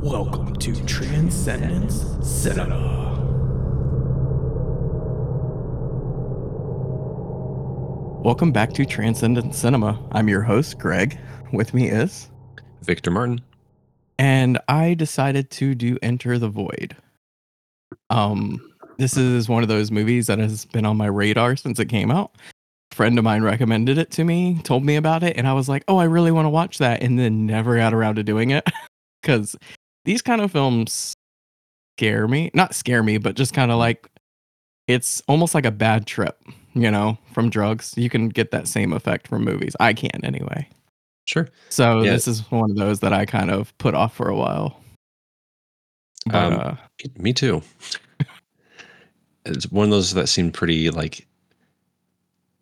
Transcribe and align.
Welcome 0.00 0.54
to 0.56 0.84
Transcendence 0.84 2.04
Cinema. 2.22 3.14
Welcome 8.22 8.52
back 8.52 8.74
to 8.74 8.84
Transcendence 8.84 9.58
Cinema. 9.58 9.98
I'm 10.12 10.28
your 10.28 10.42
host, 10.42 10.78
Greg. 10.78 11.18
With 11.52 11.72
me 11.72 11.88
is. 11.88 12.30
Victor 12.82 13.10
Martin. 13.10 13.40
And 14.18 14.58
I 14.68 14.94
decided 14.94 15.50
to 15.52 15.74
do 15.74 15.98
Enter 16.02 16.38
the 16.38 16.48
Void. 16.50 16.94
Um, 18.10 18.60
this 18.98 19.16
is 19.16 19.48
one 19.48 19.62
of 19.62 19.68
those 19.68 19.90
movies 19.90 20.26
that 20.26 20.38
has 20.38 20.66
been 20.66 20.84
on 20.84 20.96
my 20.96 21.06
radar 21.06 21.56
since 21.56 21.80
it 21.80 21.86
came 21.86 22.10
out. 22.10 22.32
A 22.92 22.94
friend 22.94 23.18
of 23.18 23.24
mine 23.24 23.42
recommended 23.42 23.96
it 23.96 24.10
to 24.12 24.24
me, 24.24 24.60
told 24.62 24.84
me 24.84 24.96
about 24.96 25.22
it, 25.22 25.36
and 25.36 25.48
I 25.48 25.54
was 25.54 25.68
like, 25.68 25.84
"Oh, 25.88 25.96
I 25.96 26.04
really 26.04 26.30
want 26.30 26.46
to 26.46 26.50
watch 26.50 26.78
that," 26.78 27.02
and 27.02 27.18
then 27.18 27.46
never 27.46 27.76
got 27.76 27.94
around 27.94 28.16
to 28.16 28.22
doing 28.22 28.50
it 28.50 28.64
because 29.22 29.56
these 30.06 30.22
kind 30.22 30.40
of 30.40 30.50
films 30.50 31.12
scare 31.98 32.26
me. 32.26 32.50
Not 32.54 32.74
scare 32.74 33.02
me, 33.02 33.18
but 33.18 33.36
just 33.36 33.52
kind 33.52 33.70
of 33.70 33.78
like 33.78 34.08
it's 34.88 35.20
almost 35.28 35.54
like 35.54 35.66
a 35.66 35.70
bad 35.70 36.06
trip, 36.06 36.40
you 36.74 36.90
know, 36.90 37.18
from 37.32 37.50
drugs. 37.50 37.92
You 37.96 38.08
can 38.08 38.28
get 38.28 38.50
that 38.52 38.68
same 38.68 38.92
effect 38.92 39.28
from 39.28 39.44
movies. 39.44 39.74
I 39.80 39.92
can 39.92 40.24
anyway. 40.24 40.68
Sure. 41.26 41.48
So 41.68 42.02
Yeah. 42.02 42.12
this 42.12 42.28
is 42.28 42.48
one 42.50 42.70
of 42.70 42.76
those 42.76 43.00
that 43.00 43.12
I 43.12 43.26
kind 43.26 43.50
of 43.50 43.76
put 43.78 43.94
off 43.94 44.14
for 44.14 44.28
a 44.28 44.36
while. 44.36 44.80
But 46.26 46.34
Um, 46.36 46.52
uh, 46.54 46.76
Me 47.18 47.32
too. 47.32 47.62
it's 49.44 49.70
one 49.70 49.84
of 49.84 49.90
those 49.90 50.14
that 50.14 50.28
seemed 50.28 50.54
pretty 50.54 50.90
like 50.90 51.26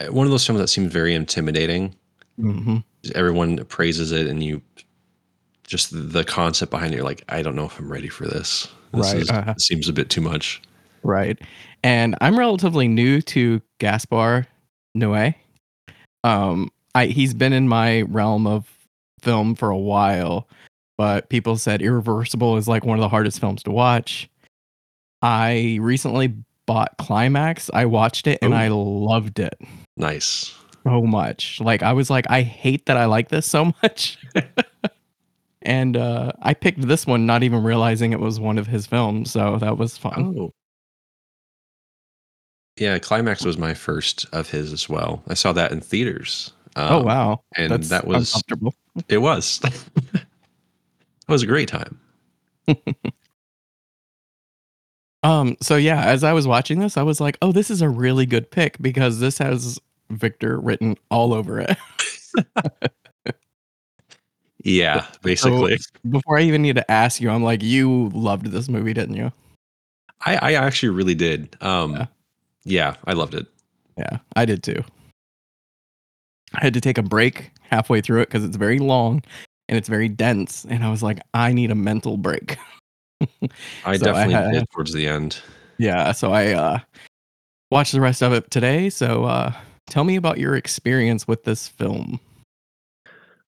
uh, 0.00 0.06
one 0.12 0.26
of 0.26 0.30
those 0.30 0.44
films 0.46 0.60
that 0.60 0.68
seemed 0.68 0.90
very 0.90 1.14
intimidating. 1.14 1.94
mhm. 2.38 2.82
Everyone 3.14 3.64
praises 3.66 4.12
it, 4.12 4.26
and 4.26 4.42
you 4.42 4.60
just 5.66 5.91
the 6.12 6.24
concept 6.24 6.70
behind 6.70 6.92
it. 6.92 6.96
You're 6.96 7.04
like, 7.04 7.24
I 7.28 7.42
don't 7.42 7.56
know 7.56 7.64
if 7.66 7.78
I'm 7.78 7.91
ready 7.91 8.08
for 8.08 8.25
this. 8.27 8.69
This 8.92 9.12
Right, 9.12 9.22
is, 9.22 9.30
uh-huh. 9.30 9.55
seems 9.58 9.88
a 9.88 9.92
bit 9.92 10.11
too 10.11 10.20
much. 10.20 10.62
Right. 11.02 11.38
And 11.83 12.16
I'm 12.20 12.38
relatively 12.38 12.88
new 12.88 13.20
to 13.22 13.61
Gaspar 13.78 14.47
Noé. 14.97 15.34
Um, 16.22 16.70
I 16.94 17.06
he's 17.06 17.34
been 17.34 17.53
in 17.53 17.69
my 17.69 18.03
realm 18.03 18.47
of 18.47 18.66
film 19.20 19.55
for 19.55 19.69
a 19.70 19.77
while, 19.77 20.48
but 20.97 21.28
people 21.28 21.56
said 21.56 21.83
Irreversible 21.83 22.56
is 22.56 22.69
like 22.69 22.84
one 22.84 22.98
of 22.98 23.03
the 23.03 23.08
hardest 23.08 23.41
films 23.41 23.62
to 23.64 23.70
watch. 23.70 24.28
I 25.22 25.78
recently 25.81 26.33
bought 26.66 26.97
Climax. 26.98 27.70
I 27.75 27.84
watched 27.86 28.27
it 28.27 28.38
and 28.41 28.53
Ooh. 28.53 28.56
I 28.56 28.69
loved 28.69 29.38
it 29.38 29.55
Nice. 29.97 30.55
so 30.86 31.03
much. 31.03 31.60
Like 31.60 31.83
I 31.83 31.92
was 31.92 32.08
like, 32.10 32.27
I 32.31 32.42
hate 32.42 32.86
that 32.86 32.97
I 32.97 33.05
like 33.06 33.28
this 33.28 33.47
so 33.47 33.72
much. 33.83 34.19
and 35.64 35.96
uh 35.96 36.32
I 36.42 36.54
picked 36.54 36.82
this 36.82 37.06
one 37.06 37.26
not 37.26 37.42
even 37.42 37.62
realizing 37.62 38.12
it 38.12 38.20
was 38.20 38.38
one 38.40 38.58
of 38.58 38.66
his 38.66 38.86
films, 38.86 39.30
so 39.32 39.56
that 39.58 39.78
was 39.78 39.96
fun. 39.98 40.34
Oh. 40.38 40.52
Yeah, 42.76 42.98
Climax 42.98 43.44
was 43.44 43.56
my 43.56 43.72
first 43.74 44.26
of 44.32 44.50
his 44.50 44.72
as 44.72 44.88
well. 44.88 45.22
I 45.28 45.34
saw 45.34 45.52
that 45.52 45.70
in 45.70 45.80
theaters. 45.80 46.52
oh 46.76 46.98
Um, 46.98 47.04
wow. 47.04 47.42
and 47.56 47.70
That's 47.70 47.88
that 47.90 48.06
was 48.06 48.34
uncomfortable. 48.34 48.74
it 49.08 49.18
was. 49.18 49.60
it 50.14 50.24
was 51.28 51.42
a 51.42 51.46
great 51.46 51.68
time. 51.68 52.00
Um, 55.22 55.56
so 55.62 55.76
yeah, 55.76 56.04
as 56.04 56.22
I 56.22 56.34
was 56.34 56.46
watching 56.46 56.80
this, 56.80 56.98
I 56.98 57.02
was 57.02 57.18
like, 57.18 57.38
oh, 57.40 57.50
this 57.50 57.70
is 57.70 57.80
a 57.80 57.88
really 57.88 58.26
good 58.26 58.50
pick 58.50 58.76
because 58.82 59.20
this 59.20 59.38
has 59.38 59.80
Victor 60.10 60.60
written 60.60 60.98
all 61.10 61.32
over 61.32 61.60
it. 61.60 61.78
Yeah, 64.64 65.06
basically. 65.22 65.76
Before 66.08 66.38
I 66.38 66.42
even 66.42 66.62
need 66.62 66.76
to 66.76 66.90
ask 66.90 67.20
you, 67.20 67.28
I'm 67.30 67.44
like, 67.44 67.62
you 67.62 68.10
loved 68.14 68.46
this 68.46 68.68
movie, 68.68 68.94
didn't 68.94 69.14
you? 69.14 69.30
I, 70.26 70.36
I 70.36 70.52
actually 70.54 70.88
really 70.88 71.14
did. 71.14 71.54
Um, 71.60 71.92
Yeah. 71.94 72.06
yeah. 72.64 72.94
I 73.06 73.12
loved 73.12 73.34
it. 73.34 73.47
Yeah, 73.98 74.19
I 74.34 74.44
did 74.47 74.62
too. 74.62 74.82
I 76.54 76.64
had 76.64 76.74
to 76.74 76.80
take 76.80 76.98
a 76.98 77.03
break 77.03 77.50
halfway 77.62 78.00
through 78.00 78.22
it 78.22 78.28
because 78.28 78.42
it's 78.44 78.56
very 78.56 78.78
long 78.78 79.22
and 79.69 79.76
it's 79.76 79.88
very 79.88 80.08
dense. 80.08 80.64
And 80.69 80.82
I 80.82 80.91
was 80.91 81.03
like, 81.03 81.20
I 81.34 81.53
need 81.53 81.70
a 81.70 81.74
mental 81.74 82.16
break. 82.16 82.56
I 83.84 83.97
So 83.98 84.10
I 84.10 84.26
definitely 84.26 84.34
had- 84.34 84.53
did 84.53 84.70
towards 84.70 84.92
the 84.94 85.06
end. 85.06 85.41
yeah, 85.78 86.12
so 86.12 86.32
I 86.32 86.53
uh 86.53 86.78
watched 87.70 87.92
the 87.92 88.00
rest 88.00 88.22
of 88.22 88.32
it 88.32 88.50
today. 88.50 88.88
So 88.88 89.24
uh 89.24 89.53
tell 89.88 90.04
me 90.04 90.16
about 90.16 90.38
your 90.38 90.56
experience 90.56 91.28
with 91.28 91.44
this 91.44 91.69
film. 91.69 92.19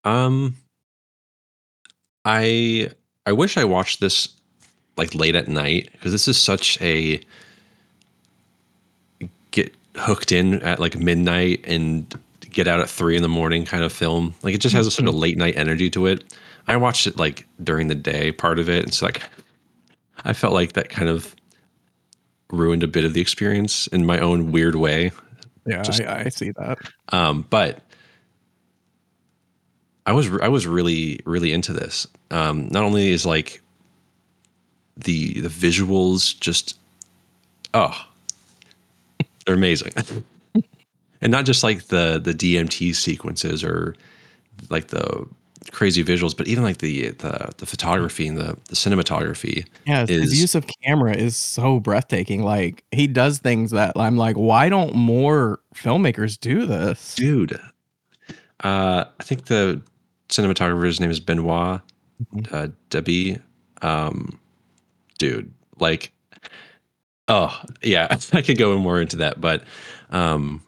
Um, 0.05 0.57
I 2.27 2.91
I 3.25 3.33
wish 3.33 3.57
I 3.57 3.65
watched 3.65 4.01
this 4.01 4.29
like 4.97 5.15
late 5.15 5.37
at 5.37 5.47
night 5.49 5.89
because 5.93 6.13
this 6.13 6.27
is 6.27 6.37
such 6.37 6.81
a 6.83 7.21
get 9.53 9.75
hooked 9.97 10.33
in 10.33 10.61
at 10.63 10.81
like 10.81 10.97
midnight 10.99 11.65
and 11.65 12.13
get 12.51 12.67
out 12.67 12.81
at 12.81 12.91
three 12.91 13.17
in 13.17 13.23
the 13.23 13.29
morning 13.29 13.65
kind 13.65 13.85
of 13.85 13.93
film. 13.93 14.35
Like 14.43 14.55
it 14.55 14.61
just 14.61 14.75
has 14.75 14.87
a 14.87 14.91
sort 14.91 15.09
of 15.09 15.15
late 15.15 15.39
night 15.39 15.57
energy 15.57 15.89
to 15.91 16.07
it. 16.07 16.35
I 16.67 16.77
watched 16.77 17.07
it 17.07 17.17
like 17.17 17.47
during 17.63 17.87
the 17.87 17.95
day 17.95 18.33
part 18.33 18.59
of 18.59 18.69
it. 18.69 18.87
It's 18.87 18.99
so, 18.99 19.07
like 19.07 19.23
I 20.25 20.33
felt 20.33 20.53
like 20.53 20.73
that 20.73 20.89
kind 20.89 21.09
of 21.09 21.35
ruined 22.51 22.83
a 22.83 22.89
bit 22.89 23.05
of 23.05 23.15
the 23.15 23.21
experience 23.21 23.87
in 23.89 24.05
my 24.05 24.19
own 24.19 24.51
weird 24.51 24.75
way. 24.75 25.13
Yeah, 25.65 25.83
Just- 25.83 26.01
I, 26.01 26.25
I 26.27 26.29
see 26.29 26.51
that. 26.53 26.79
Um, 27.11 27.47
but 27.51 27.83
I 30.07 30.13
was 30.13 30.31
I 30.41 30.49
was 30.49 30.67
really 30.67 31.21
really 31.25 31.53
into 31.53 31.73
this. 31.73 32.07
Um, 32.31 32.69
not 32.69 32.83
only 32.83 33.11
is 33.11 33.25
like 33.25 33.63
the 34.97 35.41
the 35.41 35.49
visuals 35.49 36.39
just 36.41 36.79
oh 37.75 37.95
they're 39.45 39.55
amazing, 39.55 39.93
and 41.21 41.31
not 41.31 41.45
just 41.45 41.63
like 41.63 41.87
the 41.87 42.21
the 42.23 42.33
DMT 42.33 42.95
sequences 42.95 43.63
or 43.63 43.95
like 44.71 44.89
the 44.89 45.27
crazy 45.73 46.05
visuals, 46.05 46.37
but 46.37 46.47
even 46.49 46.65
like 46.65 46.79
the 46.79 47.11
the, 47.11 47.53
the 47.59 47.67
photography 47.67 48.27
and 48.27 48.37
the, 48.37 48.57
the 48.69 48.75
cinematography. 48.75 49.67
Yeah, 49.87 50.07
his 50.07 50.41
use 50.41 50.55
of 50.55 50.67
camera 50.85 51.15
is 51.15 51.37
so 51.37 51.81
breathtaking. 51.81 52.43
Like 52.43 52.85
he 52.93 53.07
does 53.07 53.39
things 53.39 53.71
that 53.73 53.93
I'm 53.97 54.17
like, 54.17 54.37
why 54.37 54.69
don't 54.69 54.95
more 54.95 55.61
filmmakers 55.75 56.39
do 56.39 56.67
this? 56.67 57.15
Dude, 57.15 57.61
uh, 58.65 59.05
I 59.19 59.23
think 59.23 59.47
the 59.47 59.81
cinematographer's 60.29 61.01
name 61.01 61.11
is 61.11 61.21
Benoit. 61.21 61.81
Uh, 62.51 62.69
Debie. 62.91 63.41
Um, 63.83 64.39
dude, 65.19 65.53
like, 65.79 66.13
oh 67.29 67.61
yeah, 67.83 68.09
I 68.33 68.43
could 68.43 68.59
go 68.59 68.77
more 68.79 69.01
into 69.01 69.17
that, 69.19 69.41
but 69.41 69.63
um, 70.11 70.63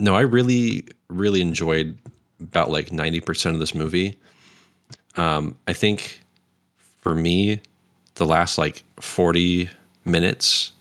no, 0.00 0.14
I 0.16 0.22
really, 0.22 0.86
really 1.08 1.40
enjoyed 1.42 1.98
about 2.40 2.70
like 2.70 2.92
ninety 2.92 3.20
percent 3.20 3.54
of 3.56 3.60
this 3.60 3.74
movie. 3.74 4.18
Um, 5.16 5.56
I 5.68 5.72
think 5.72 6.20
for 7.02 7.14
me, 7.14 7.60
the 8.16 8.26
last 8.26 8.58
like 8.58 8.84
forty 9.00 9.70
minutes 10.04 10.72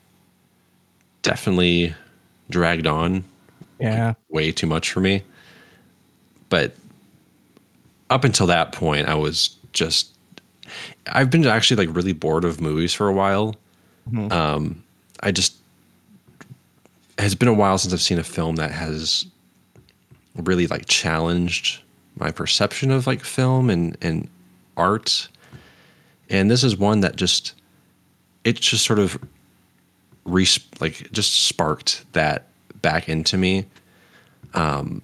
definitely 1.21 1.93
dragged 2.49 2.87
on 2.87 3.23
Yeah, 3.79 4.13
way 4.29 4.51
too 4.51 4.67
much 4.67 4.91
for 4.91 4.99
me. 5.01 5.23
But 6.49 6.75
up 8.09 8.23
until 8.23 8.47
that 8.47 8.71
point, 8.71 9.07
I 9.07 9.15
was 9.15 9.57
just 9.73 10.13
I've 11.07 11.29
been 11.29 11.45
actually 11.45 11.85
like 11.85 11.95
really 11.95 12.13
bored 12.13 12.45
of 12.45 12.61
movies 12.61 12.93
for 12.93 13.07
a 13.07 13.13
while. 13.13 13.55
Mhm. 14.11 14.31
Um, 14.31 14.83
I 15.21 15.31
just 15.31 15.55
it 17.17 17.21
has 17.23 17.35
been 17.35 17.47
a 17.47 17.53
while 17.53 17.77
since 17.77 17.93
I've 17.93 18.01
seen 18.01 18.19
a 18.19 18.23
film 18.23 18.55
that 18.55 18.71
has 18.71 19.25
really 20.35 20.67
like 20.67 20.85
challenged 20.85 21.81
my 22.15 22.31
perception 22.31 22.91
of 22.91 23.07
like 23.07 23.23
film 23.23 23.69
and 23.69 23.97
and 24.01 24.27
art. 24.77 25.27
And 26.29 26.49
this 26.49 26.63
is 26.63 26.77
one 26.77 27.01
that 27.01 27.15
just 27.15 27.53
it 28.43 28.59
just 28.59 28.85
sort 28.85 28.99
of 28.99 29.21
re 30.25 30.47
like 30.79 31.11
just 31.11 31.45
sparked 31.47 32.05
that 32.13 32.47
back 32.81 33.09
into 33.09 33.37
me 33.37 33.65
um, 34.53 35.01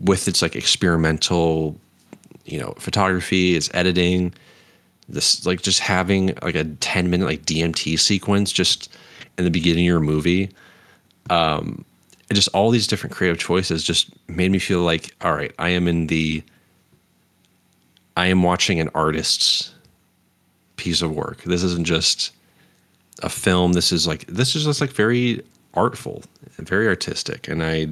with 0.00 0.28
its 0.28 0.42
like 0.42 0.56
experimental 0.56 1.78
you 2.46 2.58
know 2.58 2.74
photography 2.78 3.56
its 3.56 3.70
editing 3.74 4.32
this 5.08 5.46
like 5.46 5.62
just 5.62 5.80
having 5.80 6.36
like 6.42 6.54
a 6.54 6.64
10 6.64 7.10
minute 7.10 7.26
like 7.26 7.42
dmt 7.44 7.98
sequence 7.98 8.52
just 8.52 8.92
in 9.38 9.44
the 9.44 9.50
beginning 9.50 9.84
of 9.84 9.88
your 9.88 10.00
movie 10.00 10.50
um 11.30 11.84
and 12.28 12.34
just 12.34 12.48
all 12.54 12.70
these 12.70 12.86
different 12.86 13.14
creative 13.14 13.38
choices 13.38 13.84
just 13.84 14.10
made 14.28 14.50
me 14.50 14.58
feel 14.58 14.80
like 14.80 15.14
all 15.22 15.34
right 15.34 15.54
i 15.58 15.68
am 15.68 15.86
in 15.86 16.06
the 16.06 16.42
i 18.16 18.26
am 18.26 18.42
watching 18.42 18.80
an 18.80 18.90
artist's 18.94 19.72
piece 20.76 21.02
of 21.02 21.10
work. 21.14 21.42
This 21.44 21.62
isn't 21.62 21.86
just 21.86 22.32
a 23.22 23.28
film. 23.28 23.72
This 23.72 23.92
is 23.92 24.06
like 24.06 24.26
this 24.26 24.54
is 24.54 24.64
just 24.64 24.80
like 24.80 24.90
very 24.90 25.42
artful 25.76 26.22
very 26.58 26.88
artistic 26.88 27.48
and 27.48 27.62
i 27.62 27.86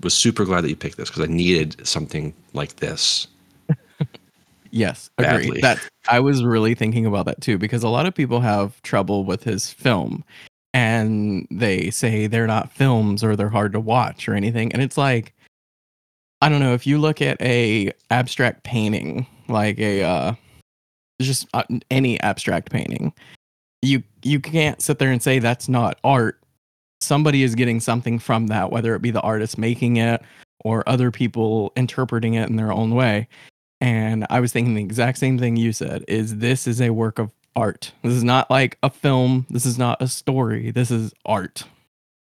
was 0.00 0.12
super 0.12 0.44
glad 0.44 0.62
that 0.62 0.68
you 0.68 0.74
picked 0.74 0.96
this 0.96 1.08
because 1.08 1.22
i 1.22 1.32
needed 1.32 1.86
something 1.86 2.34
like 2.52 2.76
this 2.76 3.28
Yes, 4.74 5.08
agreed. 5.18 5.46
Badly. 5.46 5.60
That 5.60 5.88
I 6.08 6.18
was 6.18 6.42
really 6.42 6.74
thinking 6.74 7.06
about 7.06 7.26
that 7.26 7.40
too 7.40 7.58
because 7.58 7.84
a 7.84 7.88
lot 7.88 8.06
of 8.06 8.14
people 8.14 8.40
have 8.40 8.82
trouble 8.82 9.24
with 9.24 9.44
his 9.44 9.70
film 9.70 10.24
and 10.72 11.46
they 11.48 11.90
say 11.90 12.26
they're 12.26 12.48
not 12.48 12.72
films 12.72 13.22
or 13.22 13.36
they're 13.36 13.48
hard 13.48 13.72
to 13.74 13.80
watch 13.80 14.28
or 14.28 14.34
anything 14.34 14.72
and 14.72 14.82
it's 14.82 14.98
like 14.98 15.32
I 16.42 16.48
don't 16.48 16.58
know 16.58 16.74
if 16.74 16.88
you 16.88 16.98
look 16.98 17.22
at 17.22 17.40
a 17.40 17.92
abstract 18.10 18.64
painting 18.64 19.28
like 19.46 19.78
a 19.78 20.02
uh 20.02 20.34
just 21.22 21.46
uh, 21.54 21.62
any 21.92 22.18
abstract 22.20 22.72
painting 22.72 23.12
you 23.80 24.02
you 24.24 24.40
can't 24.40 24.82
sit 24.82 24.98
there 24.98 25.12
and 25.12 25.22
say 25.22 25.38
that's 25.38 25.68
not 25.68 26.00
art 26.02 26.40
somebody 27.00 27.44
is 27.44 27.54
getting 27.54 27.78
something 27.78 28.18
from 28.18 28.48
that 28.48 28.72
whether 28.72 28.96
it 28.96 29.02
be 29.02 29.12
the 29.12 29.20
artist 29.20 29.56
making 29.56 29.98
it 29.98 30.20
or 30.64 30.82
other 30.88 31.12
people 31.12 31.72
interpreting 31.76 32.34
it 32.34 32.48
in 32.48 32.56
their 32.56 32.72
own 32.72 32.96
way 32.96 33.28
and 33.84 34.26
i 34.30 34.40
was 34.40 34.52
thinking 34.52 34.74
the 34.74 34.82
exact 34.82 35.18
same 35.18 35.38
thing 35.38 35.56
you 35.56 35.72
said 35.72 36.04
is 36.08 36.38
this 36.38 36.66
is 36.66 36.80
a 36.80 36.90
work 36.90 37.18
of 37.18 37.30
art. 37.56 37.92
This 38.02 38.12
is 38.12 38.24
not 38.24 38.50
like 38.50 38.78
a 38.82 38.90
film. 38.90 39.46
This 39.50 39.66
is 39.66 39.78
not 39.78 40.00
a 40.02 40.08
story. 40.08 40.70
This 40.70 40.90
is 40.90 41.12
art. 41.24 41.64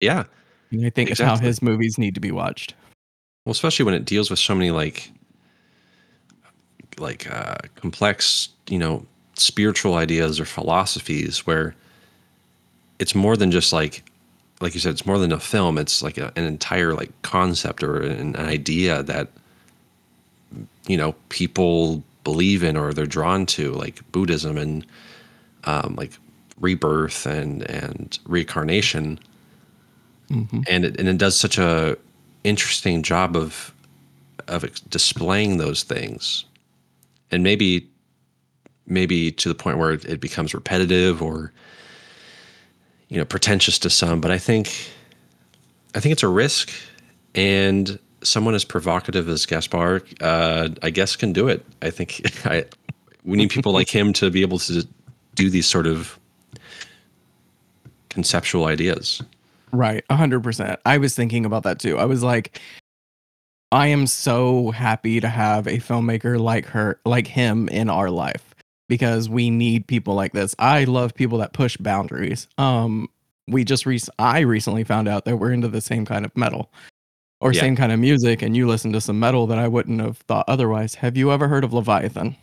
Yeah. 0.00 0.24
and 0.70 0.84
i 0.84 0.90
think 0.90 1.10
it's 1.10 1.20
how 1.20 1.36
his 1.36 1.62
movies 1.62 1.98
need 1.98 2.14
to 2.14 2.20
be 2.20 2.32
watched. 2.32 2.74
Well, 3.44 3.52
especially 3.52 3.84
when 3.84 3.94
it 3.94 4.04
deals 4.04 4.30
with 4.30 4.38
so 4.38 4.54
many 4.54 4.70
like 4.70 5.10
like 6.98 7.30
uh, 7.30 7.56
complex, 7.74 8.50
you 8.68 8.78
know, 8.78 9.04
spiritual 9.34 9.94
ideas 9.94 10.38
or 10.38 10.44
philosophies 10.44 11.46
where 11.46 11.74
it's 12.98 13.14
more 13.14 13.36
than 13.36 13.50
just 13.50 13.72
like 13.72 14.04
like 14.60 14.74
you 14.74 14.80
said, 14.80 14.92
it's 14.92 15.06
more 15.06 15.18
than 15.18 15.32
a 15.32 15.40
film. 15.40 15.78
It's 15.78 16.02
like 16.02 16.16
a, 16.16 16.32
an 16.36 16.44
entire 16.44 16.94
like 16.94 17.10
concept 17.22 17.82
or 17.82 18.00
an 18.00 18.36
idea 18.36 19.02
that 19.02 19.28
you 20.86 20.96
know 20.96 21.14
people 21.28 22.02
believe 22.24 22.62
in 22.62 22.76
or 22.76 22.92
they're 22.92 23.06
drawn 23.06 23.46
to, 23.46 23.72
like 23.72 24.00
Buddhism 24.12 24.56
and 24.56 24.86
um, 25.64 25.94
like 25.96 26.12
rebirth 26.60 27.26
and 27.26 27.68
and 27.70 28.18
reincarnation. 28.26 29.18
Hmm 30.28 30.60
and 30.68 30.84
it, 30.86 30.98
and 30.98 31.08
it 31.08 31.18
does 31.18 31.38
such 31.38 31.58
a 31.58 31.96
interesting 32.44 33.02
job 33.02 33.36
of 33.36 33.74
of 34.48 34.64
displaying 34.90 35.58
those 35.58 35.82
things. 35.82 36.44
And 37.30 37.42
maybe 37.42 37.88
maybe 38.86 39.32
to 39.32 39.48
the 39.48 39.54
point 39.54 39.78
where 39.78 39.92
it 39.92 40.20
becomes 40.20 40.54
repetitive 40.54 41.22
or 41.22 41.52
you 43.08 43.18
know 43.18 43.24
pretentious 43.24 43.78
to 43.78 43.88
some 43.88 44.20
but 44.20 44.30
i 44.30 44.38
think 44.38 44.90
i 45.94 46.00
think 46.00 46.12
it's 46.12 46.22
a 46.22 46.28
risk. 46.28 46.70
And 47.34 47.98
someone 48.24 48.54
as 48.54 48.64
provocative 48.64 49.28
as 49.28 49.46
gaspar 49.46 50.02
uh, 50.20 50.68
i 50.82 50.90
guess 50.90 51.16
can 51.16 51.32
do 51.32 51.48
it 51.48 51.64
i 51.82 51.90
think 51.90 52.20
I, 52.46 52.64
we 53.24 53.36
need 53.36 53.50
people 53.50 53.72
like 53.72 53.88
him 53.88 54.12
to 54.14 54.30
be 54.30 54.42
able 54.42 54.58
to 54.60 54.86
do 55.34 55.50
these 55.50 55.66
sort 55.66 55.86
of 55.86 56.18
conceptual 58.08 58.66
ideas 58.66 59.22
Right, 59.74 60.04
a 60.08 60.14
hundred 60.14 60.44
percent. 60.44 60.78
I 60.86 60.98
was 60.98 61.16
thinking 61.16 61.44
about 61.44 61.64
that 61.64 61.80
too. 61.80 61.98
I 61.98 62.04
was 62.04 62.22
like, 62.22 62.60
I 63.72 63.88
am 63.88 64.06
so 64.06 64.70
happy 64.70 65.18
to 65.18 65.28
have 65.28 65.66
a 65.66 65.78
filmmaker 65.78 66.38
like 66.38 66.66
her, 66.66 67.00
like 67.04 67.26
him, 67.26 67.68
in 67.68 67.90
our 67.90 68.08
life 68.08 68.54
because 68.88 69.28
we 69.28 69.50
need 69.50 69.88
people 69.88 70.14
like 70.14 70.32
this. 70.32 70.54
I 70.60 70.84
love 70.84 71.12
people 71.12 71.38
that 71.38 71.54
push 71.54 71.76
boundaries. 71.76 72.46
Um, 72.56 73.08
we 73.48 73.64
just 73.64 73.84
rec- 73.84 74.02
I 74.18 74.40
recently 74.40 74.84
found 74.84 75.08
out 75.08 75.24
that 75.24 75.38
we're 75.38 75.52
into 75.52 75.68
the 75.68 75.80
same 75.80 76.06
kind 76.06 76.24
of 76.24 76.36
metal 76.36 76.70
or 77.44 77.52
Yeah. 77.52 77.60
same 77.60 77.76
kind 77.76 77.92
of 77.92 78.00
music, 78.00 78.42
and 78.42 78.56
you 78.56 78.66
listen 78.66 78.92
to 78.94 79.00
some 79.00 79.20
metal 79.20 79.46
that 79.46 79.58
I 79.58 79.68
wouldn't 79.68 80.00
have 80.00 80.16
thought 80.18 80.46
otherwise. 80.48 80.96
Have 80.96 81.16
you 81.16 81.30
ever 81.30 81.46
heard 81.46 81.62
of 81.62 81.72
Leviathan? 81.72 82.34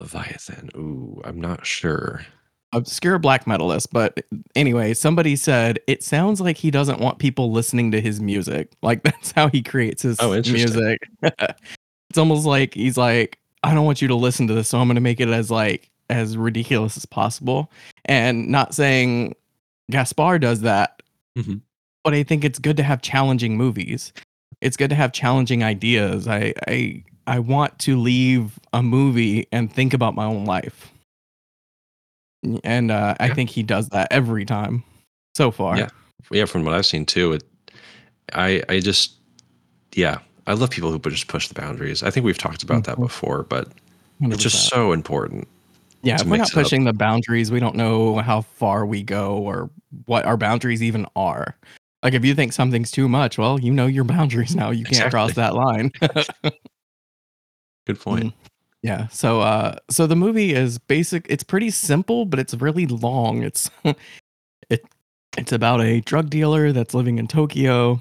Leviathan. 0.00 0.70
Ooh, 0.76 1.20
I'm 1.24 1.40
not 1.40 1.64
sure. 1.64 2.26
obscure 2.72 3.18
black 3.18 3.46
metalist, 3.46 3.88
but 3.90 4.20
anyway, 4.54 4.94
somebody 4.94 5.34
said 5.34 5.80
it 5.88 6.04
sounds 6.04 6.40
like 6.40 6.56
he 6.56 6.70
doesn't 6.70 7.00
want 7.00 7.18
people 7.18 7.50
listening 7.50 7.90
to 7.90 8.00
his 8.00 8.20
music. 8.20 8.70
Like 8.82 9.02
that's 9.02 9.32
how 9.32 9.48
he 9.48 9.60
creates 9.62 10.02
his 10.02 10.18
Oh, 10.20 10.30
music. 10.30 10.98
it's 11.22 12.16
almost 12.18 12.46
like 12.46 12.74
he's 12.74 12.96
like, 12.96 13.38
I 13.64 13.74
don't 13.74 13.84
want 13.86 14.00
you 14.00 14.06
to 14.08 14.14
listen 14.14 14.46
to 14.46 14.54
this, 14.54 14.68
so 14.68 14.78
I'm 14.78 14.86
gonna 14.88 15.00
make 15.00 15.18
it 15.20 15.28
as 15.28 15.50
like 15.50 15.90
as 16.10 16.36
ridiculous 16.36 16.96
as 16.96 17.04
possible. 17.06 17.72
And 18.04 18.48
not 18.48 18.72
saying 18.74 19.34
Gaspar 19.90 20.38
does 20.38 20.60
that, 20.60 21.02
Mhm. 21.36 21.60
But 22.04 22.14
I 22.14 22.22
think 22.22 22.44
it's 22.44 22.58
good 22.58 22.76
to 22.78 22.82
have 22.82 23.02
challenging 23.02 23.56
movies. 23.56 24.12
It's 24.60 24.76
good 24.76 24.90
to 24.90 24.96
have 24.96 25.12
challenging 25.12 25.62
ideas. 25.62 26.28
I 26.28 26.54
I 26.68 27.02
I 27.26 27.38
want 27.38 27.78
to 27.80 27.98
leave 27.98 28.58
a 28.72 28.82
movie 28.82 29.46
and 29.52 29.72
think 29.72 29.94
about 29.94 30.14
my 30.14 30.24
own 30.24 30.44
life. 30.44 30.90
And 32.64 32.90
uh, 32.90 33.14
I 33.20 33.30
think 33.34 33.50
he 33.50 33.62
does 33.62 33.90
that 33.90 34.08
every 34.10 34.44
time 34.44 34.82
so 35.36 35.50
far. 35.50 35.76
Yeah. 35.76 35.88
Yeah, 36.30 36.44
from 36.46 36.64
what 36.64 36.74
I've 36.74 36.86
seen 36.86 37.04
too, 37.06 37.32
it, 37.34 37.44
I 38.32 38.62
I 38.68 38.80
just 38.80 39.14
yeah, 39.94 40.18
I 40.46 40.52
love 40.54 40.70
people 40.70 40.90
who 40.90 40.98
just 40.98 41.28
push 41.28 41.48
the 41.48 41.54
boundaries. 41.54 42.02
I 42.02 42.10
think 42.10 42.24
we've 42.24 42.38
talked 42.38 42.62
about 42.62 42.84
that 42.84 42.96
Mhm. 42.96 43.02
before, 43.02 43.42
but 43.44 43.68
it's 44.20 44.36
100%. 44.36 44.38
just 44.38 44.68
so 44.68 44.92
important. 44.92 45.48
yeah. 46.02 46.14
If 46.16 46.24
we're 46.26 46.36
not 46.38 46.48
it 46.48 46.56
up. 46.56 46.62
pushing 46.62 46.84
the 46.84 46.92
boundaries, 46.92 47.50
we 47.50 47.60
don't 47.60 47.74
know 47.74 48.18
how 48.18 48.42
far 48.42 48.86
we 48.86 49.02
go 49.02 49.36
or 49.38 49.70
what 50.06 50.24
our 50.24 50.36
boundaries 50.36 50.82
even 50.82 51.06
are. 51.16 51.56
Like 52.02 52.14
if 52.14 52.24
you 52.24 52.34
think 52.34 52.52
something's 52.52 52.90
too 52.90 53.08
much, 53.08 53.38
well, 53.38 53.60
you 53.60 53.72
know 53.72 53.86
your 53.86 54.04
boundaries 54.14 54.56
now. 54.56 54.70
You 54.70 54.84
can't 54.84 55.10
cross 55.10 55.34
that 55.34 55.54
line. 55.54 55.92
Good 57.86 58.00
point. 58.00 58.34
Yeah. 58.82 59.08
So 59.08 59.40
uh 59.40 59.76
so 59.90 60.06
the 60.06 60.16
movie 60.16 60.54
is 60.54 60.78
basic 60.78 61.26
it's 61.28 61.44
pretty 61.44 61.70
simple, 61.70 62.24
but 62.24 62.38
it's 62.38 62.54
really 62.54 62.86
long. 62.86 63.42
It's 63.42 63.70
it 64.70 64.84
it's 65.36 65.52
about 65.52 65.80
a 65.80 66.00
drug 66.00 66.30
dealer 66.30 66.72
that's 66.72 66.94
living 66.94 67.18
in 67.18 67.26
Tokyo 67.26 68.00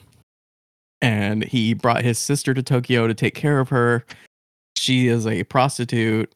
and 1.02 1.44
he 1.44 1.74
brought 1.74 2.04
his 2.04 2.18
sister 2.20 2.54
to 2.54 2.64
Tokyo 2.64 3.08
to 3.08 3.14
take 3.14 3.36
care 3.36 3.60
of 3.60 3.70
her. 3.70 4.06
She 4.78 5.08
is 5.08 5.28
a 5.28 5.44
prostitute. 5.46 6.34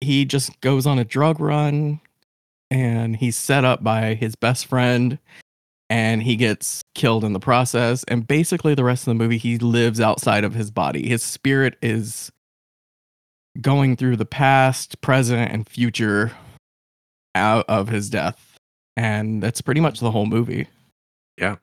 He 0.00 0.24
just 0.24 0.58
goes 0.60 0.86
on 0.86 0.98
a 0.98 1.04
drug 1.04 1.40
run 1.40 2.00
and 2.70 3.16
he's 3.16 3.36
set 3.36 3.64
up 3.64 3.82
by 3.82 4.14
his 4.14 4.34
best 4.34 4.66
friend 4.66 5.18
and 5.90 6.22
he 6.22 6.36
gets 6.36 6.82
killed 6.94 7.24
in 7.24 7.32
the 7.32 7.40
process 7.40 8.04
and 8.08 8.26
basically 8.26 8.74
the 8.74 8.84
rest 8.84 9.02
of 9.02 9.06
the 9.12 9.14
movie 9.14 9.38
he 9.38 9.58
lives 9.58 10.00
outside 10.00 10.44
of 10.44 10.54
his 10.54 10.70
body. 10.70 11.08
His 11.08 11.22
spirit 11.22 11.76
is 11.82 12.30
going 13.60 13.96
through 13.96 14.16
the 14.16 14.26
past, 14.26 15.00
present, 15.00 15.50
and 15.52 15.68
future 15.68 16.32
out 17.34 17.64
of 17.68 17.88
his 17.88 18.10
death. 18.10 18.56
And 18.96 19.42
that's 19.42 19.60
pretty 19.60 19.80
much 19.80 20.00
the 20.00 20.10
whole 20.10 20.26
movie. 20.26 20.68
Yeah. 21.38 21.56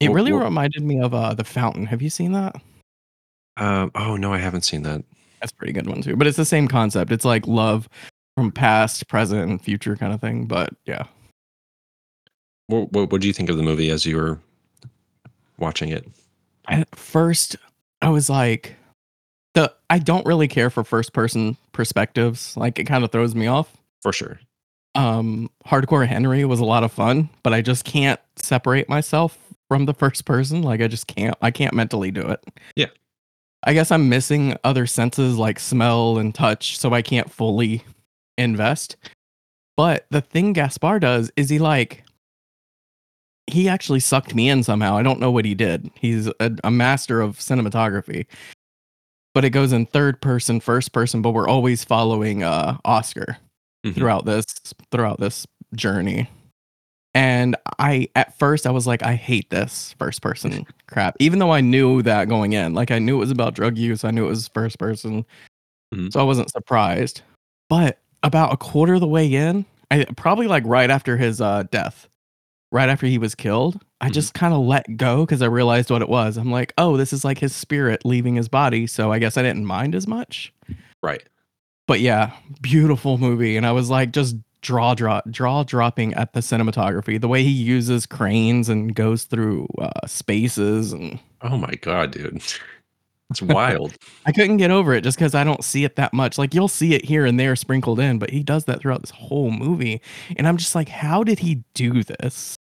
It 0.00 0.08
Well- 0.08 0.14
really 0.16 0.32
well- 0.32 0.44
reminded 0.44 0.82
me 0.82 1.00
of 1.00 1.14
uh, 1.14 1.34
The 1.34 1.44
Fountain. 1.44 1.86
Have 1.86 2.02
you 2.02 2.10
seen 2.10 2.32
that? 2.32 2.56
Um, 3.58 3.90
oh 3.94 4.16
no, 4.16 4.32
I 4.32 4.38
haven't 4.38 4.62
seen 4.62 4.82
that. 4.84 5.04
That's 5.40 5.52
a 5.52 5.56
pretty 5.56 5.72
good 5.74 5.86
one 5.86 6.00
too. 6.02 6.16
But 6.16 6.26
it's 6.26 6.36
the 6.38 6.44
same 6.44 6.66
concept. 6.68 7.12
It's 7.12 7.24
like 7.24 7.46
love 7.46 7.88
from 8.36 8.50
past, 8.50 9.06
present, 9.08 9.50
and 9.50 9.60
future 9.60 9.94
kind 9.96 10.12
of 10.12 10.20
thing. 10.20 10.46
But 10.46 10.70
yeah. 10.86 11.04
What 12.72 12.92
what, 12.92 13.12
what 13.12 13.20
do 13.20 13.26
you 13.26 13.32
think 13.32 13.50
of 13.50 13.56
the 13.56 13.62
movie 13.62 13.90
as 13.90 14.06
you 14.06 14.16
were 14.16 14.38
watching 15.58 15.90
it? 15.90 16.06
At 16.68 16.94
first, 16.96 17.56
I 18.00 18.08
was 18.08 18.30
like, 18.30 18.76
the 19.54 19.72
I 19.90 19.98
don't 19.98 20.24
really 20.26 20.48
care 20.48 20.70
for 20.70 20.84
first 20.84 21.12
person 21.12 21.56
perspectives. 21.72 22.56
Like 22.56 22.78
it 22.78 22.84
kind 22.84 23.04
of 23.04 23.12
throws 23.12 23.34
me 23.34 23.46
off. 23.46 23.76
For 24.02 24.12
sure. 24.12 24.40
um 24.96 25.48
hardcore 25.66 26.06
henry 26.06 26.44
was 26.44 26.58
a 26.60 26.64
lot 26.66 26.82
of 26.84 26.92
fun 26.92 27.30
but 27.44 27.54
i 27.54 27.62
just 27.62 27.84
can't 27.86 28.20
separate 28.36 28.88
myself 28.90 29.38
from 29.68 29.86
the 29.86 29.94
first 29.94 30.24
person 30.26 30.60
like 30.62 30.82
i 30.82 30.88
just 30.88 31.06
can't 31.06 31.34
i 31.40 31.50
can't 31.52 31.72
mentally 31.72 32.10
do 32.10 32.20
it 32.20 32.44
Yeah. 32.76 32.88
i 33.62 33.72
guess 33.74 33.90
i'm 33.92 34.08
missing 34.10 34.54
other 34.64 34.86
senses 34.86 35.38
like 35.38 35.58
smell 35.60 36.18
and 36.18 36.34
touch 36.34 36.76
so 36.78 36.92
i 36.92 37.00
can't 37.00 37.30
fully 37.32 37.84
invest 38.36 38.96
but 39.78 40.04
the 40.10 40.20
thing 40.20 40.52
gaspar 40.52 40.98
does 40.98 41.30
is 41.36 41.48
he 41.48 41.58
like 41.60 42.02
he 43.52 43.68
actually 43.68 44.00
sucked 44.00 44.34
me 44.34 44.48
in 44.48 44.62
somehow 44.62 44.96
i 44.96 45.02
don't 45.02 45.20
know 45.20 45.30
what 45.30 45.44
he 45.44 45.54
did 45.54 45.90
he's 45.94 46.26
a, 46.40 46.50
a 46.64 46.70
master 46.70 47.20
of 47.20 47.38
cinematography 47.38 48.26
but 49.34 49.44
it 49.44 49.50
goes 49.50 49.72
in 49.72 49.86
third 49.86 50.20
person 50.20 50.58
first 50.60 50.92
person 50.92 51.22
but 51.22 51.30
we're 51.30 51.48
always 51.48 51.84
following 51.84 52.42
uh 52.42 52.76
oscar 52.84 53.36
Mhm. 53.84 53.94
throughout 53.96 54.24
this 54.26 54.44
throughout 54.92 55.18
this 55.18 55.44
journey. 55.74 56.30
And 57.14 57.56
I 57.80 58.08
at 58.14 58.38
first 58.38 58.64
I 58.64 58.70
was 58.70 58.86
like, 58.86 59.02
I 59.02 59.14
hate 59.16 59.50
this 59.50 59.94
first 59.98 60.22
person 60.22 60.64
crap. 60.86 61.16
Even 61.18 61.40
though 61.40 61.50
I 61.52 61.60
knew 61.60 62.00
that 62.02 62.28
going 62.28 62.52
in. 62.52 62.74
Like 62.74 62.92
I 62.92 63.00
knew 63.00 63.16
it 63.16 63.18
was 63.18 63.32
about 63.32 63.54
drug 63.54 63.76
use. 63.76 64.04
I 64.04 64.12
knew 64.12 64.24
it 64.24 64.28
was 64.28 64.46
first 64.54 64.78
person. 64.78 65.26
Mhm. 65.92 66.12
So 66.12 66.20
I 66.20 66.22
wasn't 66.22 66.48
surprised. 66.52 67.22
But 67.68 67.98
about 68.22 68.52
a 68.52 68.56
quarter 68.56 68.94
of 68.94 69.00
the 69.00 69.08
way 69.08 69.26
in, 69.34 69.64
I 69.90 70.04
probably 70.16 70.46
like 70.46 70.62
right 70.64 70.88
after 70.88 71.16
his 71.16 71.40
uh 71.40 71.64
death, 71.72 72.06
right 72.72 72.88
after 72.88 73.06
he 73.06 73.18
was 73.18 73.34
killed, 73.36 73.80
I 74.00 74.08
Mhm. 74.08 74.12
just 74.14 74.34
kind 74.34 74.52
of 74.52 74.60
let 74.60 74.96
go 74.96 75.24
because 75.24 75.42
I 75.42 75.46
realized 75.46 75.90
what 75.90 76.02
it 76.02 76.08
was. 76.08 76.36
I'm 76.36 76.50
like, 76.50 76.72
oh, 76.78 76.96
this 76.96 77.12
is 77.12 77.24
like 77.24 77.38
his 77.38 77.54
spirit 77.54 78.04
leaving 78.04 78.34
his 78.34 78.48
body. 78.48 78.86
So 78.88 79.12
I 79.12 79.20
guess 79.20 79.36
I 79.36 79.42
didn't 79.42 79.66
mind 79.66 79.94
as 79.94 80.08
much 80.08 80.52
Right. 81.02 81.22
but 81.86 82.00
yeah, 82.00 82.32
beautiful 82.60 83.18
movie. 83.18 83.56
And 83.56 83.64
I 83.66 83.72
was 83.72 83.90
like, 83.90 84.10
just 84.12 84.34
draw, 84.62 84.94
draw, 84.94 85.20
draw 85.30 85.64
dropping 85.64 86.14
at 86.14 86.32
the 86.32 86.40
cinematography, 86.40 87.20
the 87.20 87.28
way 87.28 87.42
he 87.42 87.50
uses 87.50 88.06
cranes 88.06 88.68
and 88.68 88.94
goes 88.94 89.24
through 89.24 89.66
uh, 89.80 89.90
spaces. 90.06 90.92
And 90.92 91.18
Oh 91.42 91.56
my 91.58 91.74
god, 91.80 92.10
dude. 92.12 92.42
It's 93.30 93.40
wild. 93.42 93.94
I 94.26 94.32
couldn't 94.32 94.58
get 94.58 94.70
over 94.70 94.92
it 94.92 95.00
just 95.04 95.16
because 95.16 95.34
I 95.34 95.42
don't 95.42 95.64
see 95.64 95.84
it 95.84 95.96
that 95.96 96.12
much. 96.12 96.36
Like 96.36 96.52
you'll 96.52 96.68
see 96.68 96.92
it 96.92 97.02
here 97.06 97.24
and 97.24 97.40
there 97.40 97.56
sprinkled 97.56 97.98
in, 97.98 98.18
but 98.18 98.28
he 98.28 98.42
does 98.42 98.66
that 98.66 98.80
throughout 98.80 99.00
this 99.00 99.10
whole 99.10 99.50
movie. 99.50 100.02
And 100.36 100.46
I'm 100.46 100.58
just 100.58 100.74
like, 100.74 100.90
how 100.90 101.24
did 101.24 101.38
he 101.38 101.64
do 101.72 102.02
this? 102.04 102.58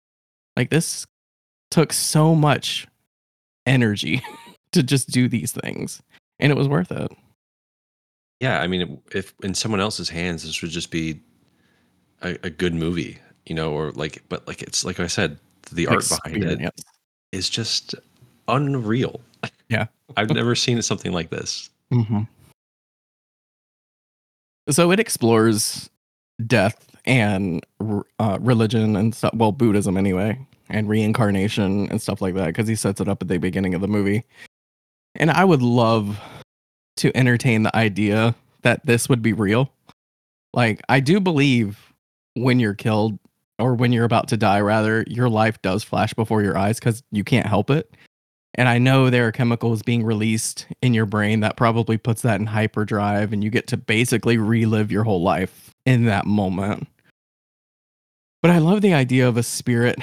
Like 0.57 0.69
this 0.69 1.05
took 1.71 1.93
so 1.93 2.35
much 2.35 2.87
energy 3.65 4.21
to 4.71 4.83
just 4.83 5.09
do 5.09 5.27
these 5.27 5.51
things, 5.51 6.01
and 6.39 6.51
it 6.51 6.55
was 6.55 6.67
worth 6.67 6.91
it. 6.91 7.11
Yeah, 8.39 8.61
I 8.61 8.67
mean, 8.67 9.01
if 9.11 9.33
in 9.43 9.53
someone 9.53 9.81
else's 9.81 10.09
hands, 10.09 10.43
this 10.43 10.61
would 10.61 10.71
just 10.71 10.91
be 10.91 11.19
a, 12.21 12.37
a 12.43 12.49
good 12.49 12.73
movie, 12.73 13.17
you 13.45 13.53
know, 13.55 13.73
or 13.73 13.91
like, 13.91 14.23
but 14.29 14.47
like 14.47 14.61
it's 14.61 14.85
like 14.85 14.99
I 14.99 15.07
said, 15.07 15.37
the 15.71 15.87
art 15.87 16.07
behind 16.07 16.43
it 16.43 16.73
is 17.31 17.49
just 17.49 17.95
unreal. 18.47 19.21
Yeah. 19.69 19.85
I've 20.17 20.31
never 20.31 20.55
seen 20.55 20.81
something 20.81 21.11
like 21.11 21.29
this. 21.29 21.69
hmm 21.91 22.21
So 24.67 24.91
it 24.91 24.99
explores 24.99 25.91
death 26.45 26.87
and 27.05 27.65
uh, 28.19 28.37
religion 28.41 28.95
and 28.95 29.13
stuff. 29.15 29.33
Well, 29.33 29.51
Buddhism 29.51 29.97
anyway, 29.97 30.39
and 30.69 30.87
reincarnation 30.87 31.89
and 31.89 32.01
stuff 32.01 32.21
like 32.21 32.35
that 32.35 32.47
because 32.47 32.67
he 32.67 32.75
sets 32.75 33.01
it 33.01 33.07
up 33.07 33.21
at 33.21 33.27
the 33.27 33.37
beginning 33.37 33.73
of 33.73 33.81
the 33.81 33.87
movie. 33.87 34.25
And 35.15 35.31
I 35.31 35.43
would 35.43 35.61
love 35.61 36.19
to 36.97 37.15
entertain 37.15 37.63
the 37.63 37.75
idea 37.75 38.35
that 38.61 38.85
this 38.85 39.09
would 39.09 39.21
be 39.21 39.33
real. 39.33 39.71
Like, 40.53 40.81
I 40.89 40.99
do 40.99 41.19
believe 41.19 41.93
when 42.35 42.59
you're 42.59 42.75
killed 42.75 43.17
or 43.57 43.75
when 43.75 43.91
you're 43.91 44.05
about 44.05 44.27
to 44.29 44.37
die, 44.37 44.61
rather, 44.61 45.03
your 45.07 45.29
life 45.29 45.61
does 45.61 45.83
flash 45.83 46.13
before 46.13 46.41
your 46.41 46.57
eyes 46.57 46.79
because 46.79 47.03
you 47.11 47.23
can't 47.23 47.45
help 47.45 47.69
it. 47.69 47.91
And 48.55 48.67
I 48.67 48.77
know 48.79 49.09
there 49.09 49.27
are 49.27 49.31
chemicals 49.31 49.83
being 49.83 50.03
released 50.03 50.65
in 50.81 50.93
your 50.93 51.05
brain 51.05 51.41
that 51.41 51.55
probably 51.55 51.97
puts 51.97 52.23
that 52.23 52.39
in 52.39 52.47
hyperdrive, 52.47 53.31
and 53.31 53.43
you 53.43 53.49
get 53.49 53.67
to 53.67 53.77
basically 53.77 54.37
relive 54.37 54.91
your 54.91 55.03
whole 55.03 55.21
life 55.21 55.73
in 55.85 56.05
that 56.05 56.25
moment. 56.25 56.87
But 58.41 58.51
I 58.51 58.57
love 58.57 58.81
the 58.81 58.93
idea 58.93 59.27
of 59.27 59.37
a 59.37 59.43
spirit 59.43 59.99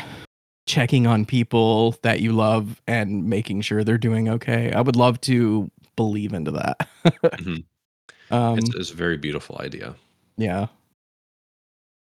checking 0.66 1.06
on 1.06 1.24
people 1.24 1.96
that 2.02 2.20
you 2.20 2.32
love 2.32 2.80
and 2.86 3.24
making 3.24 3.62
sure 3.62 3.82
they're 3.84 3.98
doing 3.98 4.28
okay. 4.28 4.72
I 4.72 4.80
would 4.80 4.96
love 4.96 5.20
to 5.22 5.70
believe 5.96 6.32
into 6.32 6.50
that. 6.52 6.88
Mhm. 7.22 7.64
um, 8.30 8.58
It's, 8.58 8.74
it's 8.74 8.90
a 8.90 8.94
very 8.96 9.16
beautiful 9.16 9.58
idea. 9.60 9.94
yeah. 10.36 10.66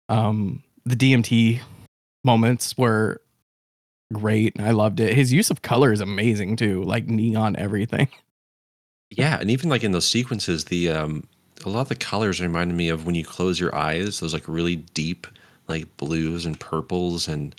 Um, 0.10 0.63
the 0.86 0.96
DMT 0.96 1.60
moments 2.24 2.77
were 2.77 3.22
great. 4.14 4.60
I 4.60 4.72
loved 4.72 5.00
it. 5.00 5.14
His 5.14 5.34
use 5.34 5.50
of 5.50 5.62
color 5.62 5.92
is 5.92 6.02
amazing 6.02 6.56
too, 6.56 6.84
like 6.84 7.08
neon 7.08 7.56
everything. 7.58 8.10
Yeah, 9.12 9.40
and 9.40 9.52
even 9.52 9.70
like 9.70 9.84
in 9.84 9.92
those 9.92 10.08
sequences, 10.08 10.66
the 10.66 10.90
um, 10.90 11.28
a 11.64 11.70
lot 11.70 11.82
of 11.82 11.90
the 11.90 11.96
colors 11.96 12.42
reminded 12.42 12.76
me 12.76 12.90
of 12.90 13.06
when 13.06 13.16
you 13.16 13.24
close 13.24 13.60
your 13.60 13.74
eyes. 13.74 14.20
Those 14.20 14.34
like 14.34 14.48
really 14.48 14.78
deep, 14.78 15.28
like 15.68 15.96
blues 15.98 16.46
and 16.46 16.60
purples, 16.60 17.28
and 17.28 17.56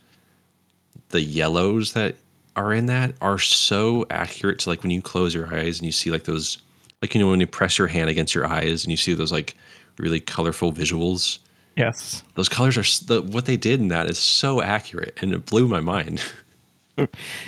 the 1.11 1.21
yellows 1.21 1.93
that 1.93 2.17
are 2.57 2.73
in 2.73 2.87
that 2.87 3.15
are 3.21 3.39
so 3.39 4.07
accurate 4.11 4.59
to 4.61 4.71
like 4.71 4.83
when 4.83 4.91
you 4.91 5.01
close 5.01 5.35
your 5.35 5.55
eyes 5.55 5.79
and 5.79 5.87
you 5.87 5.93
see 5.93 6.11
like 6.11 6.25
those, 6.25 6.59
like 7.01 7.15
you 7.15 7.21
know 7.21 7.31
when 7.31 7.41
you 7.41 7.47
press 7.47 7.79
your 7.79 7.87
hand 7.87 8.11
against 8.11 8.35
your 8.35 8.47
eyes 8.47 8.85
and 8.85 8.91
you 8.91 8.97
see 8.97 9.15
those 9.15 9.33
like 9.33 9.57
really 9.99 10.21
colorful 10.21 10.73
visuals. 10.73 11.39
Yes. 11.77 12.23
Those 12.35 12.49
colors 12.49 12.77
are 12.79 13.05
the 13.07 13.23
what 13.23 13.45
they 13.45 13.57
did 13.57 13.81
in 13.81 13.89
that 13.89 14.09
is 14.09 14.19
so 14.19 14.63
accurate, 14.63 15.17
and 15.21 15.33
it 15.33 15.47
blew 15.47 15.69
my 15.69 15.81
mind. 15.81 16.23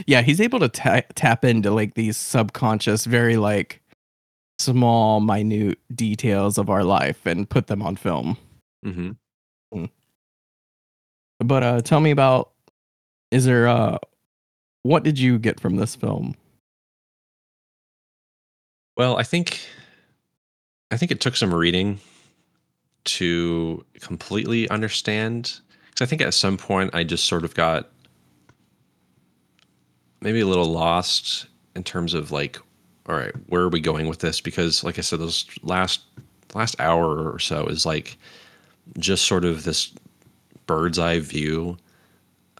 Yeah, 0.06 0.20
he's 0.20 0.42
able 0.42 0.61
to 0.61 0.68
ta- 0.68 1.00
tap 1.14 1.42
into 1.42 1.70
like 1.70 1.94
these 1.94 2.18
subconscious, 2.18 3.06
very 3.06 3.38
like 3.38 3.80
small, 4.58 5.20
minute 5.20 5.78
details 5.94 6.58
of 6.58 6.68
our 6.68 6.85
life 6.85 7.25
and 7.25 7.49
put 7.49 7.66
them 7.66 7.80
on 7.80 7.97
film. 7.97 8.37
hmm 8.85 9.12
But 11.40 11.62
uh 11.62 11.80
tell 11.80 12.00
me 12.00 12.11
about 12.11 12.50
is 13.30 13.47
there 13.47 13.68
uh 13.68 13.97
what 14.82 15.02
did 15.02 15.18
you 15.18 15.38
get 15.38 15.58
from 15.61 15.76
this 15.76 15.94
film? 15.97 16.35
Well, 18.99 19.16
I 19.16 19.23
think 19.23 19.61
I 20.90 20.99
think 20.99 21.11
it 21.11 21.20
took 21.23 21.37
some 21.37 21.54
reading 21.54 22.00
to 23.09 23.85
completely 24.00 24.69
understand 24.69 25.61
because 25.87 26.07
I 26.07 26.07
think 26.07 26.23
at 26.23 26.35
some 26.35 26.57
point 26.57 26.95
I 26.95 27.05
just 27.05 27.25
sort 27.25 27.45
of 27.45 27.55
got 27.55 27.88
maybe 30.21 30.41
a 30.41 30.47
little 30.47 30.67
lost 30.67 31.47
in 31.75 31.83
terms 31.83 32.15
of 32.15 32.31
like 32.31 32.59
all 33.09 33.15
right, 33.15 33.33
where 33.47 33.62
are 33.62 33.71
we 33.71 33.81
going 33.81 34.07
with 34.07 34.19
this? 34.19 34.41
Because 34.41 34.85
like 34.85 34.99
I 34.99 35.00
said 35.00 35.19
those 35.19 35.47
last 35.62 36.03
last 36.55 36.79
hour 36.79 37.33
or 37.33 37.38
so 37.38 37.67
is 37.67 37.87
like 37.87 38.19
just 38.99 39.25
sort 39.25 39.45
of 39.45 39.65
this 39.65 39.93
bird's 40.67 40.99
eye 40.99 41.21
view 41.21 41.79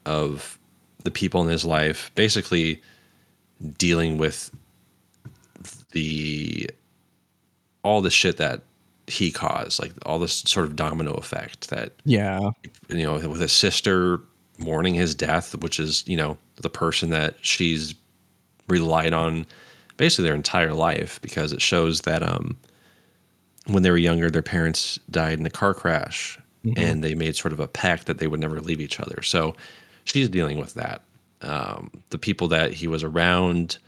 of 0.07 0.59
the 1.05 1.11
people 1.11 1.43
in 1.43 1.49
his 1.49 1.65
life 1.65 2.11
basically 2.15 2.83
dealing 3.77 4.19
with 4.19 4.51
the 5.93 6.69
all 7.83 8.01
the 8.01 8.11
shit 8.11 8.37
that 8.39 8.63
he 9.09 9.31
caused, 9.31 9.81
like 9.81 9.93
all 10.07 10.19
this 10.19 10.35
sort 10.47 10.67
of 10.67 10.77
domino 10.77 11.15
effect 11.15 11.71
that 11.71 11.93
Yeah. 12.05 12.51
you 12.89 13.03
know 13.05 13.15
with 13.29 13.41
his 13.41 13.53
sister 13.53 14.21
mourning 14.59 14.95
his 14.95 15.15
death, 15.15 15.55
which 15.57 15.81
is 15.81 16.05
you 16.07 16.17
know 16.17 16.37
the 16.57 16.71
person 16.71 17.11
that 17.11 17.37
she's 17.43 17.95
relied 18.69 19.13
on 19.13 19.47
basically 19.97 20.25
their 20.25 20.35
entire 20.35 20.75
life 20.75 21.19
because 21.23 21.53
it 21.53 21.63
shows 21.63 22.03
that 22.03 22.23
um 22.23 22.57
when 23.67 23.83
they 23.83 23.91
were 23.91 23.97
younger 23.97 24.31
their 24.31 24.43
parents 24.43 24.99
died 25.11 25.39
in 25.39 25.47
a 25.47 25.51
car 25.51 25.75
crash 25.75 26.39
Mhm. 26.65 26.75
and 26.79 27.05
they 27.05 27.15
made 27.15 27.37
sort 27.37 27.53
of 27.53 27.61
a 27.61 27.69
pact 27.69 28.07
that 28.07 28.19
they 28.19 28.27
would 28.27 28.41
never 28.41 28.61
leave 28.61 28.81
each 28.81 28.99
other 29.01 29.23
so 29.23 29.55
she's 30.05 30.29
dealing 30.29 30.59
with 30.59 30.75
that 30.75 31.03
um 31.43 31.91
the 32.11 32.19
people 32.19 32.49
that 32.49 32.73
he 32.75 32.87
was 32.89 33.03
around 33.05 33.79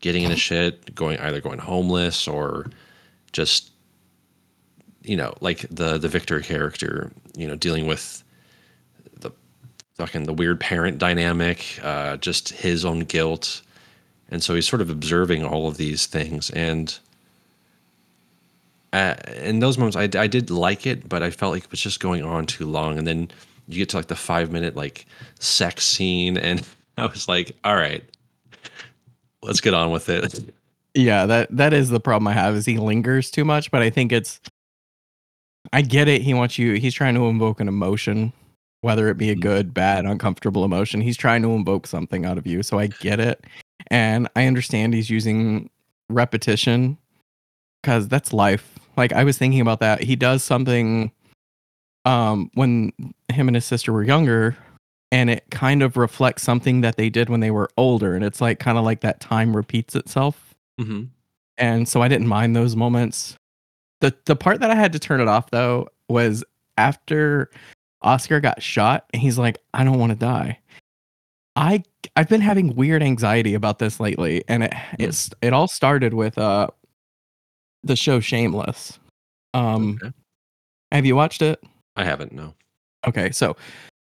getting 0.00 0.22
into 0.22 0.36
shit 0.36 0.94
going 0.94 1.18
either 1.18 1.40
going 1.40 1.58
homeless 1.58 2.26
or 2.28 2.66
just 3.32 3.70
you 5.02 5.16
know 5.16 5.34
like 5.40 5.66
the 5.70 5.98
the 5.98 6.08
victor 6.08 6.40
character 6.40 7.10
you 7.36 7.46
know 7.46 7.56
dealing 7.56 7.86
with 7.86 8.22
the 9.20 9.30
fucking 9.94 10.24
the 10.24 10.32
weird 10.32 10.60
parent 10.60 10.98
dynamic 10.98 11.78
uh 11.82 12.16
just 12.16 12.50
his 12.50 12.84
own 12.84 13.00
guilt. 13.00 13.62
And 14.30 14.42
so 14.42 14.54
he's 14.54 14.68
sort 14.68 14.82
of 14.82 14.90
observing 14.90 15.42
all 15.42 15.68
of 15.68 15.78
these 15.78 16.04
things. 16.04 16.50
And 16.50 16.98
uh, 18.92 19.14
in 19.36 19.60
those 19.60 19.78
moments 19.78 19.96
I, 19.96 20.02
I 20.20 20.26
did 20.26 20.50
like 20.50 20.86
it 20.86 21.08
but 21.08 21.22
i 21.22 21.30
felt 21.30 21.52
like 21.52 21.64
it 21.64 21.70
was 21.70 21.80
just 21.80 22.00
going 22.00 22.24
on 22.24 22.46
too 22.46 22.66
long. 22.66 22.98
And 22.98 23.06
then 23.06 23.30
you 23.68 23.78
get 23.78 23.90
to 23.90 23.96
like 23.96 24.08
the 24.08 24.16
five 24.16 24.50
minute 24.50 24.76
like 24.76 25.06
sex 25.40 25.84
scene 25.86 26.36
and 26.48 26.66
i 26.96 27.06
was 27.06 27.28
like 27.28 27.56
all 27.64 27.76
right 27.76 28.02
let's 29.42 29.60
get 29.60 29.74
on 29.74 29.90
with 29.90 30.08
it. 30.08 30.54
Yeah, 30.94 31.26
that 31.26 31.48
that 31.56 31.72
is 31.72 31.90
the 31.90 32.00
problem 32.00 32.26
I 32.28 32.32
have 32.32 32.54
is 32.54 32.66
he 32.66 32.78
lingers 32.78 33.30
too 33.30 33.44
much, 33.44 33.70
but 33.70 33.82
I 33.82 33.90
think 33.90 34.12
it's 34.12 34.40
I 35.72 35.82
get 35.82 36.08
it. 36.08 36.22
He 36.22 36.34
wants 36.34 36.58
you 36.58 36.74
he's 36.74 36.94
trying 36.94 37.14
to 37.14 37.26
invoke 37.28 37.60
an 37.60 37.68
emotion, 37.68 38.32
whether 38.80 39.08
it 39.08 39.18
be 39.18 39.30
a 39.30 39.36
Mhm. 39.36 39.40
good, 39.40 39.74
bad, 39.74 40.04
uncomfortable 40.06 40.64
emotion. 40.64 41.00
He's 41.00 41.16
trying 41.16 41.42
to 41.42 41.50
invoke 41.52 41.86
something 41.86 42.24
out 42.24 42.38
of 42.38 42.46
you. 42.46 42.62
So 42.62 42.78
I 42.78 42.86
get 42.88 43.20
it. 43.20 43.44
And 43.88 44.28
I 44.36 44.46
understand 44.46 44.94
he's 44.94 45.10
using 45.10 45.70
repetition 46.10 46.96
cuz 47.82 48.08
that's 48.08 48.32
life. 48.32 48.78
Like 48.96 49.12
I 49.12 49.24
was 49.24 49.38
thinking 49.38 49.60
about 49.60 49.80
that. 49.80 50.02
He 50.02 50.16
does 50.16 50.42
something 50.42 51.12
um 52.04 52.50
when 52.54 52.92
him 53.28 53.48
and 53.48 53.54
his 53.54 53.64
sister 53.64 53.92
were 53.92 54.02
younger 54.04 54.56
and 55.10 55.28
it 55.30 55.44
kind 55.50 55.82
of 55.82 55.96
reflects 55.96 56.42
something 56.42 56.80
that 56.82 56.96
they 56.96 57.10
did 57.10 57.28
when 57.28 57.40
they 57.40 57.50
were 57.50 57.68
older 57.76 58.14
and 58.14 58.24
it's 58.24 58.40
like 58.40 58.58
kind 58.58 58.78
of 58.78 58.84
like 58.84 59.00
that 59.00 59.20
time 59.20 59.54
repeats 59.56 59.94
itself 59.96 60.54
mm-hmm. 60.80 61.04
and 61.58 61.88
so 61.88 62.00
I 62.02 62.08
didn't 62.08 62.26
mind 62.28 62.54
those 62.56 62.76
moments. 62.76 63.36
The 64.00 64.14
The 64.26 64.36
part 64.36 64.60
that 64.60 64.70
I 64.70 64.74
had 64.74 64.92
to 64.92 64.98
turn 64.98 65.20
it 65.20 65.28
off 65.28 65.50
though 65.50 65.88
was 66.08 66.44
after 66.76 67.50
Oscar 68.02 68.40
got 68.40 68.62
shot, 68.62 69.06
and 69.12 69.20
he's 69.20 69.38
like, 69.38 69.58
"I 69.74 69.84
don't 69.84 69.98
want 69.98 70.10
to 70.12 70.18
die." 70.18 70.58
I 71.56 71.82
I've 72.16 72.28
been 72.28 72.40
having 72.40 72.74
weird 72.76 73.02
anxiety 73.02 73.54
about 73.54 73.78
this 73.80 73.98
lately, 74.00 74.44
and 74.48 74.64
it 74.64 74.74
it's 74.98 75.30
it 75.42 75.52
all 75.52 75.66
started 75.68 76.14
with 76.14 76.38
uh 76.38 76.68
the 77.82 77.96
show 77.96 78.20
Shameless. 78.20 78.98
Um, 79.54 79.98
Okay. 80.02 80.12
have 80.92 81.06
you 81.06 81.16
watched 81.16 81.42
it? 81.42 81.62
i 81.96 82.04
haven't 82.04 82.32
no 82.32 82.54
Okay, 83.06 83.30
so 83.32 83.56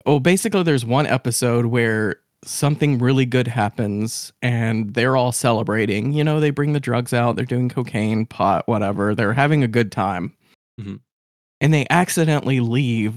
well, 0.06 0.20
basically, 0.20 0.64
there's 0.64 0.84
one 0.86 1.06
episode 1.08 1.68
where 1.68 2.18
something 2.44 2.98
really 2.98 3.26
good 3.26 3.48
happens 3.48 4.34
and 4.42 4.94
they're 4.94 5.16
all 5.16 5.32
celebrating. 5.32 6.12
You 6.14 6.24
know, 6.24 6.40
they 6.40 6.50
bring 6.50 6.74
the 6.74 6.80
drugs 6.80 7.14
out, 7.14 7.36
they're 7.36 7.46
doing 7.46 7.70
cocaine, 7.70 8.26
pot, 8.26 8.68
whatever. 8.68 9.14
They're 9.16 9.34
having 9.34 9.64
a 9.64 9.68
good 9.68 9.92
time. 9.92 10.34
Mhm. 10.80 11.00
and 11.62 11.72
they 11.74 11.86
accidentally 11.92 12.60
leave 12.60 13.14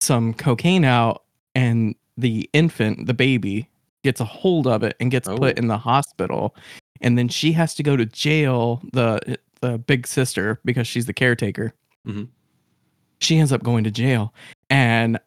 some 0.00 0.32
cocaine 0.34 0.84
out, 0.84 1.24
and 1.56 1.96
the 2.16 2.48
infant, 2.52 3.06
the 3.06 3.14
baby, 3.14 3.68
gets 4.04 4.20
a 4.20 4.24
hold 4.24 4.68
of 4.68 4.84
it 4.84 4.94
and 5.00 5.10
gets 5.10 5.26
Oh. 5.28 5.36
put 5.36 5.58
in 5.58 5.66
the 5.66 5.78
hospital, 5.78 6.54
and 7.00 7.18
then 7.18 7.28
she 7.28 7.50
has 7.52 7.74
to 7.74 7.82
go 7.82 7.96
to 7.96 8.06
jail. 8.06 8.80
The 8.92 9.38
the 9.60 9.76
big 9.78 10.06
sister 10.06 10.60
because 10.64 10.86
she's 10.86 11.06
the 11.06 11.12
caretaker. 11.12 11.74
Mhm. 12.06 12.28
She 13.20 13.38
ends 13.38 13.50
up 13.52 13.64
going 13.64 13.82
to 13.84 13.90
jail, 13.90 14.32
and 14.70 15.18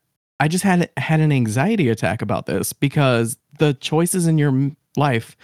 I 0.42 0.48
just 0.48 0.64
had 0.64 0.90
had 0.98 1.20
an 1.20 1.32
anxiety 1.32 1.88
attack 1.88 2.22
about 2.24 2.48
this 2.48 2.74
because 2.74 3.38
the 3.60 3.76
choices 3.76 4.26
in 4.26 4.40
your 4.40 4.72
life, 4.98 5.38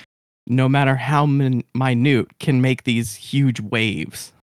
no 0.47 0.67
matter 0.67 0.95
how 0.95 1.27
min- 1.27 1.63
minute, 1.75 2.39
can 2.39 2.61
make 2.61 2.83
these 2.83 3.13
huge 3.15 3.59
waves. 3.61 4.33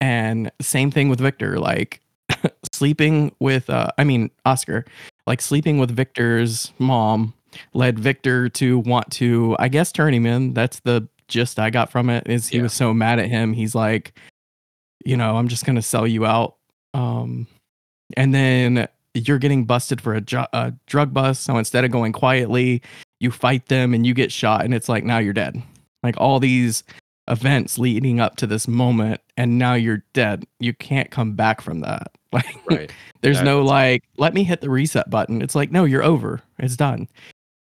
And 0.00 0.52
same 0.60 0.92
thing 0.92 1.08
with 1.08 1.18
Victor, 1.20 1.58
like 1.58 2.00
sleeping 2.72 3.34
with, 3.40 3.68
uh, 3.68 3.88
I 3.98 4.04
mean 4.04 4.30
Oscar, 4.46 4.84
like 5.26 5.40
sleeping 5.42 5.78
with 5.78 5.90
Victor's 5.90 6.72
mom 6.78 7.34
led 7.74 7.98
Victor 7.98 8.48
to 8.50 8.78
want 8.78 9.10
to, 9.12 9.56
I 9.58 9.66
guess, 9.66 9.90
turn 9.90 10.14
him 10.14 10.24
in. 10.24 10.54
That's 10.54 10.78
the 10.80 11.08
gist 11.26 11.58
I 11.58 11.70
got 11.70 11.90
from 11.90 12.10
it. 12.10 12.28
Is 12.28 12.46
he 12.46 12.58
Yeah. 12.58 12.62
was 12.62 12.74
so 12.74 12.94
mad 12.94 13.18
at 13.18 13.26
him, 13.28 13.54
he's 13.54 13.74
like, 13.74 14.16
you 15.04 15.16
know, 15.16 15.36
I'm 15.36 15.48
just 15.48 15.66
gonna 15.66 15.82
sell 15.82 16.06
you 16.06 16.24
out. 16.26 16.54
Um, 16.94 17.48
and 18.16 18.32
then 18.32 18.86
you're 19.14 19.38
getting 19.38 19.64
busted 19.64 20.00
for 20.00 20.14
a, 20.14 20.20
ju- 20.20 20.44
a 20.52 20.72
drug 20.86 21.12
bust. 21.14 21.44
So 21.44 21.56
instead 21.56 21.84
of 21.84 21.90
going 21.90 22.12
quietly, 22.12 22.82
you 23.20 23.30
fight 23.30 23.66
them 23.66 23.94
and 23.94 24.06
you 24.06 24.14
get 24.14 24.30
shot, 24.32 24.64
and 24.64 24.72
it's 24.74 24.88
like 24.88 25.04
now 25.04 25.18
you're 25.18 25.32
dead. 25.32 25.60
Like 26.02 26.14
all 26.18 26.38
these 26.40 26.84
events 27.28 27.78
leading 27.78 28.20
up 28.20 28.36
to 28.36 28.46
this 28.46 28.66
moment, 28.68 29.20
and 29.36 29.58
now 29.58 29.74
you're 29.74 30.02
dead. 30.12 30.44
You 30.60 30.72
can't 30.74 31.10
come 31.10 31.34
back 31.34 31.60
from 31.60 31.80
that. 31.80 32.12
Like 32.32 32.44
Right. 32.70 32.92
there's 33.22 33.40
no 33.40 33.62
like, 33.62 34.04
let 34.18 34.34
me 34.34 34.44
hit 34.44 34.60
the 34.60 34.68
reset 34.68 35.08
button. 35.08 35.40
It's 35.40 35.54
like, 35.54 35.72
no, 35.72 35.84
you're 35.86 36.04
over. 36.04 36.42
It's 36.58 36.76
done. 36.76 37.08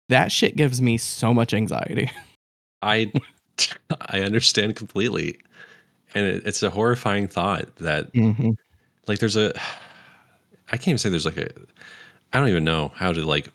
That 0.08 0.32
shit 0.32 0.56
gives 0.56 0.80
me 0.80 0.96
so 0.96 1.34
much 1.34 1.52
anxiety. 1.52 2.10
I 2.82 3.12
I 4.08 4.20
understand 4.22 4.74
completely, 4.76 5.38
and 6.14 6.24
it, 6.26 6.46
it's 6.46 6.62
a 6.62 6.70
horrifying 6.70 7.28
thought 7.28 7.76
that 7.76 8.10
Mm-hmm. 8.14 8.52
like 9.06 9.18
there's 9.18 9.36
a 9.36 9.52
I 10.74 10.76
can't 10.76 10.88
even 10.88 10.98
say 10.98 11.08
there's 11.08 11.24
like 11.24 11.36
a 11.36 11.48
I 12.32 12.38
don't 12.40 12.48
even 12.48 12.64
know 12.64 12.90
how 12.96 13.12
to 13.12 13.24
like 13.24 13.48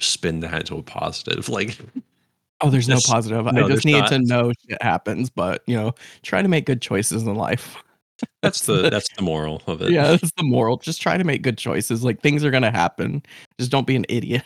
spin 0.00 0.40
that 0.40 0.54
into 0.54 0.76
a 0.76 0.82
positive. 0.82 1.48
Like 1.48 1.78
Oh, 2.60 2.70
there's 2.70 2.88
no 2.88 2.98
positive. 3.04 3.44
no, 3.44 3.64
I 3.66 3.68
just 3.68 3.84
need 3.84 3.98
not. 3.98 4.08
to 4.10 4.18
know 4.20 4.52
shit 4.68 4.80
happens, 4.80 5.28
but 5.28 5.62
you 5.66 5.76
know, 5.76 5.92
try 6.22 6.40
to 6.40 6.48
make 6.48 6.64
good 6.64 6.80
choices 6.80 7.24
in 7.24 7.34
life. 7.34 7.76
that's 8.42 8.66
the 8.66 8.88
that's 8.90 9.08
the 9.16 9.22
moral 9.22 9.60
of 9.66 9.82
it. 9.82 9.90
yeah, 9.90 10.06
that's 10.12 10.30
the 10.36 10.44
moral. 10.44 10.76
Just 10.76 11.02
try 11.02 11.18
to 11.18 11.24
make 11.24 11.42
good 11.42 11.58
choices. 11.58 12.04
Like 12.04 12.20
things 12.22 12.44
are 12.44 12.52
gonna 12.52 12.70
happen. 12.70 13.24
Just 13.58 13.72
don't 13.72 13.86
be 13.86 13.96
an 13.96 14.06
idiot. 14.08 14.44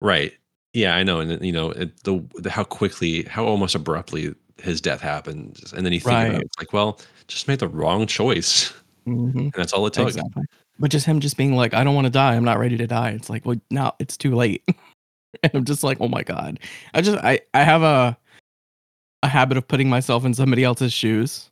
Right. 0.00 0.32
Yeah, 0.74 0.94
I 0.94 1.02
know, 1.02 1.20
and 1.20 1.44
you 1.44 1.52
know 1.52 1.70
it, 1.70 2.02
the, 2.04 2.22
the 2.36 2.50
how 2.50 2.62
quickly, 2.62 3.24
how 3.24 3.44
almost 3.44 3.74
abruptly 3.74 4.34
his 4.62 4.80
death 4.80 5.00
happens, 5.00 5.72
and 5.72 5.84
then 5.84 5.92
you 5.92 6.00
think 6.00 6.12
about 6.12 6.28
Right. 6.28 6.34
it, 6.36 6.42
it's 6.42 6.58
like, 6.58 6.72
well, 6.72 7.00
just 7.28 7.48
made 7.48 7.58
the 7.58 7.68
wrong 7.68 8.06
choice, 8.06 8.72
Mhm. 9.06 9.34
and 9.36 9.52
that's 9.54 9.72
all 9.72 9.86
it 9.86 9.94
takes. 9.94 10.16
Exactly. 10.16 10.44
But 10.78 10.90
just 10.90 11.06
him 11.06 11.20
just 11.20 11.36
being 11.36 11.54
like, 11.54 11.72
I 11.74 11.84
don't 11.84 11.94
want 11.94 12.06
to 12.06 12.10
die. 12.10 12.34
I'm 12.34 12.44
not 12.44 12.58
ready 12.58 12.76
to 12.76 12.86
die. 12.86 13.10
It's 13.10 13.30
like, 13.30 13.46
well, 13.46 13.56
now 13.70 13.94
it's 13.98 14.16
too 14.16 14.34
late. 14.34 14.62
and 15.42 15.52
I'm 15.54 15.64
just 15.64 15.82
like, 15.82 15.98
oh 16.00 16.08
my 16.08 16.22
god. 16.22 16.58
I 16.94 17.00
just 17.00 17.22
I 17.24 17.40
I 17.54 17.62
have 17.62 17.82
a 17.82 18.16
a 19.22 19.28
habit 19.28 19.56
of 19.56 19.66
putting 19.66 19.88
myself 19.88 20.24
in 20.24 20.34
somebody 20.34 20.62
else's 20.64 20.92
shoes, 20.92 21.50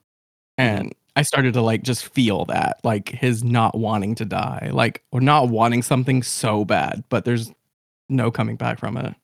Mm-hmm. 0.61 0.79
and 0.79 0.95
I 1.17 1.23
started 1.23 1.55
to 1.55 1.63
like 1.63 1.83
just 1.85 2.05
feel 2.07 2.45
that 2.47 2.81
like 2.85 3.09
his 3.09 3.43
not 3.45 3.77
wanting 3.79 4.15
to 4.17 4.25
die, 4.25 4.69
like 4.73 5.03
or 5.13 5.21
not 5.21 5.49
wanting 5.49 5.83
something 5.83 6.23
so 6.23 6.65
bad, 6.65 7.03
but 7.09 7.25
there's 7.25 7.51
no 8.09 8.31
coming 8.31 8.57
back 8.57 8.79
from 8.79 8.97
it. 8.97 9.15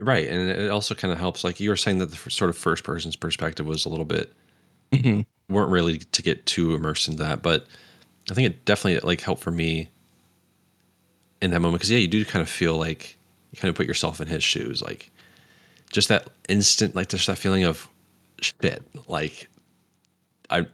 Right, 0.00 0.28
and 0.28 0.48
it 0.50 0.70
also 0.70 0.94
kind 0.94 1.12
of 1.12 1.18
helps. 1.18 1.44
Like 1.44 1.60
you 1.60 1.70
were 1.70 1.76
saying 1.76 1.98
that 1.98 2.06
the 2.10 2.16
f- 2.16 2.30
sort 2.32 2.50
of 2.50 2.56
first 2.56 2.82
person's 2.84 3.16
perspective 3.16 3.66
was 3.66 3.84
a 3.84 3.88
little 3.88 4.04
bit 4.04 4.32
Mhm. 4.92 5.26
weren't 5.48 5.70
really 5.70 5.98
to 5.98 6.22
get 6.22 6.44
too 6.46 6.74
immersed 6.74 7.08
into 7.08 7.22
that, 7.22 7.42
but 7.42 7.66
I 8.30 8.34
think 8.34 8.46
it 8.46 8.64
definitely 8.64 9.00
like 9.06 9.20
helped 9.20 9.42
for 9.42 9.50
me 9.50 9.88
in 11.40 11.50
that 11.50 11.60
moment 11.60 11.80
because 11.80 11.90
yeah, 11.90 11.98
you 11.98 12.08
do 12.08 12.24
kind 12.24 12.42
of 12.42 12.48
feel 12.48 12.76
like 12.76 13.16
you 13.52 13.60
kind 13.60 13.70
of 13.70 13.76
put 13.76 13.86
yourself 13.86 14.20
in 14.20 14.28
his 14.28 14.44
shoes, 14.44 14.82
like 14.82 15.10
just 15.90 16.08
that 16.08 16.28
instant, 16.48 16.94
like 16.94 17.08
just 17.08 17.26
that 17.26 17.38
feeling 17.38 17.64
of 17.64 17.88
shit, 18.40 18.82
like 19.08 19.48
I'm 20.50 20.68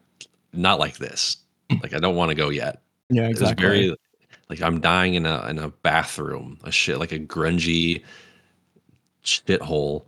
not 0.53 0.79
like 0.79 0.99
this, 0.99 1.37
like 1.83 1.95
I 1.95 1.99
don't 1.99 2.17
want 2.17 2.31
to 2.31 2.35
go 2.35 2.49
yet. 2.49 2.83
Yeah, 3.11 3.29
exactly. 3.29 3.62
very 3.62 3.97
like 4.51 4.62
I'm 4.62 4.81
dying 4.81 5.14
in 5.14 5.27
a 5.27 5.47
in 5.49 5.59
a 5.59 5.69
bathroom, 5.69 6.59
a 6.64 6.73
shit 6.73 6.99
like 6.99 7.12
a 7.12 7.19
grungy 7.19 8.03
shithole. 9.25 10.05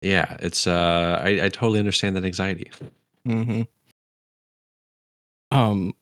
Yeah, 0.00 0.36
it's 0.40 0.66
uh 0.66 1.20
I, 1.22 1.44
I 1.44 1.48
totally 1.48 1.78
understand 1.78 2.16
that 2.16 2.24
anxiety. 2.24 2.70
hmm 3.24 3.62
Um, 5.50 5.94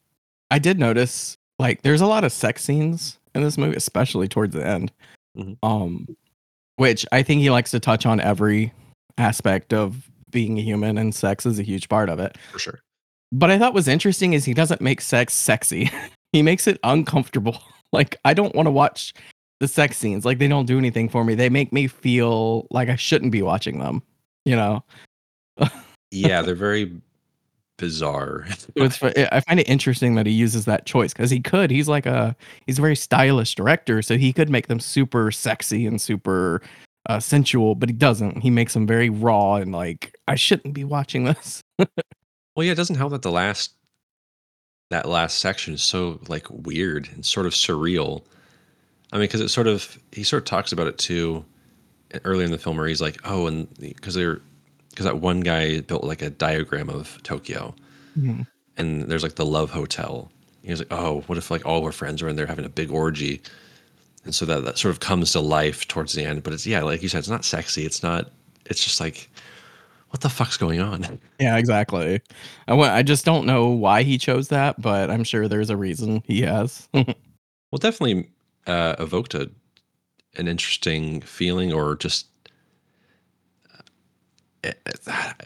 I 0.50 0.58
did 0.58 0.78
notice 0.78 1.36
like 1.58 1.82
there's 1.82 2.00
a 2.00 2.06
lot 2.06 2.24
of 2.24 2.32
sex 2.32 2.62
scenes 2.64 3.18
in 3.34 3.42
this 3.42 3.58
movie, 3.58 3.76
especially 3.76 4.28
towards 4.28 4.54
the 4.54 4.66
end. 4.66 4.92
Mhm. 5.36 5.56
Um, 5.62 6.16
which 6.76 7.06
I 7.12 7.22
think 7.22 7.40
he 7.40 7.50
likes 7.50 7.70
to 7.70 7.80
touch 7.80 8.06
on 8.06 8.20
every 8.20 8.72
aspect 9.18 9.72
of 9.72 10.10
being 10.30 10.58
a 10.58 10.62
human, 10.62 10.98
and 10.98 11.14
sex 11.14 11.46
is 11.46 11.58
a 11.58 11.62
huge 11.62 11.88
part 11.88 12.08
of 12.08 12.18
it. 12.20 12.36
For 12.52 12.58
sure. 12.58 12.80
But 13.32 13.50
I 13.50 13.58
thought 13.58 13.74
was 13.74 13.88
interesting 13.88 14.34
is 14.34 14.44
he 14.44 14.54
doesn't 14.54 14.80
make 14.80 15.00
sex 15.00 15.34
sexy. 15.34 15.90
he 16.32 16.42
makes 16.42 16.66
it 16.66 16.78
uncomfortable. 16.82 17.60
Like 17.92 18.16
I 18.24 18.34
don't 18.34 18.54
want 18.54 18.66
to 18.66 18.72
watch 18.72 19.14
the 19.60 19.68
sex 19.68 19.96
scenes. 19.96 20.24
Like 20.24 20.38
they 20.38 20.48
don't 20.48 20.66
do 20.66 20.76
anything 20.76 21.08
for 21.08 21.24
me. 21.24 21.36
They 21.36 21.48
make 21.48 21.72
me 21.72 21.86
feel 21.86 22.66
like 22.70 22.88
I 22.88 22.96
shouldn't 22.96 23.30
be 23.30 23.42
watching 23.42 23.78
them. 23.78 24.02
You 24.44 24.56
know. 24.56 24.84
Yeah, 26.10 26.42
they're 26.42 26.54
very 26.56 26.92
bizarre. 27.76 28.46
it's 28.74 29.02
I 29.02 29.40
find 29.40 29.60
it 29.60 29.68
interesting 29.68 30.14
that 30.16 30.26
he 30.26 30.32
uses 30.32 30.64
that 30.64 30.86
choice 30.86 31.12
because 31.12 31.30
he 31.30 31.40
could. 31.40 31.70
He's 31.70 31.88
like 31.88 32.06
a 32.06 32.36
he's 32.66 32.78
a 32.78 32.82
very 32.82 32.96
stylish 32.96 33.54
director, 33.54 34.02
so 34.02 34.16
he 34.16 34.32
could 34.32 34.50
make 34.50 34.68
them 34.68 34.80
super 34.80 35.30
sexy 35.30 35.86
and 35.86 36.00
super 36.00 36.62
uh, 37.08 37.20
sensual, 37.20 37.74
but 37.74 37.88
he 37.88 37.94
doesn't. 37.94 38.40
He 38.40 38.50
makes 38.50 38.74
them 38.74 38.86
very 38.86 39.10
raw 39.10 39.56
and 39.56 39.72
like 39.72 40.16
I 40.28 40.34
shouldn't 40.34 40.74
be 40.74 40.84
watching 40.84 41.24
this. 41.24 41.62
Well, 42.56 42.64
yeah, 42.64 42.72
it 42.72 42.76
doesn't 42.76 42.96
help 42.96 43.12
that 43.12 43.20
the 43.20 43.30
last 43.30 43.72
that 44.88 45.06
last 45.06 45.40
section 45.40 45.74
is 45.74 45.82
so 45.82 46.18
like 46.26 46.46
weird 46.48 47.06
and 47.14 47.24
sort 47.24 47.44
of 47.44 47.52
surreal. 47.52 48.22
I 49.12 49.16
mean, 49.16 49.24
because 49.24 49.42
it 49.42 49.50
sort 49.50 49.66
of 49.66 49.98
he 50.10 50.22
sort 50.22 50.42
of 50.42 50.46
talks 50.46 50.72
about 50.72 50.86
it 50.86 50.96
too 50.96 51.44
earlier 52.24 52.46
in 52.46 52.50
the 52.50 52.58
film, 52.58 52.78
where 52.78 52.86
he's 52.86 53.02
like, 53.02 53.18
"Oh, 53.24 53.46
and 53.46 53.68
because 53.78 54.14
they're 54.14 54.40
because 54.96 55.04
that 55.04 55.18
one 55.18 55.40
guy 55.40 55.80
built 55.82 56.04
like 56.04 56.22
a 56.22 56.30
diagram 56.30 56.88
of 56.88 57.22
Tokyo, 57.22 57.74
Mhm. 58.18 58.46
and 58.78 59.02
there's 59.02 59.22
like 59.22 59.34
the 59.34 59.44
Love 59.44 59.70
Hotel. 59.70 60.32
He 60.62 60.70
was 60.70 60.80
like, 60.80 60.88
"Oh, 60.92 61.20
what 61.26 61.36
if 61.36 61.50
like 61.50 61.66
all 61.66 61.84
our 61.84 61.92
friends 61.92 62.22
are 62.22 62.28
in 62.28 62.36
there 62.36 62.46
having 62.46 62.64
a 62.64 62.70
big 62.70 62.90
orgy?" 62.90 63.42
And 64.24 64.34
so 64.34 64.44
that 64.46 64.64
that 64.64 64.78
sort 64.78 64.90
of 64.92 65.00
comes 65.00 65.32
to 65.32 65.40
life 65.40 65.86
towards 65.86 66.14
the 66.14 66.24
end. 66.24 66.42
But 66.42 66.54
it's 66.54 66.66
yeah, 66.66 66.82
like 66.82 67.02
you 67.02 67.08
said, 67.10 67.18
it's 67.18 67.28
not 67.28 67.44
sexy. 67.44 67.84
It's 67.84 68.02
not. 68.02 68.30
It's 68.64 68.82
just 68.82 68.98
like, 69.00 69.28
what 70.10 70.22
the 70.22 70.28
fuck's 70.30 70.56
going 70.56 70.80
on? 70.80 71.20
Yeah, 71.38 71.56
exactly. 71.58 72.20
I 72.66 72.72
want. 72.74 72.92
I 72.92 73.02
just 73.02 73.24
don't 73.26 73.44
know 73.46 73.68
why 73.68 74.02
he 74.02 74.16
chose 74.18 74.48
that, 74.48 74.80
but 74.80 75.10
I'm 75.10 75.22
sure 75.24 75.46
there's 75.46 75.68
a 75.70 75.76
reason 75.76 76.22
he 76.26 76.40
has. 76.42 76.88
Well, 77.72 77.78
definitely 77.80 78.30
uh, 78.68 78.94
evoked 79.00 79.34
a, 79.34 79.50
an 80.36 80.46
interesting 80.48 81.20
feeling, 81.20 81.72
or 81.72 81.96
just 81.96 82.26
it, 84.68 84.98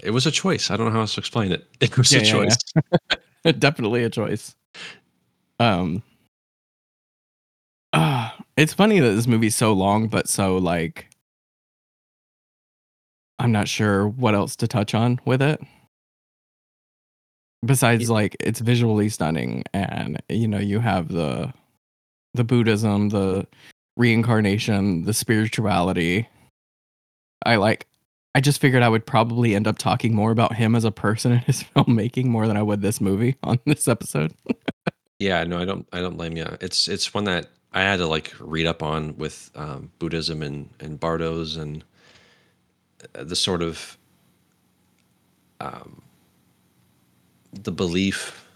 it 0.04 0.10
was 0.10 0.26
a 0.26 0.30
choice. 0.30 0.70
I 0.70 0.76
don't 0.76 0.86
know 0.86 0.92
how 0.92 1.00
else 1.00 1.14
to 1.14 1.20
explain 1.20 1.52
it. 1.52 1.66
It 1.80 1.96
was 1.96 2.12
Yeah, 2.12 2.20
a 2.20 2.22
yeah, 2.24 2.30
choice. 2.32 2.56
Definitely 3.58 4.04
a 4.04 4.10
choice. 4.10 4.54
Um. 5.58 6.02
ah, 7.92 8.36
it's 8.56 8.72
funny 8.74 9.00
that 9.00 9.10
this 9.12 9.26
movie's 9.26 9.56
so 9.56 9.72
long, 9.72 10.08
but 10.08 10.28
so 10.28 10.56
like. 10.56 11.06
I'm 13.38 13.52
not 13.52 13.68
sure 13.68 14.06
what 14.06 14.34
else 14.34 14.54
to 14.56 14.68
touch 14.68 14.94
on 14.94 15.18
with 15.24 15.40
it. 15.40 15.60
Besides, 17.64 18.10
like 18.10 18.36
it's 18.40 18.60
visually 18.60 19.08
stunning, 19.08 19.64
and 19.72 20.22
you 20.28 20.46
know 20.48 20.58
you 20.58 20.80
have 20.80 21.08
the, 21.08 21.52
the 22.34 22.44
Buddhism, 22.44 23.08
the 23.10 23.46
reincarnation, 23.96 25.04
the 25.04 25.12
spirituality. 25.14 26.28
I 27.44 27.56
like. 27.56 27.86
I 28.34 28.40
just 28.40 28.60
figured 28.60 28.82
I 28.82 28.88
would 28.88 29.06
probably 29.06 29.54
end 29.54 29.66
up 29.66 29.78
talking 29.78 30.14
more 30.14 30.30
about 30.30 30.54
him 30.54 30.76
as 30.76 30.84
a 30.84 30.92
person 30.92 31.32
and 31.32 31.40
his 31.44 31.64
filmmaking 31.64 32.26
more 32.26 32.46
than 32.46 32.56
I 32.56 32.62
would 32.62 32.82
this 32.82 33.00
movie 33.00 33.36
on 33.42 33.58
this 33.66 33.88
episode. 33.88 34.32
Yeah, 35.18 35.44
no, 35.44 35.58
I 35.58 35.64
don't. 35.64 35.86
I 35.92 36.00
don't 36.00 36.16
blame 36.16 36.36
you. 36.36 36.46
It's 36.60 36.88
it's 36.88 37.12
one 37.12 37.24
that 37.24 37.48
I 37.72 37.82
had 37.82 37.98
to 37.98 38.06
like 38.06 38.32
read 38.40 38.66
up 38.66 38.82
on 38.82 39.16
with 39.18 39.50
um, 39.54 39.90
Buddhism 39.98 40.42
and 40.42 40.70
and 40.80 40.98
Bardos 40.98 41.56
and 41.56 41.84
uh, 43.14 43.24
the 43.24 43.36
sort 43.36 43.62
of 43.62 43.98
um, 45.60 46.02
the 47.52 47.72
belief 47.72 48.46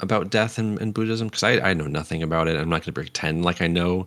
about 0.00 0.30
death 0.30 0.58
and, 0.58 0.80
in 0.80 0.92
Buddhism 0.92 1.28
because 1.28 1.42
I, 1.42 1.70
I 1.70 1.74
know 1.74 1.86
nothing 1.86 2.22
about 2.22 2.48
it. 2.48 2.56
I'm 2.56 2.68
not 2.68 2.82
going 2.82 2.84
to 2.84 2.92
pretend 2.92 3.44
like 3.44 3.60
I 3.60 3.66
know 3.66 4.06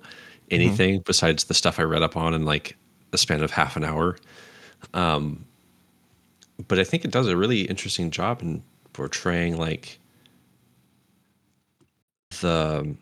anything 0.52 0.96
mm-hmm. 0.96 1.04
besides 1.04 1.46
the 1.46 1.54
stuff 1.54 1.80
I 1.80 1.84
read 1.84 2.04
up 2.04 2.18
on 2.18 2.34
and 2.34 2.46
like 2.46 2.76
the 3.12 3.18
span 3.18 3.42
of 3.42 3.52
half 3.52 3.76
an 3.76 3.84
hour. 3.84 4.18
Um, 4.94 5.46
but 6.68 6.80
I 6.80 6.84
think 6.84 7.06
it 7.06 7.12
does 7.12 7.28
a 7.28 7.38
really 7.38 7.62
interesting 7.62 8.12
job 8.12 8.42
in 8.42 8.64
portraying 8.94 9.58
like 9.58 10.00
the 12.42 12.96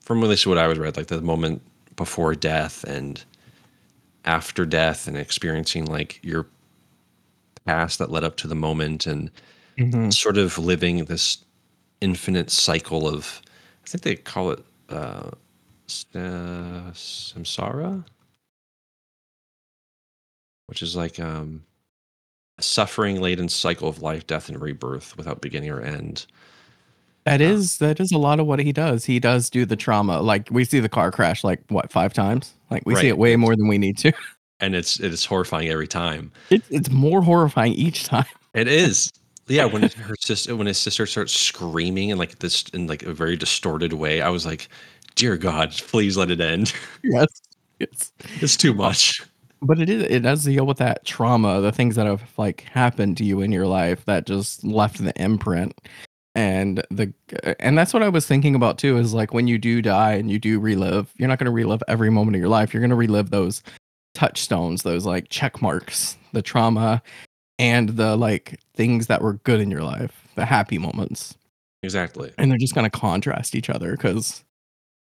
from 0.00 0.22
at 0.22 0.28
least 0.28 0.46
what 0.46 0.58
I 0.58 0.66
was 0.66 0.78
read, 0.78 0.96
like 0.96 1.06
the 1.06 1.20
moment 1.20 1.62
before 1.96 2.34
death 2.34 2.84
and 2.84 3.22
after 4.24 4.66
death 4.66 5.06
and 5.06 5.16
experiencing 5.16 5.86
like 5.86 6.18
your 6.22 6.46
past 7.66 7.98
that 7.98 8.10
led 8.10 8.24
up 8.24 8.36
to 8.36 8.48
the 8.48 8.54
moment 8.54 9.06
and 9.06 9.30
mm-hmm. 9.78 10.10
sort 10.10 10.38
of 10.38 10.58
living 10.58 11.04
this 11.04 11.44
infinite 12.00 12.50
cycle 12.50 13.06
of 13.08 13.40
I 13.84 13.88
think 13.88 14.02
they 14.02 14.16
call 14.16 14.50
it 14.50 14.64
uh, 14.88 15.30
uh 16.14 16.90
samsara 16.92 18.04
which 20.72 20.82
is 20.82 20.96
like 20.96 21.20
um 21.20 21.62
a 22.56 22.62
suffering 22.62 23.20
laden 23.20 23.46
cycle 23.46 23.90
of 23.90 24.00
life, 24.00 24.26
death, 24.26 24.48
and 24.48 24.58
rebirth 24.58 25.14
without 25.18 25.42
beginning 25.42 25.68
or 25.68 25.82
end. 25.82 26.24
That 27.24 27.42
uh, 27.42 27.44
is 27.44 27.76
that 27.76 28.00
is 28.00 28.10
a 28.10 28.16
lot 28.16 28.40
of 28.40 28.46
what 28.46 28.58
he 28.58 28.72
does. 28.72 29.04
He 29.04 29.20
does 29.20 29.50
do 29.50 29.66
the 29.66 29.76
trauma. 29.76 30.22
Like 30.22 30.48
we 30.50 30.64
see 30.64 30.80
the 30.80 30.88
car 30.88 31.12
crash 31.12 31.44
like 31.44 31.62
what 31.68 31.92
five 31.92 32.14
times. 32.14 32.54
Like 32.70 32.84
we 32.86 32.94
right. 32.94 33.02
see 33.02 33.08
it 33.08 33.18
way 33.18 33.36
more 33.36 33.54
than 33.54 33.68
we 33.68 33.76
need 33.76 33.98
to. 33.98 34.12
And 34.60 34.76
it's 34.76 35.00
it's 35.00 35.24
horrifying 35.24 35.68
every 35.70 35.88
time. 35.88 36.30
It's 36.48 36.70
it's 36.70 36.88
more 36.88 37.20
horrifying 37.20 37.72
each 37.74 38.04
time. 38.04 38.26
It 38.54 38.68
is. 38.68 39.10
Yeah, 39.48 39.64
when 39.64 39.82
her 39.82 40.14
sister 40.20 40.54
when 40.54 40.68
his 40.68 40.78
sister 40.78 41.04
starts 41.04 41.32
screaming 41.32 42.10
in 42.10 42.18
like 42.18 42.38
this 42.38 42.62
in 42.72 42.86
like 42.86 43.02
a 43.02 43.12
very 43.12 43.34
distorted 43.34 43.92
way, 43.94 44.20
I 44.20 44.28
was 44.28 44.46
like, 44.46 44.68
"Dear 45.16 45.36
God, 45.36 45.72
please 45.72 46.16
let 46.16 46.30
it 46.30 46.40
end." 46.40 46.72
Yes, 47.02 47.42
it's 47.80 48.12
it's 48.40 48.56
too 48.56 48.72
much 48.72 49.20
but 49.62 49.80
it 49.80 49.88
is 49.88 50.02
it 50.02 50.20
does 50.20 50.44
deal 50.44 50.66
with 50.66 50.78
that 50.78 51.04
trauma 51.04 51.60
the 51.60 51.72
things 51.72 51.96
that 51.96 52.06
have 52.06 52.22
like 52.36 52.62
happened 52.62 53.16
to 53.18 53.24
you 53.24 53.40
in 53.40 53.52
your 53.52 53.66
life 53.66 54.04
that 54.06 54.26
just 54.26 54.64
left 54.64 55.02
the 55.02 55.12
imprint. 55.22 55.80
And 56.34 56.82
the 56.90 57.12
uh, 57.44 57.54
and 57.60 57.76
that's 57.76 57.92
what 57.92 58.02
i 58.02 58.08
was 58.08 58.26
thinking 58.26 58.54
about 58.54 58.78
too 58.78 58.96
is 58.96 59.12
like 59.12 59.34
when 59.34 59.48
you 59.48 59.58
do 59.58 59.82
die 59.82 60.14
and 60.14 60.30
you 60.30 60.38
do 60.38 60.58
relive 60.58 61.12
you're 61.18 61.28
not 61.28 61.38
going 61.38 61.46
to 61.46 61.52
relive 61.52 61.82
every 61.88 62.10
moment 62.10 62.36
of 62.36 62.40
your 62.40 62.48
life. 62.48 62.72
You're 62.72 62.80
going 62.80 62.90
to 62.90 62.96
relive 62.96 63.30
those 63.30 63.62
touchstones 64.14 64.82
those 64.82 65.06
like 65.06 65.28
check 65.30 65.62
marks 65.62 66.16
the 66.32 66.42
trauma 66.42 67.02
and 67.58 67.90
the 67.90 68.16
like 68.16 68.60
things 68.74 69.06
that 69.06 69.22
were 69.22 69.34
good 69.34 69.60
in 69.60 69.70
your 69.70 69.82
life 69.82 70.28
the 70.36 70.44
happy 70.44 70.78
moments. 70.78 71.36
Exactly. 71.82 72.32
And 72.38 72.50
they're 72.50 72.58
just 72.58 72.74
going 72.74 72.88
to 72.88 72.98
contrast 72.98 73.54
each 73.54 73.68
other 73.68 73.92
because 73.92 74.44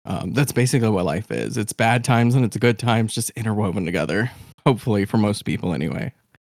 um, 0.05 0.33
that's 0.33 0.51
basically 0.51 0.89
what 0.89 1.05
life 1.05 1.31
is. 1.31 1.57
It's 1.57 1.73
bad 1.73 2.03
times 2.03 2.35
and 2.35 2.43
it's 2.43 2.57
good 2.57 2.77
times 2.77 3.13
just 3.13 3.29
interwoven 3.31 3.85
together. 3.85 4.31
Hopefully, 4.65 5.05
for 5.05 5.17
most 5.17 5.45
people, 5.45 5.73
anyway. 5.73 6.13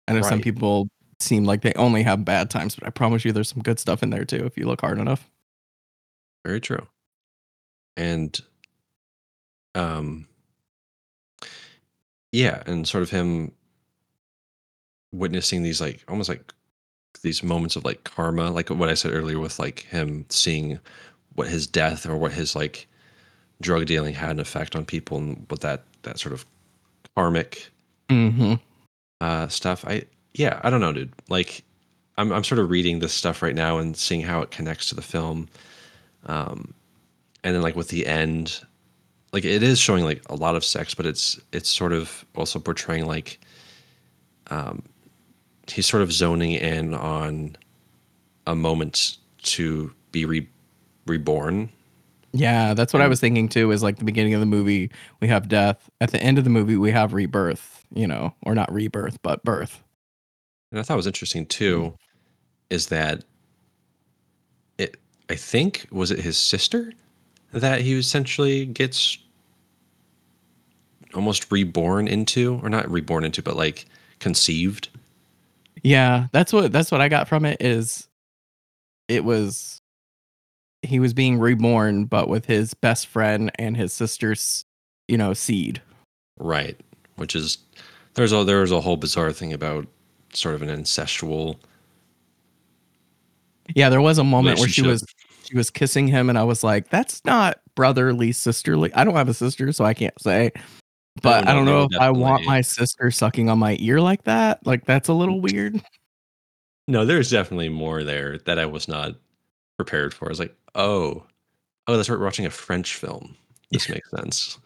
I 0.07 0.13
know 0.13 0.19
right. 0.19 0.29
some 0.29 0.41
people 0.41 0.87
seem 1.19 1.45
like 1.45 1.61
they 1.61 1.73
only 1.73 2.03
have 2.03 2.25
bad 2.25 2.49
times, 2.49 2.75
but 2.75 2.85
I 2.85 2.89
promise 2.89 3.23
you, 3.23 3.31
there's 3.31 3.49
some 3.49 3.61
good 3.61 3.79
stuff 3.79 4.03
in 4.03 4.09
there 4.09 4.25
too 4.25 4.45
if 4.45 4.57
you 4.57 4.65
look 4.65 4.81
hard 4.81 4.99
enough. 4.99 5.29
Very 6.45 6.59
true. 6.59 6.87
And, 7.95 8.37
um, 9.75 10.27
yeah, 12.31 12.63
and 12.65 12.87
sort 12.87 13.03
of 13.03 13.09
him 13.09 13.53
witnessing 15.11 15.63
these 15.63 15.79
like 15.79 16.03
almost 16.07 16.27
like 16.27 16.51
these 17.21 17.43
moments 17.43 17.75
of 17.75 17.85
like 17.85 18.03
karma, 18.03 18.49
like 18.49 18.69
what 18.69 18.89
I 18.89 18.95
said 18.95 19.13
earlier 19.13 19.39
with 19.39 19.59
like 19.59 19.81
him 19.81 20.25
seeing 20.29 20.79
what 21.35 21.47
his 21.47 21.67
death 21.67 22.05
or 22.05 22.17
what 22.17 22.33
his 22.33 22.55
like 22.55 22.87
drug 23.63 23.85
dealing 23.85 24.13
had 24.13 24.31
an 24.31 24.39
effect 24.39 24.75
on 24.75 24.85
people 24.85 25.17
and 25.17 25.45
what 25.47 25.61
that 25.61 25.83
that 26.03 26.19
sort 26.19 26.33
of 26.33 26.45
karmic 27.15 27.69
mm-hmm. 28.09 28.55
uh, 29.21 29.47
stuff. 29.47 29.83
I 29.87 30.03
yeah, 30.33 30.59
I 30.63 30.69
don't 30.69 30.81
know, 30.81 30.93
dude. 30.93 31.13
Like, 31.29 31.63
I'm 32.17 32.31
I'm 32.31 32.43
sort 32.43 32.59
of 32.59 32.69
reading 32.69 32.99
this 32.99 33.13
stuff 33.13 33.41
right 33.41 33.55
now 33.55 33.79
and 33.79 33.97
seeing 33.97 34.21
how 34.21 34.41
it 34.41 34.51
connects 34.51 34.89
to 34.89 34.95
the 34.95 35.01
film, 35.01 35.47
um, 36.25 36.73
and 37.43 37.55
then 37.55 37.61
like 37.61 37.75
with 37.75 37.87
the 37.87 38.05
end, 38.05 38.59
like 39.31 39.45
it 39.45 39.63
is 39.63 39.79
showing 39.79 40.03
like 40.03 40.21
a 40.29 40.35
lot 40.35 40.55
of 40.55 40.63
sex, 40.63 40.93
but 40.93 41.05
it's 41.05 41.39
it's 41.51 41.69
sort 41.69 41.93
of 41.93 42.25
also 42.35 42.59
portraying 42.59 43.05
like, 43.05 43.39
um, 44.51 44.83
he's 45.71 45.87
sort 45.87 46.03
of 46.03 46.11
zoning 46.11 46.51
in 46.51 46.93
on 46.93 47.55
a 48.45 48.55
moment 48.55 49.17
to 49.43 49.93
be 50.11 50.25
re- 50.25 50.49
reborn 51.05 51.69
yeah, 52.33 52.73
that's 52.73 52.91
what 52.91 53.01
I 53.01 53.07
was 53.07 53.19
thinking 53.19 53.47
too. 53.47 53.71
Is 53.71 53.83
like 53.83 53.97
the 53.97 54.05
beginning 54.05 54.33
of 54.33 54.39
the 54.39 54.47
movie, 54.47 54.91
we 55.21 55.27
have 55.27 55.47
death. 55.47 55.89
At 56.01 56.11
the 56.11 56.21
end 56.21 56.39
of 56.39 56.43
the 56.43 56.49
movie, 56.49 56.75
we 56.75 56.91
have 56.91 57.13
rebirth. 57.13 57.85
You 57.93 58.07
know, 58.07 58.33
or 58.41 58.55
not 58.55 58.73
rebirth, 58.73 59.21
but 59.21 59.43
birth. 59.43 59.83
And 60.71 60.79
I 60.79 60.83
thought 60.83 60.97
was 60.97 61.05
interesting 61.05 61.45
too, 61.45 61.93
mm. 61.93 61.97
is 62.71 62.87
that 62.87 63.23
it. 64.79 64.97
I 65.29 65.35
think 65.35 65.85
was 65.91 66.09
it 66.09 66.19
his 66.19 66.37
sister 66.37 66.91
that 67.51 67.81
he 67.81 67.93
essentially 67.93 68.65
gets 68.65 69.19
almost 71.13 71.51
reborn 71.51 72.07
into, 72.07 72.59
or 72.63 72.69
not 72.69 72.89
reborn 72.89 73.23
into, 73.23 73.43
but 73.43 73.55
like 73.55 73.85
conceived. 74.17 74.89
Yeah, 75.83 76.27
that's 76.31 76.51
what 76.51 76.71
that's 76.71 76.91
what 76.91 76.99
I 76.99 77.09
got 77.09 77.27
from 77.27 77.45
it. 77.45 77.61
Is 77.61 78.07
it 79.07 79.23
was 79.23 79.82
he 80.83 80.99
was 80.99 81.13
being 81.13 81.39
reborn, 81.39 82.05
but 82.05 82.27
with 82.27 82.45
his 82.45 82.73
best 82.73 83.07
friend 83.07 83.51
and 83.55 83.75
his 83.75 83.93
sister's, 83.93 84.65
you 85.07 85.17
know, 85.17 85.33
seed. 85.33 85.81
Right. 86.39 86.79
Which 87.15 87.35
is 87.35 87.57
there's 88.15 88.33
a 88.33 88.43
there's 88.43 88.71
a 88.71 88.81
whole 88.81 88.97
bizarre 88.97 89.31
thing 89.31 89.53
about 89.53 89.87
sort 90.33 90.55
of 90.55 90.61
an 90.61 90.69
incestual. 90.69 91.57
Yeah, 93.75 93.89
there 93.89 94.01
was 94.01 94.17
a 94.17 94.23
moment 94.23 94.59
where 94.59 94.67
she 94.67 94.81
was 94.81 95.05
she 95.43 95.55
was 95.55 95.69
kissing 95.69 96.07
him, 96.07 96.29
and 96.29 96.37
I 96.37 96.43
was 96.43 96.63
like, 96.63 96.89
"That's 96.89 97.23
not 97.25 97.59
brotherly, 97.75 98.31
sisterly." 98.31 98.93
I 98.93 99.03
don't 99.03 99.15
have 99.15 99.29
a 99.29 99.33
sister, 99.33 99.71
so 99.71 99.85
I 99.85 99.93
can't 99.93 100.19
say. 100.21 100.51
But 101.21 101.47
I 101.47 101.53
don't 101.53 101.65
know, 101.65 101.71
I, 101.71 101.81
don't 101.81 101.91
know 101.91 101.97
if 101.97 102.01
I 102.01 102.11
want 102.11 102.45
my 102.45 102.61
sister 102.61 103.11
sucking 103.11 103.49
on 103.49 103.59
my 103.59 103.77
ear 103.79 104.01
like 104.01 104.23
that. 104.23 104.65
Like 104.65 104.85
that's 104.85 105.09
a 105.09 105.13
little 105.13 105.39
weird. 105.53 105.81
No, 106.87 107.05
there's 107.05 107.29
definitely 107.29 107.69
more 107.69 108.03
there 108.03 108.39
that 108.39 108.59
I 108.59 108.65
was 108.65 108.87
not 108.87 109.15
prepared 109.77 110.13
for. 110.13 110.25
I 110.27 110.29
was 110.29 110.39
like, 110.39 110.55
oh, 110.75 111.23
oh, 111.87 111.97
that's 111.97 112.09
right. 112.09 112.19
We're 112.19 112.25
watching 112.25 112.45
a 112.45 112.51
French 112.51 112.95
film. 112.95 113.35
This 113.71 113.89
makes 113.89 114.09
sense. 114.11 114.59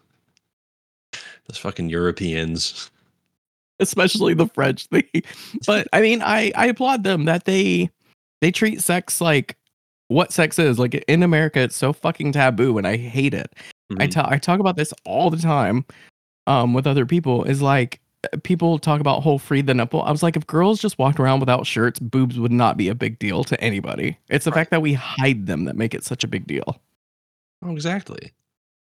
Those 1.12 1.58
fucking 1.58 1.88
Europeans. 1.88 2.90
Especially 3.80 4.34
the 4.34 4.48
French 4.48 4.86
thing. 4.86 5.04
But 5.66 5.88
I 5.92 6.00
mean, 6.00 6.22
I, 6.22 6.52
I 6.56 6.66
applaud 6.66 7.04
them 7.04 7.24
that 7.24 7.44
they 7.44 7.90
they 8.40 8.50
treat 8.50 8.80
sex 8.80 9.20
like 9.20 9.56
what 10.08 10.32
sex 10.32 10.58
is. 10.58 10.78
Like 10.78 10.94
in 10.94 11.22
America, 11.22 11.60
it's 11.60 11.76
so 11.76 11.92
fucking 11.92 12.32
taboo 12.32 12.76
and 12.78 12.86
I 12.86 12.96
hate 12.96 13.34
it. 13.34 13.54
Mm-hmm. 13.90 14.02
I 14.02 14.06
talk 14.06 14.32
I 14.32 14.38
talk 14.38 14.60
about 14.60 14.76
this 14.76 14.92
all 15.04 15.30
the 15.30 15.38
time 15.38 15.86
um 16.46 16.74
with 16.74 16.86
other 16.86 17.06
people, 17.06 17.44
is 17.44 17.62
like 17.62 18.00
people 18.42 18.78
talk 18.78 19.00
about 19.00 19.22
whole 19.22 19.38
free 19.38 19.62
the 19.62 19.74
nipple. 19.74 20.02
I 20.02 20.10
was 20.10 20.22
like, 20.22 20.36
if 20.36 20.46
girls 20.46 20.80
just 20.80 20.98
walked 20.98 21.20
around 21.20 21.40
without 21.40 21.66
shirts, 21.66 21.98
boobs 21.98 22.38
would 22.38 22.52
not 22.52 22.76
be 22.76 22.88
a 22.88 22.94
big 22.94 23.18
deal 23.18 23.44
to 23.44 23.60
anybody. 23.60 24.18
It's 24.28 24.44
the 24.44 24.50
right. 24.50 24.58
fact 24.58 24.70
that 24.70 24.82
we 24.82 24.94
hide 24.94 25.46
them 25.46 25.64
that 25.64 25.76
make 25.76 25.94
it 25.94 26.04
such 26.04 26.24
a 26.24 26.28
big 26.28 26.46
deal. 26.46 26.80
Oh, 27.64 27.72
exactly. 27.72 28.32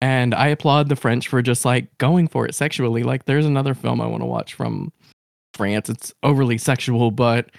And 0.01 0.33
I 0.33 0.47
applaud 0.47 0.89
the 0.89 0.95
French 0.95 1.27
for 1.27 1.41
just 1.41 1.63
like 1.63 1.97
going 1.97 2.27
for 2.27 2.45
it 2.45 2.55
sexually. 2.55 3.03
Like, 3.03 3.25
there's 3.25 3.45
another 3.45 3.73
film 3.73 4.01
I 4.01 4.07
want 4.07 4.21
to 4.21 4.27
watch 4.27 4.53
from 4.53 4.91
France. 5.53 5.89
It's 5.89 6.13
overly 6.23 6.57
sexual, 6.57 7.11
but 7.11 7.49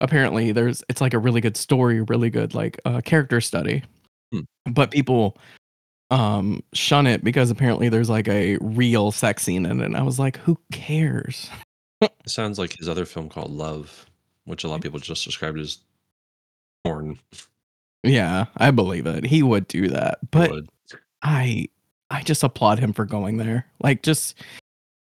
apparently 0.00 0.52
there's 0.52 0.82
it's 0.88 1.00
like 1.00 1.14
a 1.14 1.18
really 1.18 1.40
good 1.40 1.56
story, 1.56 2.00
really 2.02 2.30
good 2.30 2.54
like 2.54 2.80
uh, 2.84 3.00
character 3.00 3.40
study. 3.40 3.82
Hmm. 4.32 4.40
But 4.70 4.90
people 4.90 5.36
um 6.10 6.62
shun 6.72 7.06
it 7.06 7.22
because 7.22 7.50
apparently 7.50 7.88
there's 7.88 8.10
like 8.10 8.28
a 8.28 8.56
real 8.58 9.12
sex 9.12 9.42
scene 9.42 9.66
in 9.66 9.80
it. 9.80 9.84
And 9.84 9.96
I 9.96 10.02
was 10.02 10.18
like, 10.18 10.38
who 10.38 10.58
cares? 10.72 11.50
it 12.00 12.12
sounds 12.26 12.58
like 12.58 12.76
his 12.76 12.88
other 12.88 13.04
film 13.04 13.28
called 13.28 13.50
Love, 13.50 14.06
which 14.44 14.64
a 14.64 14.68
lot 14.68 14.76
of 14.76 14.82
people 14.82 14.98
just 14.98 15.24
described 15.24 15.58
as 15.58 15.78
porn. 16.84 17.18
Yeah, 18.02 18.46
I 18.56 18.70
believe 18.70 19.06
it. 19.06 19.24
He 19.24 19.42
would 19.42 19.68
do 19.68 19.88
that. 19.88 20.18
But 20.30 20.64
I 21.22 21.68
I 22.10 22.22
just 22.22 22.42
applaud 22.42 22.78
him 22.78 22.92
for 22.92 23.04
going 23.04 23.36
there. 23.36 23.66
Like 23.82 24.02
just 24.02 24.42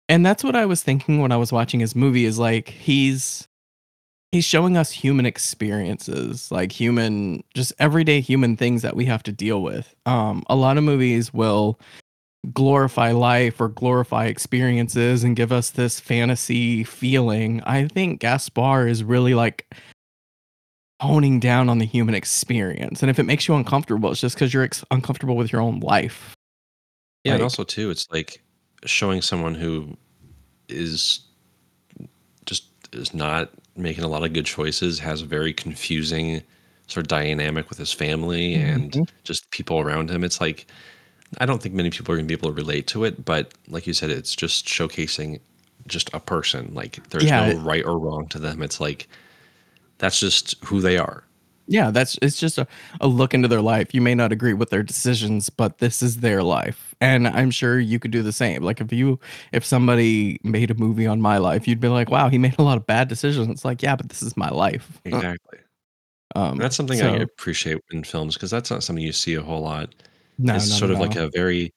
and 0.09 0.25
that's 0.25 0.43
what 0.43 0.55
I 0.55 0.65
was 0.65 0.81
thinking 0.83 1.19
when 1.21 1.31
I 1.31 1.37
was 1.37 1.51
watching 1.51 1.79
his 1.79 1.95
movie 1.95 2.25
is 2.25 2.39
like 2.39 2.69
he's 2.69 3.47
he's 4.31 4.45
showing 4.45 4.77
us 4.77 4.91
human 4.91 5.25
experiences 5.25 6.51
like 6.51 6.71
human 6.71 7.43
just 7.53 7.73
everyday 7.79 8.19
human 8.19 8.57
things 8.57 8.81
that 8.81 8.95
we 8.95 9.05
have 9.05 9.23
to 9.23 9.31
deal 9.31 9.61
with 9.61 9.95
um 10.05 10.43
a 10.47 10.55
lot 10.55 10.77
of 10.77 10.83
movies 10.83 11.33
will 11.33 11.79
glorify 12.53 13.11
life 13.11 13.59
or 13.59 13.67
glorify 13.67 14.25
experiences 14.25 15.23
and 15.23 15.35
give 15.35 15.51
us 15.51 15.71
this 15.71 15.99
fantasy 15.99 16.83
feeling 16.83 17.61
i 17.63 17.87
think 17.87 18.19
gaspar 18.19 18.87
is 18.87 19.03
really 19.03 19.33
like 19.33 19.65
honing 21.01 21.39
down 21.39 21.69
on 21.69 21.77
the 21.77 21.85
human 21.85 22.15
experience. 22.15 23.01
And 23.01 23.09
if 23.09 23.19
it 23.19 23.23
makes 23.23 23.47
you 23.47 23.55
uncomfortable, 23.55 24.11
it's 24.11 24.21
just 24.21 24.35
because 24.35 24.53
you're 24.53 24.63
ex- 24.63 24.83
uncomfortable 24.91 25.35
with 25.35 25.51
your 25.51 25.61
own 25.61 25.79
life. 25.79 26.33
Yeah, 27.23 27.33
and 27.33 27.43
also 27.43 27.63
too, 27.63 27.89
it's 27.89 28.09
like 28.11 28.41
showing 28.85 29.21
someone 29.21 29.55
who 29.55 29.97
is 30.69 31.26
is 32.93 33.13
not 33.13 33.49
making 33.75 34.03
a 34.03 34.07
lot 34.07 34.23
of 34.23 34.33
good 34.33 34.45
choices, 34.45 34.99
has 34.99 35.21
a 35.21 35.25
very 35.25 35.53
confusing 35.53 36.41
sort 36.87 37.05
of 37.05 37.07
dynamic 37.09 37.69
with 37.69 37.77
his 37.77 37.91
family 37.93 38.55
and 38.55 38.97
Mhm. 38.97 39.07
just 39.23 39.49
people 39.51 39.79
around 39.79 40.09
him. 40.09 40.23
It's 40.23 40.41
like 40.41 40.67
I 41.39 41.45
don't 41.45 41.61
think 41.61 41.75
many 41.75 41.89
people 41.89 42.13
are 42.13 42.17
gonna 42.17 42.27
be 42.27 42.33
able 42.35 42.49
to 42.49 42.55
relate 42.55 42.87
to 42.87 43.03
it, 43.05 43.25
but 43.25 43.53
like 43.67 43.87
you 43.87 43.93
said, 43.93 44.09
it's 44.11 44.35
just 44.35 44.65
showcasing 44.65 45.41
just 45.87 46.09
a 46.13 46.19
person. 46.19 46.73
Like 46.73 47.09
there's 47.09 47.31
yeah, 47.31 47.35
no 47.35 47.53
right 47.53 47.85
or 47.85 47.99
wrong 47.99 48.27
to 48.29 48.39
them. 48.39 48.61
It's 48.63 48.79
like 48.79 49.07
that's 49.99 50.19
just 50.19 50.55
who 50.65 50.81
they 50.81 50.97
are. 50.97 51.26
Yeah, 51.67 51.91
that's 51.91 52.17
it's 52.21 52.39
just 52.39 52.57
a, 52.57 52.67
a 53.01 53.07
look 53.07 53.33
into 53.33 53.47
their 53.47 53.61
life. 53.61 53.93
You 53.93 54.01
may 54.01 54.15
not 54.15 54.31
agree 54.31 54.53
with 54.53 54.69
their 54.69 54.83
decisions, 54.83 55.49
but 55.49 55.79
this 55.79 56.01
is 56.01 56.17
their 56.17 56.41
life. 56.43 56.95
And 57.01 57.27
I'm 57.27 57.51
sure 57.51 57.79
you 57.79 57.99
could 57.99 58.11
do 58.11 58.23
the 58.23 58.31
same. 58.31 58.63
Like 58.63 58.81
if 58.81 58.91
you 58.93 59.19
if 59.51 59.65
somebody 59.65 60.39
made 60.43 60.71
a 60.71 60.75
movie 60.75 61.07
on 61.07 61.21
my 61.21 61.37
life, 61.37 61.67
you'd 61.67 61.79
be 61.79 61.89
like, 61.89 62.09
wow, 62.09 62.29
he 62.29 62.37
made 62.37 62.55
a 62.57 62.63
lot 62.63 62.77
of 62.77 62.85
bad 62.87 63.07
decisions. 63.07 63.47
It's 63.49 63.65
like, 63.65 63.81
yeah, 63.83 63.95
but 63.95 64.09
this 64.09 64.21
is 64.23 64.35
my 64.37 64.49
life. 64.49 64.99
Uh, 65.05 65.17
Exactly. 65.17 65.59
Um 66.35 66.57
that's 66.57 66.75
something 66.75 67.01
I 67.01 67.17
appreciate 67.17 67.79
in 67.91 68.03
films 68.03 68.35
because 68.35 68.51
that's 68.51 68.69
not 68.71 68.83
something 68.83 69.03
you 69.03 69.13
see 69.13 69.35
a 69.35 69.41
whole 69.41 69.61
lot. 69.61 69.93
no, 70.37 70.55
It's 70.55 70.71
sort 70.73 70.91
of 70.91 70.99
like 70.99 71.15
a 71.15 71.29
very 71.29 71.73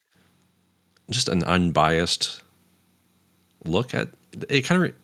just 1.11 1.29
an 1.29 1.43
unbiased 1.45 2.43
look 3.65 3.95
at 3.95 4.09
it. 4.49 4.63
Kind 4.63 4.85
of 4.85 4.95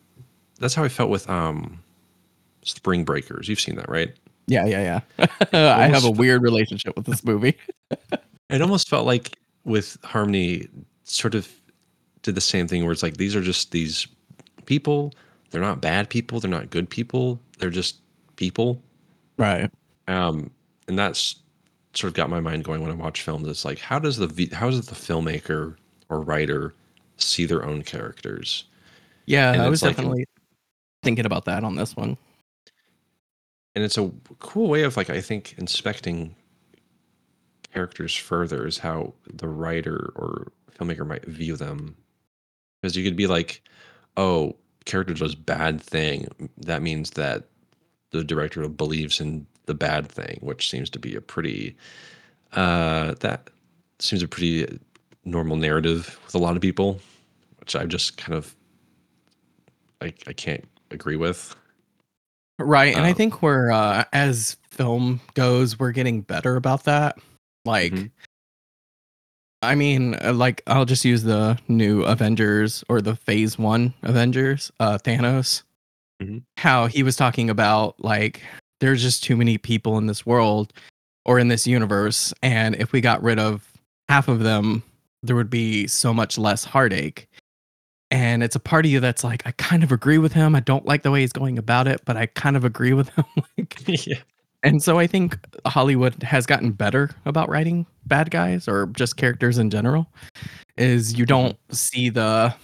that's 0.58 0.74
how 0.74 0.84
I 0.84 0.88
felt 0.88 1.10
with 1.10 1.28
um 1.28 1.80
Spring 2.62 3.04
Breakers. 3.04 3.48
You've 3.48 3.60
seen 3.60 3.76
that, 3.76 3.88
right? 3.88 4.14
Yeah, 4.46 4.66
yeah, 4.66 5.00
yeah. 5.18 5.26
I 5.52 5.88
have 5.88 6.04
a 6.04 6.10
weird 6.10 6.42
relationship 6.42 6.96
with 6.96 7.06
this 7.06 7.24
movie. 7.24 7.56
it 8.50 8.62
almost 8.62 8.88
felt 8.88 9.06
like 9.06 9.38
with 9.64 9.98
Harmony, 10.04 10.68
sort 11.04 11.34
of 11.34 11.48
did 12.22 12.34
the 12.34 12.40
same 12.40 12.68
thing 12.68 12.84
where 12.84 12.92
it's 12.92 13.02
like 13.02 13.16
these 13.16 13.34
are 13.34 13.40
just 13.40 13.72
these 13.72 14.06
people. 14.66 15.12
They're 15.50 15.60
not 15.60 15.80
bad 15.80 16.08
people. 16.08 16.40
They're 16.40 16.50
not 16.50 16.70
good 16.70 16.88
people. 16.88 17.40
They're 17.58 17.70
just 17.70 17.96
people. 18.36 18.82
Right. 19.36 19.70
Um, 20.08 20.50
and 20.88 20.98
that's 20.98 21.36
sort 21.94 22.10
of 22.10 22.14
got 22.14 22.30
my 22.30 22.40
mind 22.40 22.64
going 22.64 22.82
when 22.82 22.90
I 22.90 22.94
watch 22.94 23.22
films. 23.22 23.48
It's 23.48 23.64
like 23.64 23.78
how 23.78 23.98
does 23.98 24.16
the 24.16 24.26
v- 24.26 24.50
how 24.52 24.70
does 24.70 24.86
the 24.86 24.94
filmmaker 24.94 25.76
or 26.08 26.20
writer 26.20 26.74
see 27.16 27.46
their 27.46 27.64
own 27.64 27.82
characters? 27.82 28.64
Yeah, 29.26 29.52
And 29.52 29.62
I 29.62 29.68
was 29.68 29.82
like 29.82 29.96
definitely 29.96 30.26
thinking 31.02 31.26
about 31.26 31.46
that 31.46 31.64
on 31.64 31.74
this 31.74 31.96
one. 31.96 32.16
And 33.76 33.84
it's 33.84 33.98
a 33.98 34.10
cool 34.38 34.68
way 34.68 34.82
of 34.82 34.96
like 34.96 35.10
I 35.10 35.20
think 35.20 35.54
inspecting 35.58 36.34
characters 37.72 38.14
further 38.14 38.66
is 38.66 38.78
how 38.78 39.12
the 39.30 39.46
writer 39.46 40.12
or 40.16 40.50
filmmaker 40.74 41.06
might 41.06 41.26
view 41.26 41.56
them 41.56 41.94
because 42.80 42.96
you 42.96 43.04
could 43.04 43.16
be 43.16 43.26
like, 43.26 43.62
oh, 44.16 44.56
character 44.86 45.12
does 45.12 45.34
bad 45.34 45.80
thing. 45.82 46.26
That 46.56 46.80
means 46.80 47.10
that 47.12 47.44
the 48.12 48.24
director 48.24 48.66
believes 48.66 49.20
in 49.20 49.46
the 49.66 49.74
bad 49.74 50.08
thing, 50.08 50.38
which 50.40 50.70
seems 50.70 50.88
to 50.90 50.98
be 50.98 51.14
a 51.14 51.20
pretty 51.20 51.76
uh 52.52 53.14
that 53.20 53.50
seems 53.98 54.22
a 54.22 54.28
pretty 54.28 54.80
normal 55.26 55.56
narrative 55.56 56.18
with 56.24 56.34
a 56.34 56.38
lot 56.38 56.56
of 56.56 56.62
people, 56.62 56.98
which 57.60 57.76
I 57.76 57.84
just 57.84 58.16
kind 58.16 58.38
of 58.38 58.56
I, 60.00 60.14
I 60.26 60.32
can't 60.32 60.64
agree 60.90 61.16
with. 61.16 61.54
Right, 62.58 62.94
and 62.96 63.04
I 63.04 63.10
Um, 63.10 63.14
think 63.16 63.42
we're 63.42 63.70
uh 63.70 64.04
as 64.12 64.56
film 64.70 65.20
goes, 65.34 65.78
we're 65.78 65.92
getting 65.92 66.22
better 66.22 66.56
about 66.56 66.84
that. 66.84 67.16
Like 67.64 67.92
mhm, 67.92 68.10
I 69.62 69.74
mean, 69.74 70.14
uh, 70.22 70.32
like 70.32 70.62
I'll 70.66 70.84
just 70.84 71.04
use 71.04 71.22
the 71.22 71.58
new 71.68 72.02
Avengers 72.02 72.84
or 72.88 73.00
the 73.00 73.16
Phase 73.16 73.58
1 73.58 73.92
Avengers, 74.02 74.70
uh 74.80 74.98
Thanos. 74.98 75.62
mhm. 76.22 76.42
How 76.58 76.86
he 76.86 77.02
was 77.02 77.16
talking 77.16 77.50
about 77.50 77.96
like 78.02 78.42
there's 78.80 79.02
just 79.02 79.24
too 79.24 79.36
many 79.36 79.58
people 79.58 79.98
in 79.98 80.06
this 80.06 80.26
world 80.26 80.72
or 81.24 81.38
in 81.38 81.48
this 81.48 81.66
universe 81.66 82.32
and 82.42 82.76
if 82.76 82.92
we 82.92 83.00
got 83.00 83.22
rid 83.22 83.38
of 83.38 83.72
half 84.08 84.28
of 84.28 84.40
them, 84.40 84.82
there 85.22 85.36
would 85.36 85.50
be 85.50 85.86
so 85.88 86.14
much 86.14 86.38
less 86.38 86.64
heartache. 86.64 87.28
And 88.10 88.42
it's 88.42 88.54
a 88.54 88.60
part 88.60 88.84
of 88.84 88.90
you 88.90 89.00
that's 89.00 89.24
like, 89.24 89.42
I 89.46 89.50
kind 89.52 89.82
of 89.82 89.90
agree 89.90 90.18
with 90.18 90.32
him. 90.32 90.54
I 90.54 90.60
don't 90.60 90.86
like 90.86 91.02
the 91.02 91.10
way 91.10 91.20
he's 91.22 91.32
going 91.32 91.58
about 91.58 91.88
it, 91.88 92.02
but 92.04 92.16
I 92.16 92.26
kind 92.26 92.56
of 92.56 92.64
agree 92.64 92.92
with 92.92 93.08
him. 93.10 93.24
like, 93.58 93.82
yeah. 94.06 94.18
and 94.62 94.80
so 94.82 94.98
I 94.98 95.06
think 95.08 95.38
Hollywood 95.66 96.22
has 96.22 96.46
gotten 96.46 96.70
better 96.72 97.10
about 97.24 97.48
writing 97.48 97.84
bad 98.06 98.30
guys 98.30 98.68
or 98.68 98.86
just 98.88 99.16
characters 99.16 99.58
in 99.58 99.70
general. 99.70 100.06
Is 100.76 101.18
you 101.18 101.24
Mhm. 101.24 101.28
don't 101.28 101.58
see 101.72 102.08
the 102.10 102.54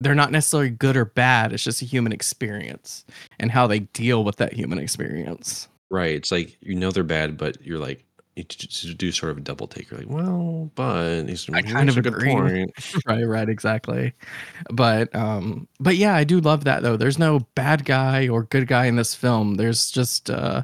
they're 0.00 0.16
not 0.16 0.32
necessarily 0.32 0.70
good 0.70 0.96
or 0.96 1.04
bad. 1.04 1.52
It's 1.52 1.62
just 1.62 1.80
a 1.80 1.84
human 1.84 2.10
experience 2.12 3.04
and 3.38 3.52
how 3.52 3.68
they 3.68 3.80
deal 3.80 4.24
with 4.24 4.34
that 4.38 4.52
human 4.52 4.78
experience. 4.80 5.68
Right. 5.92 6.16
It's 6.16 6.32
like 6.32 6.56
you 6.60 6.74
know 6.74 6.90
they're 6.90 7.04
bad, 7.04 7.36
but 7.36 7.64
you're 7.64 7.78
like 7.78 8.04
you 8.36 8.44
t- 8.44 8.66
t- 8.66 8.94
do 8.94 9.12
sort 9.12 9.32
of 9.32 9.38
a 9.38 9.40
double 9.40 9.66
take. 9.66 9.90
You're 9.90 10.00
like, 10.00 10.08
well, 10.08 10.70
but 10.74 11.24
he's, 11.24 11.48
I 11.50 11.62
kind 11.62 11.88
of 11.88 11.98
a 11.98 12.02
good 12.02 12.14
agree. 12.14 12.32
point. 12.32 12.72
right, 13.06 13.24
right, 13.24 13.48
exactly. 13.48 14.12
But 14.70 15.14
um 15.14 15.68
but 15.80 15.96
yeah, 15.96 16.14
I 16.14 16.24
do 16.24 16.40
love 16.40 16.64
that 16.64 16.82
though. 16.82 16.96
There's 16.96 17.18
no 17.18 17.40
bad 17.54 17.84
guy 17.84 18.28
or 18.28 18.44
good 18.44 18.66
guy 18.66 18.86
in 18.86 18.96
this 18.96 19.14
film. 19.14 19.56
There's 19.56 19.90
just 19.90 20.30
uh 20.30 20.62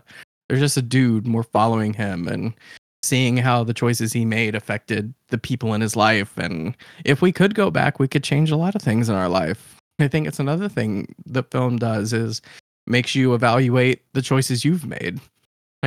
there's 0.49 0.61
just 0.61 0.77
a 0.77 0.83
dude 0.83 1.27
and 1.27 1.35
we're 1.35 1.43
following 1.43 1.93
him 1.93 2.27
and 2.27 2.55
seeing 3.03 3.37
how 3.37 3.65
the 3.65 3.75
choices 3.75 4.13
he 4.13 4.25
made 4.25 4.55
affected 4.55 5.13
the 5.29 5.39
people 5.39 5.75
in 5.75 5.81
his 5.81 5.95
life 5.95 6.37
and 6.39 6.77
if 7.05 7.23
we 7.23 7.33
could 7.33 7.55
go 7.55 7.71
back, 7.71 7.99
we 7.99 8.09
could 8.09 8.25
change 8.25 8.51
a 8.51 8.57
lot 8.57 8.75
of 8.75 8.83
things 8.83 9.09
in 9.09 9.15
our 9.15 9.29
life. 9.29 9.77
I 10.01 10.09
think 10.09 10.27
it's 10.27 10.41
another 10.41 10.69
thing 10.69 11.15
the 11.27 11.43
film 11.43 11.77
does 11.77 12.13
is 12.13 12.41
makes 12.87 13.15
you 13.15 13.35
evaluate 13.35 14.03
the 14.15 14.23
choices 14.23 14.65
you've 14.65 14.87
made. 14.87 15.21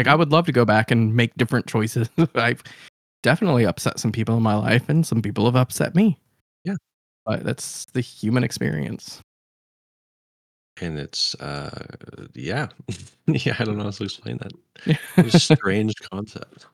Like 0.02 0.08
I 0.08 0.16
would 0.16 0.32
love 0.32 0.48
to 0.48 0.52
go 0.52 0.66
back 0.66 0.90
and 0.90 1.16
make 1.16 1.32
different 1.36 1.68
choices. 1.68 2.10
I've 2.34 2.64
definitely 3.22 3.66
upset 3.68 4.00
some 4.00 4.12
people 4.12 4.36
in 4.36 4.42
my 4.42 4.56
life 4.56 4.90
and 4.90 5.06
some 5.06 5.22
people 5.22 5.46
have 5.46 5.56
upset 5.56 5.94
me 5.94 6.18
Yeah. 6.64 6.74
but 7.24 7.44
that's 7.44 7.86
the 7.94 8.02
human 8.02 8.44
experience. 8.44 9.22
And 10.82 10.98
it's 10.98 11.36
uh 11.36 11.86
yeah. 12.34 12.70
yeah, 13.28 13.56
I 13.60 13.64
don't 13.64 13.78
know 13.78 13.84
how 13.84 13.92
to 13.92 14.04
explain 14.04 14.40
that. 14.40 14.98
What 15.14 15.36
a 15.36 15.40
strange 15.58 15.94
concept. 16.12 16.66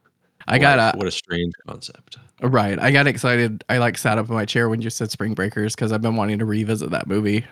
I 0.47 0.57
got 0.57 0.79
uh, 0.79 0.93
What 0.95 1.07
a 1.07 1.11
strange 1.11 1.51
concept. 1.67 2.17
right. 2.41 2.79
I 2.79 2.91
got 2.91 3.07
excited. 3.07 3.65
I 3.67 3.79
like 3.79 3.97
sat 3.97 4.17
up 4.17 4.29
in 4.29 4.35
my 4.35 4.45
chair 4.45 4.69
when 4.69 4.81
you 4.81 4.89
said 4.89 5.11
Spring 5.11 5.33
Breakers 5.33 5.75
because 5.75 5.91
I've 5.91 6.01
been 6.01 6.15
wanting 6.15 6.39
to 6.39 6.45
revisit 6.45 6.91
that 6.91 7.07
movie. 7.07 7.45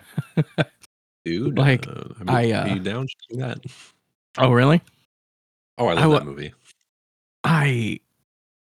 Dude, 1.26 1.58
Like 1.58 1.86
uh, 1.86 2.04
I 2.18 2.24
mean, 2.24 2.28
I 2.30 2.52
are 2.52 2.64
uh 2.70 2.74
you 2.76 2.80
down 2.80 3.06
that? 3.32 3.58
oh 4.38 4.50
really? 4.52 4.80
Oh, 5.78 5.86
I 5.88 5.92
I 5.92 5.94
love 6.04 6.10
wa- 6.10 6.18
that 6.20 6.24
movie. 6.26 6.52
I 7.44 8.00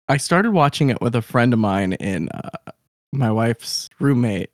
I 0.09 0.17
started 0.17 0.53
watching 0.53 0.90
it 0.90 1.01
with 1.01 1.14
a 1.14 1.23
friend 1.23 1.53
of 1.53 1.59
mine 1.59 1.95
in 1.95 2.29
uh, 2.31 2.51
my 3.12 3.31
wife's 3.31 3.88
roommate, 4.01 4.51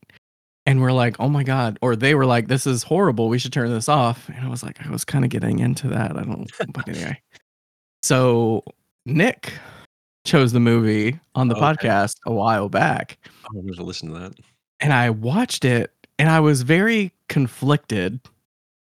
and 0.67 0.81
we're 0.81 0.93
like, 0.93 1.17
oh 1.19 1.29
my 1.29 1.43
god, 1.43 1.79
or 1.83 1.97
they 1.97 2.15
were 2.15 2.27
like, 2.27 2.49
this 2.49 2.67
is 2.67 2.83
horrible. 2.83 3.29
We 3.29 3.39
should 3.39 3.53
turn 3.53 3.71
this 3.71 3.89
off. 3.89 4.29
And 4.29 4.45
I 4.45 4.49
was 4.49 4.63
like, 4.63 4.85
I 4.85 4.91
was 4.91 5.05
kind 5.05 5.25
of 5.25 5.31
getting 5.31 5.59
into 5.59 5.89
that. 5.89 6.17
I 6.17 6.23
don't. 6.25 6.51
But 6.73 6.89
anyway, 6.95 7.21
so 8.03 8.63
Nick 9.07 9.53
chose 10.27 10.53
the 10.53 10.61
movie 10.61 11.19
on 11.35 11.49
the 11.49 11.55
podcast 11.55 12.17
a 12.27 12.33
while 12.33 12.69
back. 12.69 13.19
I'm 13.49 13.61
going 13.63 13.75
to 13.75 13.83
listen 13.83 14.13
to 14.13 14.19
that. 14.21 14.33
and 14.81 14.93
I 14.93 15.11
watched 15.11 15.65
it 15.65 15.93
and 16.19 16.29
I 16.29 16.41
was 16.41 16.63
very 16.63 17.13
conflicted. 17.29 18.21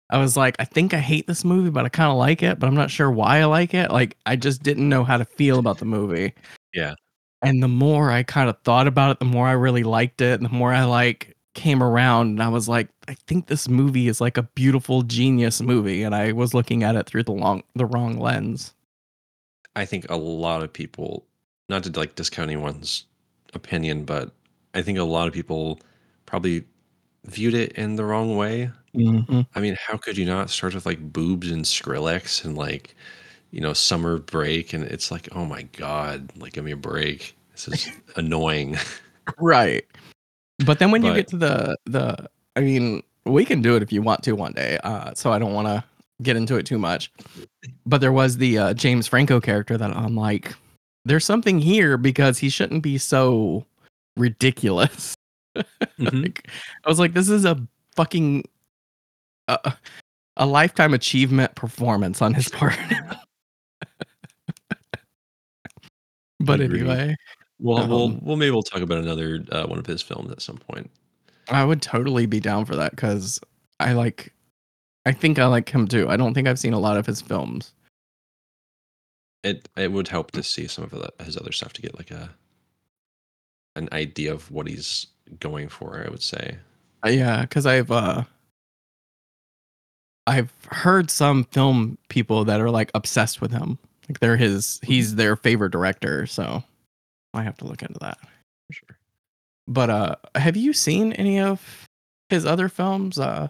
I 0.10 0.20
was 0.20 0.38
like, 0.38 0.56
I 0.60 0.65
think 0.65 0.94
I 0.94 1.00
hate 1.00 1.26
this 1.28 1.44
movie, 1.44 1.72
but 1.72 1.86
I 1.86 1.89
kind 1.89 2.12
of 2.12 2.18
like 2.18 2.44
it, 2.44 2.60
but 2.60 2.68
I'm 2.68 2.76
not 2.76 2.91
sure 2.91 3.10
why 3.10 3.39
I 3.39 3.46
like 3.46 3.74
it. 3.74 3.91
Like, 3.91 4.18
I 4.26 4.36
just 4.36 4.62
didn't 4.62 4.88
know 4.88 5.04
how 5.04 5.18
to 5.18 5.26
feel 5.26 5.58
about 5.58 5.80
the 5.80 5.86
movie. 5.86 6.34
Yeah. 6.74 6.94
And 7.41 7.62
the 7.62 7.68
more 7.68 8.12
I 8.12 8.24
kind 8.24 8.50
of 8.50 8.60
thought 8.63 8.88
about 8.88 9.12
it, 9.12 9.20
the 9.20 9.26
more 9.26 9.48
I 9.48 9.54
really 9.54 9.84
liked 9.84 10.22
it. 10.22 10.39
And 10.39 10.46
the 10.46 10.54
more 10.54 10.74
I 10.74 10.84
like 10.84 11.36
came 11.56 11.82
around 11.82 12.28
and 12.28 12.44
I 12.44 12.50
was 12.50 12.70
like, 12.70 12.89
I 13.08 13.15
think 13.28 13.48
this 13.48 13.68
movie 13.68 14.08
is 14.08 14.22
like 14.22 14.38
a 14.38 14.44
beautiful 14.44 15.02
genius 15.02 15.62
movie. 15.62 16.04
And 16.04 16.13
I 16.13 16.34
was 16.34 16.54
looking 16.54 16.84
at 16.84 16.96
it 16.96 17.08
through 17.08 17.24
the 17.24 17.32
long, 17.32 17.63
the 17.76 17.86
wrong 17.86 18.20
lens. 18.20 18.74
I 19.76 19.86
think 19.86 20.10
a 20.10 20.18
lot 20.18 20.63
of 20.63 20.72
people, 20.72 21.26
not 21.68 21.84
to 21.84 22.00
like 22.00 22.15
discount 22.15 22.50
anyone's 22.50 23.06
opinion, 23.54 24.06
but 24.06 24.32
I 24.74 24.82
think 24.82 24.98
a 24.98 25.04
lot 25.04 25.28
of 25.28 25.34
people 25.34 25.80
probably 26.26 26.63
viewed 27.26 27.54
it 27.54 27.74
in 27.74 27.96
the 27.96 28.06
wrong 28.06 28.36
way. 28.36 28.72
Mm-hmm. 28.96 29.42
I 29.54 29.60
mean, 29.60 29.78
how 29.86 29.98
could 29.98 30.18
you 30.18 30.26
not 30.26 30.50
start 30.50 30.74
with 30.74 30.86
like 30.86 31.12
boobs 31.12 31.52
and 31.52 31.66
Skrillex 31.66 32.46
and 32.46 32.58
like, 32.58 32.96
you 33.52 33.62
know, 33.62 33.74
summer 33.74 34.18
break? 34.18 34.74
And 34.74 34.84
it's 34.86 35.12
like, 35.12 35.28
oh 35.34 35.46
my 35.46 35.64
God, 35.64 36.32
like, 36.38 36.54
give 36.54 36.64
me 36.64 36.72
a 36.72 36.78
break. 36.78 37.36
This 37.52 37.68
is 37.68 37.92
annoying. 38.16 38.78
Right. 39.40 39.86
But 40.66 40.80
then 40.80 40.92
when 40.92 41.04
you 41.04 41.14
get 41.14 41.28
to 41.30 41.38
the 41.38 41.78
the 41.86 42.30
I 42.56 42.62
mean, 42.62 43.04
we 43.26 43.44
can 43.44 43.62
do 43.62 43.76
it 43.76 43.84
if 43.84 43.92
you 43.92 44.02
want 44.02 44.24
to 44.24 44.34
one 44.34 44.54
day. 44.54 44.78
Uh 44.84 45.14
so 45.14 45.32
I 45.32 45.40
don't 45.40 45.54
want 45.54 45.68
to 45.68 45.84
get 46.22 46.38
into 46.38 46.56
it 46.56 46.66
too 46.66 46.80
much. 46.80 47.12
but 47.86 48.02
there 48.02 48.14
was 48.14 48.38
the 48.38 48.58
uh, 48.58 48.74
James 48.74 49.08
Franco 49.08 49.42
character 49.42 49.78
that 49.78 49.96
I'm 49.96 50.16
like, 50.16 50.54
there's 51.04 51.26
something 51.26 51.60
here 51.60 51.98
because 51.98 52.38
he 52.38 52.50
shouldn't 52.50 52.84
be 52.84 52.98
so 52.98 53.66
ridiculous. 54.16 55.16
Mhm. 55.56 55.63
like, 56.24 56.50
I 56.84 56.89
was 56.89 57.00
like, 57.00 57.13
this 57.13 57.30
is 57.30 57.46
a 57.46 57.58
fucking 57.96 58.44
uh, 59.48 59.72
a 60.38 60.46
lifetime 60.46 60.94
achievement 60.94 61.56
performance 61.56 62.22
on 62.22 62.34
his 62.34 62.50
part. 62.50 62.78
but 66.39 66.62
anyway, 66.62 67.15
Well, 67.60 67.88
we'll 67.88 68.04
Um, 68.06 68.20
well 68.22 68.36
maybe 68.36 68.52
we'll 68.52 68.63
talk 68.63 68.82
about 68.82 68.98
another 69.00 69.44
uh, 69.52 69.65
one 69.65 69.80
of 69.80 69.86
his 69.86 70.02
films 70.02 70.32
at 70.32 70.41
some 70.41 70.58
point. 70.58 70.89
I 71.50 71.63
would 71.63 71.82
totally 71.82 72.26
be 72.26 72.39
down 72.39 72.65
for 72.65 72.76
that 72.76 72.91
because 72.91 73.39
I 73.80 73.94
like, 73.94 74.34
I 75.06 75.12
think 75.12 75.38
I 75.39 75.46
like 75.46 75.70
him 75.70 75.88
too. 75.88 76.10
I 76.10 76.18
don't 76.18 76.34
think 76.34 76.48
I've 76.48 76.60
seen 76.60 76.74
a 76.74 76.80
lot 76.80 76.98
of 76.98 77.06
his 77.06 77.22
films. 77.22 77.74
It 79.44 79.70
it 79.78 79.91
would 79.91 80.08
help 80.08 80.32
to 80.32 80.41
see 80.41 80.68
some 80.68 80.86
of 80.86 80.89
the- 80.89 81.13
his 81.24 81.38
other 81.38 81.52
stuff 81.52 81.72
to 81.74 81.82
get 81.82 81.96
like 81.96 82.10
a 82.12 82.32
an 83.76 83.88
idea 83.91 84.34
of 84.34 84.50
what 84.50 84.68
he's 84.68 85.08
going 85.40 85.70
for. 85.70 86.04
I 86.06 86.10
would 86.10 86.24
say. 86.24 86.58
Uh, 87.06 87.10
yeah, 87.10 87.42
because 87.42 87.66
I've 87.66 87.92
uh, 87.92 88.24
I've 90.28 90.52
heard 90.72 91.12
some 91.12 91.44
film 91.46 91.98
people 92.10 92.46
that 92.46 92.60
are 92.60 92.72
like 92.72 92.92
obsessed 92.94 93.42
with 93.42 93.52
him. 93.52 93.78
Like 94.10 94.20
they're 94.20 94.38
his, 94.38 94.80
he's 94.84 95.16
their 95.16 95.36
favorite 95.36 95.72
director. 95.72 96.26
So 96.26 96.64
I 97.34 97.44
have 97.44 97.58
to 97.58 97.66
look 97.66 97.82
into 97.82 98.00
that. 98.00 98.18
For 98.68 98.74
sure. 98.74 98.98
But 99.68 99.90
uh, 99.90 100.16
have 100.36 100.56
you 100.56 100.74
seen 100.74 101.14
any 101.14 101.40
of 101.40 101.88
his 102.30 102.46
other 102.46 102.70
films? 102.70 103.20
Uh, 103.20 103.50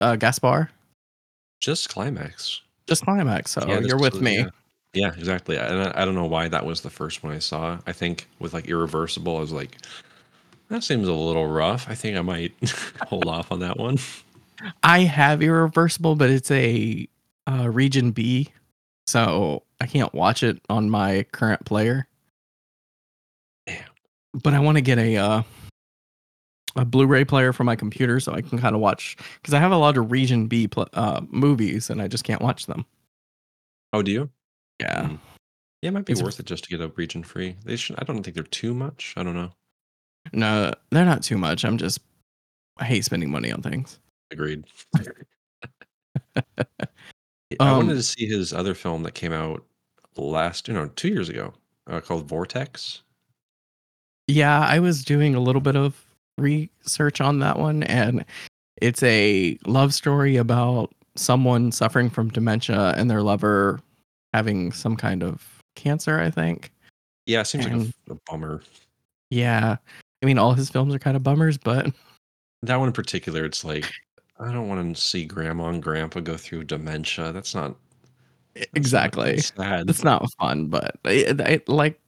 uh 0.00 0.16
Gaspar, 0.16 0.70
Just 1.60 1.88
climax. 1.88 2.60
just 2.86 3.04
climax. 3.04 3.52
So 3.52 3.66
Yeah, 3.66 3.80
you're 3.80 3.98
with 3.98 4.20
me. 4.20 4.38
Yeah, 4.38 4.48
Yeah, 4.92 5.12
exactly. 5.16 5.56
And 5.56 5.82
I, 5.82 6.02
I 6.02 6.04
don't 6.04 6.14
know 6.14 6.26
why 6.26 6.48
that 6.48 6.64
was 6.64 6.82
the 6.82 6.90
first 6.90 7.22
one 7.22 7.32
I 7.32 7.38
saw. 7.38 7.78
I 7.86 7.92
think 7.92 8.28
with 8.38 8.52
like 8.52 8.66
Irreversible, 8.68 9.36
I 9.36 9.40
was 9.40 9.52
like, 9.52 9.78
that 10.68 10.82
seems 10.84 11.08
a 11.08 11.12
little 11.12 11.46
rough. 11.46 11.88
I 11.88 11.94
think 11.94 12.16
I 12.16 12.22
might 12.22 12.52
hold 13.08 13.26
off 13.26 13.52
on 13.52 13.60
that 13.60 13.78
one. 13.78 13.98
I 14.82 15.00
have 15.00 15.42
Irreversible, 15.42 16.14
but 16.16 16.30
it's 16.30 16.50
a 16.50 17.06
uh, 17.46 17.68
Region 17.70 18.10
B, 18.10 18.48
so 19.06 19.62
I 19.80 19.86
can't 19.86 20.12
watch 20.14 20.42
it 20.42 20.60
on 20.68 20.88
my 20.90 21.24
current 21.32 21.64
player. 21.64 22.08
Damn. 23.66 23.84
But 24.34 24.54
I 24.54 24.60
want 24.60 24.76
to 24.76 24.82
get 24.82 24.98
a 24.98 25.16
uh, 25.16 25.42
a 26.74 26.84
Blu-ray 26.84 27.24
player 27.24 27.52
for 27.52 27.64
my 27.64 27.76
computer 27.76 28.20
so 28.20 28.32
I 28.32 28.42
can 28.42 28.58
kind 28.58 28.74
of 28.74 28.80
watch 28.80 29.16
because 29.40 29.54
I 29.54 29.58
have 29.60 29.72
a 29.72 29.76
lot 29.76 29.96
of 29.96 30.10
Region 30.10 30.46
B 30.46 30.68
pl- 30.68 30.88
uh, 30.92 31.20
movies 31.28 31.88
and 31.90 32.02
I 32.02 32.08
just 32.08 32.24
can't 32.24 32.42
watch 32.42 32.66
them. 32.66 32.84
Oh, 33.92 34.02
do 34.02 34.10
you? 34.10 34.30
Yeah, 34.80 35.04
Mm. 35.04 35.18
Yeah, 35.82 35.88
it 35.88 35.92
might 35.92 36.04
be 36.06 36.12
It's- 36.12 36.24
worth 36.24 36.40
it 36.40 36.46
just 36.46 36.64
to 36.64 36.70
get 36.70 36.80
a 36.80 36.88
region 36.96 37.22
free. 37.22 37.56
They 37.64 37.76
should. 37.76 37.96
I 37.98 38.04
don't 38.04 38.22
think 38.22 38.34
they're 38.34 38.42
too 38.44 38.74
much. 38.74 39.14
I 39.16 39.22
don't 39.22 39.34
know. 39.34 39.52
No, 40.32 40.72
they're 40.90 41.04
not 41.04 41.22
too 41.22 41.38
much. 41.38 41.64
I'm 41.64 41.78
just 41.78 42.00
I 42.78 42.84
hate 42.84 43.04
spending 43.04 43.30
money 43.30 43.50
on 43.52 43.62
things. 43.62 43.98
Agreed. 44.30 44.64
I 46.36 46.42
Um, 47.60 47.76
wanted 47.76 47.94
to 47.94 48.02
see 48.02 48.26
his 48.26 48.52
other 48.52 48.74
film 48.74 49.02
that 49.04 49.14
came 49.14 49.32
out 49.32 49.64
last, 50.16 50.68
you 50.68 50.74
know, 50.74 50.88
two 50.96 51.08
years 51.08 51.28
ago, 51.28 51.54
uh, 51.86 52.00
called 52.00 52.26
Vortex. 52.26 53.02
Yeah, 54.26 54.60
I 54.60 54.80
was 54.80 55.04
doing 55.04 55.34
a 55.34 55.40
little 55.40 55.60
bit 55.60 55.76
of 55.76 56.04
research 56.38 57.20
on 57.20 57.38
that 57.38 57.58
one, 57.58 57.84
and 57.84 58.24
it's 58.82 59.02
a 59.04 59.58
love 59.66 59.94
story 59.94 60.36
about 60.36 60.92
someone 61.14 61.70
suffering 61.72 62.10
from 62.10 62.28
dementia 62.30 62.94
and 62.96 63.10
their 63.10 63.22
lover 63.22 63.80
having 64.34 64.72
some 64.72 64.96
kind 64.96 65.22
of 65.22 65.62
cancer, 65.76 66.18
I 66.18 66.30
think. 66.30 66.72
Yeah, 67.26 67.40
it 67.40 67.46
seems 67.46 67.66
like 67.66 67.74
a, 68.08 68.12
a 68.12 68.16
bummer. 68.26 68.62
Yeah. 69.30 69.76
I 70.22 70.26
mean, 70.26 70.38
all 70.38 70.54
his 70.54 70.70
films 70.70 70.94
are 70.94 70.98
kind 70.98 71.16
of 71.16 71.22
bummers, 71.22 71.58
but 71.58 71.92
That 72.62 72.76
one 72.76 72.88
in 72.88 72.92
particular, 72.92 73.44
it's 73.44 73.64
like 73.64 73.90
I 74.40 74.52
don't 74.52 74.68
want 74.68 74.96
to 74.96 75.00
see 75.00 75.24
grandma 75.24 75.68
and 75.68 75.82
grandpa 75.82 76.20
go 76.20 76.36
through 76.36 76.64
dementia. 76.64 77.32
That's 77.32 77.54
not 77.54 77.76
that's 78.54 78.66
not- 78.66 78.76
exactly. 78.76 79.34
that's 79.36 79.54
sad. 79.54 79.90
It's 79.90 80.04
not 80.04 80.26
fun, 80.40 80.68
but 80.68 80.96
it, 81.04 81.40
it, 81.40 81.68
like 81.68 82.00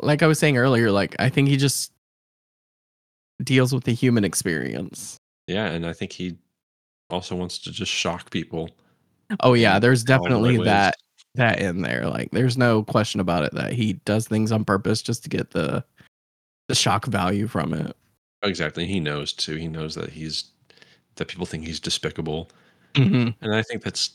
like 0.00 0.22
I 0.22 0.26
was 0.26 0.38
saying 0.38 0.56
earlier, 0.56 0.90
like 0.90 1.14
I 1.18 1.28
think 1.28 1.48
he 1.48 1.56
just 1.56 1.92
deals 3.42 3.72
with 3.72 3.84
the 3.84 3.92
human 3.92 4.24
experience. 4.24 5.16
yeah, 5.46 5.66
and 5.66 5.86
I 5.86 5.92
think 5.92 6.12
he 6.12 6.36
also 7.10 7.36
wants 7.36 7.58
to 7.60 7.72
just 7.72 7.92
shock 7.92 8.30
people. 8.30 8.70
Oh 9.40 9.54
yeah, 9.54 9.78
there's 9.78 10.02
all 10.02 10.06
the 10.06 10.12
right 10.12 10.22
definitely 10.22 10.58
ways. 10.58 10.66
that 10.66 10.96
that 11.36 11.60
in 11.60 11.82
there. 11.82 12.06
Like 12.08 12.30
there's 12.32 12.56
no 12.56 12.82
question 12.84 13.20
about 13.20 13.44
it 13.44 13.54
that 13.54 13.72
he 13.72 13.94
does 14.04 14.26
things 14.28 14.52
on 14.52 14.64
purpose 14.64 15.02
just 15.02 15.22
to 15.24 15.28
get 15.28 15.50
the 15.50 15.84
the 16.68 16.74
shock 16.74 17.06
value 17.06 17.46
from 17.46 17.72
it. 17.74 17.96
Exactly. 18.42 18.86
He 18.86 19.00
knows 19.00 19.32
too. 19.32 19.56
He 19.56 19.68
knows 19.68 19.94
that 19.94 20.10
he's 20.10 20.44
that 21.16 21.28
people 21.28 21.46
think 21.46 21.64
he's 21.64 21.80
despicable, 21.80 22.50
hmm 22.96 23.28
and 23.40 23.54
I 23.54 23.62
think 23.62 23.82
that's 23.82 24.10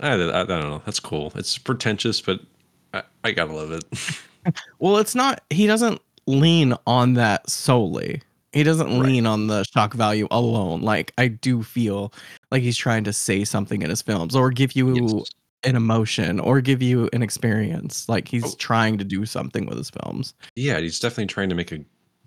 I, 0.00 0.10
I, 0.12 0.12
I 0.42 0.44
don't 0.44 0.48
know. 0.48 0.82
That's 0.84 1.00
cool. 1.00 1.32
It's 1.34 1.58
pretentious, 1.58 2.20
but 2.20 2.40
I, 2.92 3.02
I 3.24 3.32
gotta 3.32 3.52
love 3.52 3.72
it. 3.72 3.84
Well, 4.78 4.98
it's 4.98 5.14
not 5.14 5.42
he 5.48 5.66
doesn't 5.66 6.02
lean 6.26 6.74
on 6.86 7.14
that 7.14 7.48
solely. 7.48 8.20
He 8.52 8.62
doesn't 8.62 8.86
Right. 8.88 9.06
lean 9.06 9.26
on 9.26 9.46
the 9.46 9.64
shock 9.64 9.94
value 9.94 10.28
alone. 10.30 10.82
Like 10.82 11.12
I 11.16 11.28
do 11.28 11.62
feel 11.62 12.12
like 12.50 12.62
he's 12.62 12.76
trying 12.76 13.04
to 13.04 13.12
say 13.14 13.44
something 13.44 13.80
in 13.80 13.88
his 13.88 14.02
films 14.02 14.36
or 14.36 14.50
give 14.50 14.76
you 14.76 14.94
Yes. 15.16 15.30
an 15.64 15.76
emotion 15.76 16.38
or 16.40 16.60
give 16.60 16.82
you 16.82 17.08
an 17.14 17.22
experience. 17.22 18.06
Like 18.06 18.28
he's 18.28 18.44
Oh. 18.44 18.54
trying 18.58 18.98
to 18.98 19.04
do 19.04 19.24
something 19.24 19.64
with 19.64 19.78
his 19.78 19.88
films. 19.88 20.34
Yeah, 20.56 20.78
he's 20.78 21.00
definitely 21.00 21.26
trying 21.32 21.48
to 21.48 21.54
make 21.54 21.72
a, 21.72 21.78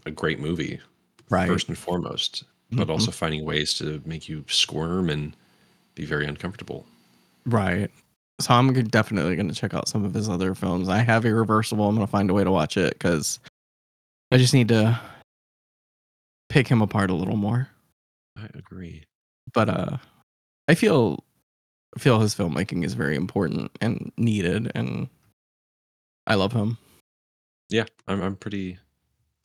a 0.08 0.12
great 0.12 0.40
movie 0.40 0.80
Right. 1.30 1.48
first 1.48 1.68
and 1.68 1.78
foremost, 1.78 2.44
but 2.72 2.88
Mhm. 2.88 2.92
also 2.92 3.12
finding 3.12 3.44
ways 3.46 3.74
to 3.76 4.02
make 4.06 4.28
you 4.30 4.46
squirm 4.48 5.10
and 5.10 5.36
be 5.96 6.06
very 6.06 6.26
uncomfortable. 6.26 6.86
Right. 7.46 7.92
So 8.40 8.54
I'm 8.54 8.72
definitely 8.90 9.36
going 9.36 9.50
to 9.50 9.56
check 9.56 9.74
out 9.74 9.88
some 9.88 10.06
of 10.06 10.14
his 10.14 10.30
other 10.30 10.54
films. 10.56 10.90
I 10.90 11.00
have 11.00 11.26
Irreversible. 11.26 11.88
I'm 11.90 11.96
going 11.96 12.06
to 12.06 12.12
find 12.12 12.30
a 12.30 12.34
way 12.34 12.44
to 12.44 12.52
watch 12.52 12.78
it 12.78 12.94
because 12.94 13.40
I 14.32 14.38
just 14.38 14.54
need 14.54 14.68
to 14.70 15.00
pick 16.50 16.68
him 16.68 16.82
apart 16.82 17.10
a 17.10 17.16
little 17.16 17.36
more. 17.36 17.70
I 18.38 18.46
agree. 18.54 19.04
But 19.54 19.70
uh, 19.70 19.98
I 20.68 20.76
feel 20.76 21.24
feel 21.98 22.20
his 22.20 22.36
filmmaking 22.36 22.84
is 22.86 22.94
very 22.94 23.16
important 23.16 23.72
and 23.82 24.12
needed, 24.18 24.72
and 24.76 25.10
I 26.28 26.36
love 26.36 26.54
him. 26.54 26.78
Yeah, 27.70 27.86
I'm 28.08 28.22
I'm 28.22 28.36
pretty 28.36 28.78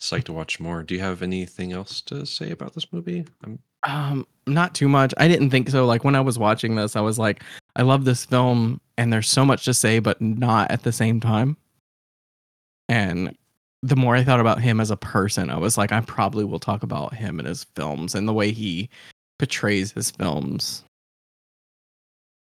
psyched 0.03 0.25
to 0.25 0.33
watch 0.33 0.59
more. 0.59 0.83
Do 0.83 0.95
you 0.95 1.01
have 1.01 1.23
anything 1.23 1.73
else 1.73 2.01
to 2.03 2.27
say 2.27 2.51
about 2.51 2.75
this 2.75 2.93
movie? 2.93 3.25
I'm 3.45 3.59
Um, 3.85 4.27
not 4.47 4.75
too 4.75 4.89
much. 4.89 5.15
I 5.17 5.29
didn't 5.29 5.51
think 5.51 5.71
so. 5.71 5.87
Like 5.87 6.05
when 6.05 6.17
I 6.17 6.21
was 6.21 6.39
watching 6.39 6.75
this, 6.75 6.97
I 6.97 7.01
was 7.01 7.19
like, 7.19 7.43
I 7.77 7.83
love 7.83 8.05
this 8.05 8.25
film, 8.25 8.81
and 8.99 9.13
there's 9.13 9.29
so 9.29 9.45
much 9.45 9.65
to 9.65 9.75
say, 9.75 10.01
but 10.01 10.21
not 10.21 10.71
at 10.71 10.83
the 10.83 10.93
same 10.93 11.21
time. 11.21 11.57
And 12.89 13.37
the 13.83 13.97
more 13.97 14.15
I 14.17 14.25
thought 14.25 14.41
about 14.41 14.61
him 14.61 14.81
as 14.81 14.91
a 14.91 14.97
person, 14.97 15.51
I 15.51 15.57
was 15.57 15.79
like, 15.79 15.93
I 15.93 16.01
probably 16.03 16.45
will 16.45 16.61
talk 16.61 16.83
about 16.83 17.15
him 17.15 17.39
and 17.39 17.49
his 17.49 17.65
films 17.77 18.15
and 18.15 18.29
the 18.29 18.33
way 18.33 18.53
he 18.53 18.91
portrays 19.39 19.93
his 19.93 20.11
films. 20.11 20.85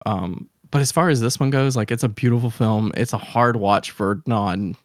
Um, 0.06 0.48
but 0.70 0.80
as 0.80 0.92
far 0.92 1.08
as 1.10 1.20
this 1.20 1.38
one 1.38 1.50
goes, 1.50 1.76
like 1.76 1.90
it's 1.90 2.02
a 2.04 2.08
beautiful 2.08 2.50
film. 2.50 2.92
It's 2.96 3.12
a 3.12 3.18
hard 3.18 3.56
watch 3.56 3.90
for 3.90 4.22
non 4.26 4.76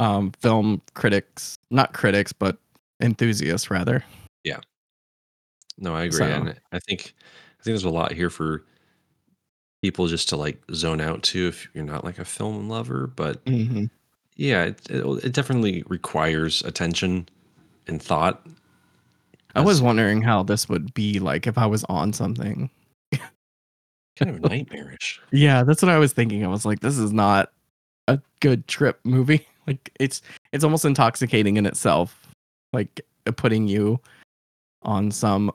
um 0.00 0.32
film 0.40 0.82
critics, 0.94 1.56
not 1.70 1.92
critics, 1.92 2.32
but 2.32 2.56
enthusiasts 3.00 3.70
rather. 3.70 4.02
Yeah. 4.44 4.58
No, 5.78 5.94
I 5.94 6.04
agree, 6.04 6.18
So- 6.18 6.24
and 6.24 6.48
I 6.72 6.78
think 6.80 7.14
I 7.60 7.62
think 7.62 7.64
there's 7.74 7.84
a 7.84 7.90
lot 7.90 8.12
here 8.12 8.30
for 8.30 8.64
people 9.82 10.06
just 10.08 10.28
to 10.30 10.36
like 10.36 10.60
zone 10.74 11.00
out 11.00 11.22
to 11.22 11.46
if 11.48 11.68
you're 11.74 11.84
not 11.84 12.04
like 12.04 12.18
a 12.18 12.24
film 12.24 12.68
lover. 12.68 13.06
But 13.06 13.44
Mm-hmm. 13.44 13.84
yeah, 14.36 14.64
it 14.64 14.80
it, 14.90 15.24
it 15.24 15.32
definitely 15.32 15.84
requires 15.88 16.62
attention 16.62 17.28
and 17.86 18.02
thought. 18.02 18.46
I 19.54 19.60
was 19.62 19.82
wondering 19.82 20.22
how 20.22 20.42
this 20.44 20.68
would 20.68 20.94
be 20.94 21.18
like 21.18 21.46
if 21.46 21.58
I 21.58 21.66
was 21.66 21.84
on 21.88 22.12
something. 22.12 22.70
kind 24.16 24.30
of 24.30 24.40
nightmarish. 24.42 25.20
Yeah, 25.32 25.62
that's 25.64 25.82
what 25.82 25.90
I 25.90 25.98
was 25.98 26.12
thinking. 26.12 26.44
I 26.44 26.48
was 26.48 26.64
like, 26.64 26.80
this 26.80 26.98
is 26.98 27.12
not 27.12 27.52
a 28.06 28.20
good 28.40 28.68
trip 28.68 29.00
movie. 29.04 29.46
Like 29.70 29.92
it's 30.00 30.20
it's 30.52 30.64
almost 30.64 30.84
intoxicating 30.84 31.56
in 31.56 31.64
itself. 31.64 32.26
Like 32.72 33.00
putting 33.36 33.68
you 33.68 34.00
on 34.82 35.12
some 35.12 35.52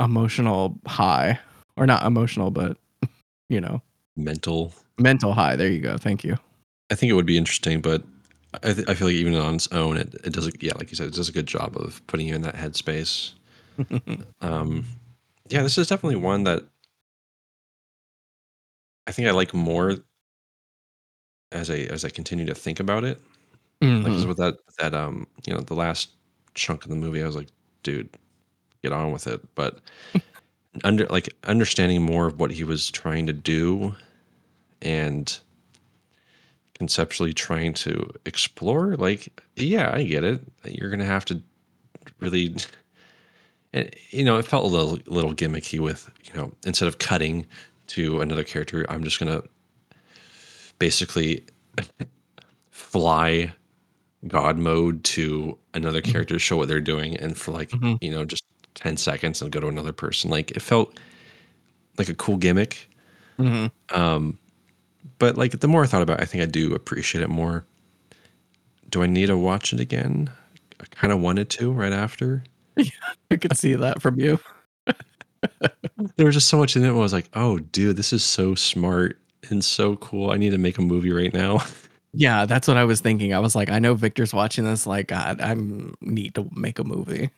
emotional 0.00 0.78
high. 0.86 1.38
Or 1.76 1.86
not 1.86 2.06
emotional, 2.06 2.50
but 2.52 2.76
you 3.50 3.60
know, 3.60 3.82
Mental. 4.16 4.72
mental 4.96 5.32
high. 5.34 5.56
There 5.56 5.68
you 5.68 5.80
go. 5.80 5.98
Thank 5.98 6.22
you. 6.24 6.38
I 6.90 6.94
think 6.94 7.10
it 7.10 7.14
would 7.14 7.26
be 7.26 7.36
interesting, 7.36 7.80
but 7.80 8.02
I, 8.62 8.72
th- 8.72 8.88
I 8.88 8.94
feel 8.94 9.08
like 9.08 9.16
even 9.16 9.34
on 9.34 9.56
its 9.56 9.66
own, 9.72 9.96
it, 9.96 10.14
it 10.24 10.32
does. 10.32 10.48
Yeah, 10.60 10.72
like 10.76 10.90
you 10.90 10.96
said, 10.96 11.08
it 11.08 11.14
does 11.14 11.28
a 11.28 11.32
good 11.32 11.46
job 11.46 11.76
of 11.76 12.00
putting 12.06 12.28
you 12.28 12.34
in 12.36 12.42
that 12.42 12.54
headspace. 12.54 13.32
Um, 14.40 14.84
yeah, 15.48 15.62
this 15.62 15.76
is 15.78 15.88
definitely 15.88 16.16
one 16.16 16.44
that 16.44 16.62
I 19.08 19.12
think 19.12 19.26
I 19.26 19.32
like 19.32 19.52
more 19.52 19.96
as 21.54 21.70
I 21.70 21.78
as 21.90 22.04
I 22.06 22.10
continue 22.10 22.46
to 22.46 22.56
think 22.56 22.80
about 22.80 23.04
it. 23.04 23.22
Like 24.04 24.14
'cause 24.14 24.26
Mhm. 24.26 24.28
with 24.28 24.38
that 24.38 24.56
that 24.78 24.94
um 24.94 25.26
you 25.46 25.54
know 25.54 25.60
the 25.62 25.74
last 25.74 26.10
chunk 26.54 26.84
of 26.84 26.90
the 26.90 26.96
movie, 26.96 27.22
I 27.22 27.26
was 27.26 27.36
like, 27.36 27.50
dude, 27.84 28.10
get 28.82 28.92
on 28.92 29.12
with 29.12 29.26
it. 29.28 29.42
But 29.56 29.80
under 30.84 31.06
like 31.06 31.28
understanding 31.44 32.02
more 32.02 32.26
of 32.26 32.40
what 32.40 32.50
he 32.50 32.64
was 32.64 32.90
trying 32.90 33.26
to 33.26 33.32
do 33.32 33.94
and 34.82 35.38
conceptually 36.74 37.32
trying 37.32 37.72
to 37.72 38.10
explore, 38.26 38.96
like 38.96 39.28
yeah, 39.56 39.90
I 39.94 40.02
get 40.04 40.24
it. 40.24 40.40
You're 40.64 40.90
gonna 40.90 41.04
have 41.04 41.24
to 41.26 41.42
really 42.20 42.54
and 43.72 43.94
you 44.10 44.24
know, 44.24 44.38
it 44.38 44.46
felt 44.46 44.64
a 44.64 44.68
little 44.68 44.98
little 45.06 45.34
gimmicky 45.34 45.80
with, 45.80 46.10
you 46.24 46.32
know, 46.34 46.52
instead 46.64 46.88
of 46.88 46.98
cutting 46.98 47.46
to 47.88 48.20
another 48.20 48.44
character, 48.44 48.86
I'm 48.88 49.04
just 49.04 49.18
gonna 49.18 49.42
basically 50.78 51.44
fly 52.70 53.52
god 54.28 54.58
mode 54.58 55.04
to 55.04 55.58
another 55.74 56.02
Mhm. 56.02 56.12
character 56.12 56.34
to 56.34 56.38
show 56.38 56.56
what 56.56 56.68
they're 56.68 56.80
doing 56.80 57.16
and 57.18 57.36
for 57.36 57.52
like, 57.52 57.70
Mhm. 57.70 57.98
you 58.02 58.10
know, 58.10 58.24
just 58.24 58.44
10 58.74 58.96
seconds 58.96 59.42
and 59.42 59.52
go 59.52 59.60
to 59.60 59.68
another 59.68 59.92
person. 59.92 60.30
Like 60.30 60.50
it 60.52 60.62
felt 60.62 60.98
like 61.98 62.08
a 62.08 62.14
cool 62.14 62.36
gimmick. 62.38 62.88
Mhm. 63.38 63.70
Um 63.90 64.38
but 65.18 65.36
like 65.38 65.60
the 65.60 65.68
more 65.68 65.84
I 65.84 65.86
thought 65.86 66.02
about 66.02 66.20
it, 66.20 66.22
I 66.24 66.26
think 66.26 66.42
I 66.42 66.46
do 66.46 66.74
appreciate 66.74 67.22
it 67.22 67.30
more. 67.30 67.66
Do 68.90 69.02
I 69.02 69.06
need 69.06 69.26
to 69.26 69.36
watch 69.38 69.72
it 69.72 69.80
again? 69.80 70.30
I 70.80 70.84
kind 70.90 71.12
of 71.12 71.20
wanted 71.20 71.50
to 71.50 71.72
right 71.72 71.92
after. 71.92 72.44
I 73.30 73.36
could 73.36 73.56
see 73.56 73.74
that 73.74 74.02
from 74.02 74.18
you. 74.20 74.40
There 76.16 76.26
was 76.26 76.34
just 76.36 76.48
so 76.48 76.58
much 76.58 76.76
in 76.76 76.84
it 76.84 76.88
I 76.88 76.92
was 76.92 77.12
like, 77.12 77.28
oh 77.34 77.58
dude, 77.58 77.96
this 77.96 78.12
is 78.12 78.24
so 78.24 78.54
smart 78.54 79.18
and 79.50 79.64
so 79.64 79.96
cool. 79.96 80.30
I 80.30 80.36
need 80.36 80.50
to 80.50 80.58
make 80.58 80.78
a 80.78 80.82
movie 80.82 81.12
right 81.12 81.32
now. 81.32 81.62
Yeah, 82.16 82.46
that's 82.46 82.68
what 82.68 82.76
I 82.76 82.84
was 82.84 83.00
thinking. 83.00 83.34
I 83.34 83.40
was 83.40 83.56
like, 83.56 83.70
I 83.70 83.80
know 83.80 83.94
Victor's 83.94 84.32
watching 84.32 84.64
this. 84.64 84.86
Like, 84.86 85.08
God, 85.08 85.40
I 85.40 85.56
need 86.00 86.36
to 86.36 86.48
make 86.54 86.78
a 86.78 86.84
movie. 86.84 87.28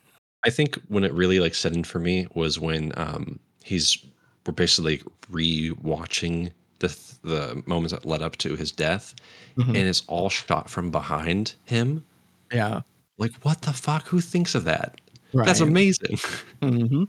I 0.45 0.51
think 0.51 0.75
when 0.87 1.03
it 1.03 1.11
really 1.13 1.39
like 1.39 1.55
set 1.55 1.73
in 1.73 1.83
for 1.83 1.97
me 1.97 2.27
was 2.35 2.59
when 2.59 2.91
um 2.95 3.39
he's 3.63 3.97
we're 4.45 4.53
basically 4.53 5.01
re-watching 5.31 6.51
the 6.77 6.95
the 7.23 7.63
moments 7.65 7.91
that 7.91 8.05
led 8.05 8.21
up 8.21 8.37
to 8.37 8.55
his 8.55 8.71
death 8.71 9.15
Mhm. 9.57 9.69
and 9.69 9.77
it's 9.77 10.03
all 10.05 10.29
shot 10.29 10.69
from 10.69 10.91
behind 10.91 11.55
him. 11.65 12.05
Yeah, 12.53 12.81
Like 13.17 13.33
what 13.41 13.63
the 13.63 13.73
fuck? 13.73 14.05
Who 14.09 14.21
thinks 14.21 14.53
of 14.53 14.63
that? 14.65 15.01
right. 15.33 15.47
That's 15.47 15.61
amazing. 15.61 16.19
hmm 16.61 17.05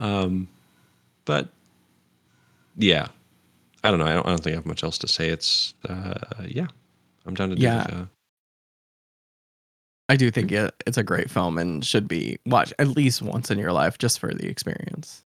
um 0.00 0.46
but 1.24 1.48
yeah. 2.76 3.08
I 3.86 3.90
don't 3.90 3.98
know. 4.00 4.06
I 4.06 4.14
don't, 4.14 4.26
I 4.26 4.30
don't 4.30 4.42
think 4.42 4.54
I 4.54 4.56
have 4.56 4.66
much 4.66 4.82
else 4.82 4.98
to 4.98 5.08
say. 5.08 5.28
It's 5.28 5.74
uh 5.88 6.14
yeah. 6.46 6.66
I'm 7.24 7.34
down 7.34 7.50
to 7.50 7.56
do 7.56 7.62
Yeah. 7.62 7.86
a 8.02 8.06
I 10.08 10.16
do 10.16 10.30
think 10.30 10.52
it, 10.52 10.72
it's 10.86 10.98
a 10.98 11.02
great 11.02 11.30
film 11.30 11.58
and 11.58 11.84
should 11.84 12.06
be 12.06 12.38
watched 12.46 12.72
at 12.78 12.88
least 12.88 13.22
once 13.22 13.50
in 13.50 13.58
your 13.58 13.72
life 13.72 13.98
just 13.98 14.20
for 14.20 14.32
the 14.32 14.46
experience. 14.46 15.24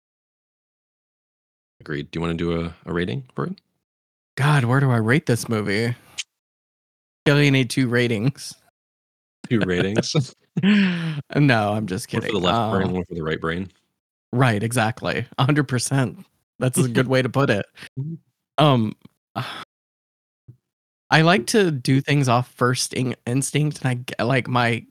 agreed. 1.81 2.11
Do 2.11 2.19
you 2.19 2.21
want 2.23 2.39
to 2.39 2.45
do 2.45 2.61
a, 2.65 2.75
a 2.87 2.93
rating 2.93 3.25
for 3.35 3.47
it? 3.47 3.61
God, 4.37 4.65
where 4.65 4.81
do 4.81 4.91
I 4.91 4.97
rate 4.97 5.27
this 5.27 5.49
movie? 5.51 5.87
I 5.87 5.95
feel 7.27 7.37
need 7.51 7.69
two 7.69 7.89
ratings. 7.89 8.55
Two 9.51 9.61
ratings. 9.61 10.35
no, 10.63 11.73
I'm 11.73 11.87
just 11.87 12.11
one 12.13 12.23
kidding. 12.23 12.35
for 12.35 12.41
the 12.41 12.47
left 12.47 12.57
Uh, 12.59 12.71
brain, 12.71 12.93
one 12.93 13.05
for 13.05 13.15
the 13.15 13.23
right 13.23 13.41
brain. 13.41 13.71
Right, 14.33 14.63
exactly. 14.63 15.27
100%. 15.39 16.25
That's 16.59 16.79
a 16.79 16.89
good 16.89 17.09
way 17.09 17.21
to 17.21 17.29
put 17.29 17.51
it. 17.51 17.67
Um 18.61 18.95
I 21.11 21.23
like 21.23 21.47
to 21.49 21.73
do 21.73 22.01
things 22.01 22.29
off 22.29 22.53
first 22.53 22.95
in- 22.95 23.17
instinct 23.27 23.81
and 23.85 24.07
I 24.19 24.23
like 24.23 24.47
my 24.47 24.85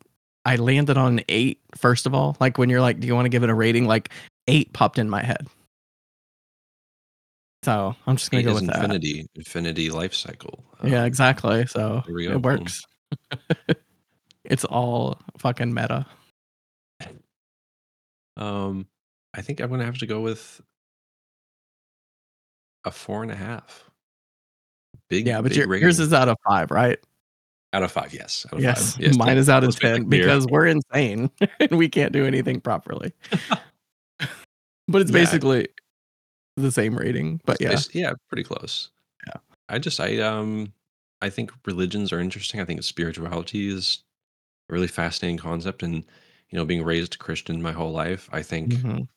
I 0.45 0.55
landed 0.57 0.97
on 0.97 1.21
8 1.29 1.59
first 1.77 2.05
of 2.05 2.13
all. 2.13 2.35
Like 2.41 2.57
when 2.57 2.69
you're 2.69 2.81
like 2.81 2.99
do 2.99 3.07
you 3.07 3.15
want 3.15 3.25
to 3.25 3.29
give 3.29 3.43
it 3.43 3.49
a 3.49 3.53
rating 3.53 3.85
like 3.85 4.09
8 4.47 4.73
popped 4.73 4.97
in 4.99 5.09
my 5.09 5.23
head. 5.23 5.47
So, 7.63 7.93
I'm 8.07 8.15
just 8.15 8.31
going 8.31 8.39
Eight 8.39 8.43
to 8.45 8.49
go 8.51 8.55
with 8.55 8.67
that. 8.67 8.77
infinity, 8.77 9.27
infinity 9.35 9.89
life 9.89 10.13
cycle. 10.15 10.63
Yeah, 10.81 11.01
Um, 11.01 11.05
exactly. 11.07 11.65
So, 11.67 12.01
there 12.05 12.15
we 12.15 12.25
go. 12.25 12.31
it 12.31 12.41
works. 12.41 12.81
it's 14.45 14.63
all 14.63 15.19
fucking 15.39 15.73
meta. 15.73 16.05
Um, 18.37 18.87
I 19.33 19.41
think 19.41 19.59
I'm 19.59 19.69
gonna 19.69 19.83
have 19.83 19.97
to 19.97 20.07
go 20.07 20.21
with 20.21 20.61
a 22.85 22.91
four 22.91 23.23
and 23.23 23.31
a 23.31 23.35
half. 23.35 23.89
Big, 25.09 25.25
Yeah, 25.27 25.41
but 25.41 25.49
big 25.49 25.57
your, 25.57 25.75
yours 25.77 25.99
is 25.99 26.13
out 26.13 26.29
of 26.29 26.37
5, 26.47 26.71
right? 26.71 26.99
out 27.71 27.83
of 27.83 27.91
five. 27.91 28.11
Yes, 28.13 28.45
out 28.47 28.53
of 28.53 28.61
Yes, 28.61 28.93
five. 28.95 29.01
Yes, 29.05 29.17
mine 29.17 29.37
is 29.37 29.47
out 29.49 29.63
of 29.63 29.67
let's 29.69 29.83
make 29.83 29.91
that 29.91 29.97
10 29.99 30.09
clear. 30.09 30.21
because 30.23 30.47
we're 30.47 30.65
insane 30.67 31.29
and 31.59 31.71
we 31.77 31.87
can't 31.87 32.11
do 32.11 32.25
anything 32.25 32.59
properly. 32.59 33.13
but 34.87 35.01
it's 35.01 35.11
Yeah. 35.11 35.19
basically 35.19 35.67
the 36.57 36.71
same 36.71 36.95
rating. 36.97 37.41
But 37.45 37.61
yeah, 37.61 37.67
It's- 37.69 37.93
yeah, 37.93 38.13
pretty 38.27 38.43
close. 38.43 38.89
Yeah. 39.27 39.39
I 39.69 39.77
just 39.79 39.99
I 39.99 40.17
um 40.19 40.73
I 41.21 41.29
think 41.29 41.51
religions 41.65 42.11
are 42.11 42.19
interesting. 42.19 42.59
I 42.59 42.65
think 42.65 42.81
spirituality 42.83 43.67
is 43.69 44.03
a 44.69 44.73
really 44.73 44.87
fascinating 44.87 45.37
concept, 45.37 45.83
and 45.83 45.95
you 46.49 46.57
know, 46.57 46.65
being 46.65 46.83
raised 46.83 47.19
Christian 47.19 47.61
my 47.61 47.71
whole 47.73 47.91
life, 47.91 48.29
I 48.31 48.41
think 48.41 48.71
Mhm. 48.73 49.07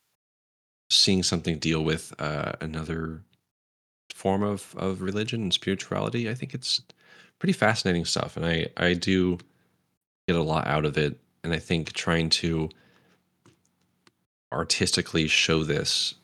seeing 0.91 1.23
something 1.23 1.59
deal 1.59 1.83
with 1.85 2.13
uh, 2.19 2.53
another 2.61 3.23
form 4.15 4.43
of 4.43 4.75
of 4.77 5.03
religion 5.03 5.43
and 5.43 5.53
spirituality, 5.53 6.29
I 6.31 6.35
think 6.35 6.55
it's 6.55 6.81
pretty 7.39 7.53
fascinating 7.53 8.05
stuff, 8.05 8.37
and 8.37 8.47
I 8.47 8.69
I 8.77 8.95
do 8.95 9.39
get 10.29 10.37
a 10.37 10.43
lot 10.43 10.67
out 10.67 10.85
of 10.85 10.97
it, 10.99 11.19
and 11.45 11.53
I 11.53 11.59
think 11.59 11.93
trying 11.93 12.31
to 12.31 12.71
artistically 14.53 15.27
show 15.29 15.65
this 15.65 16.15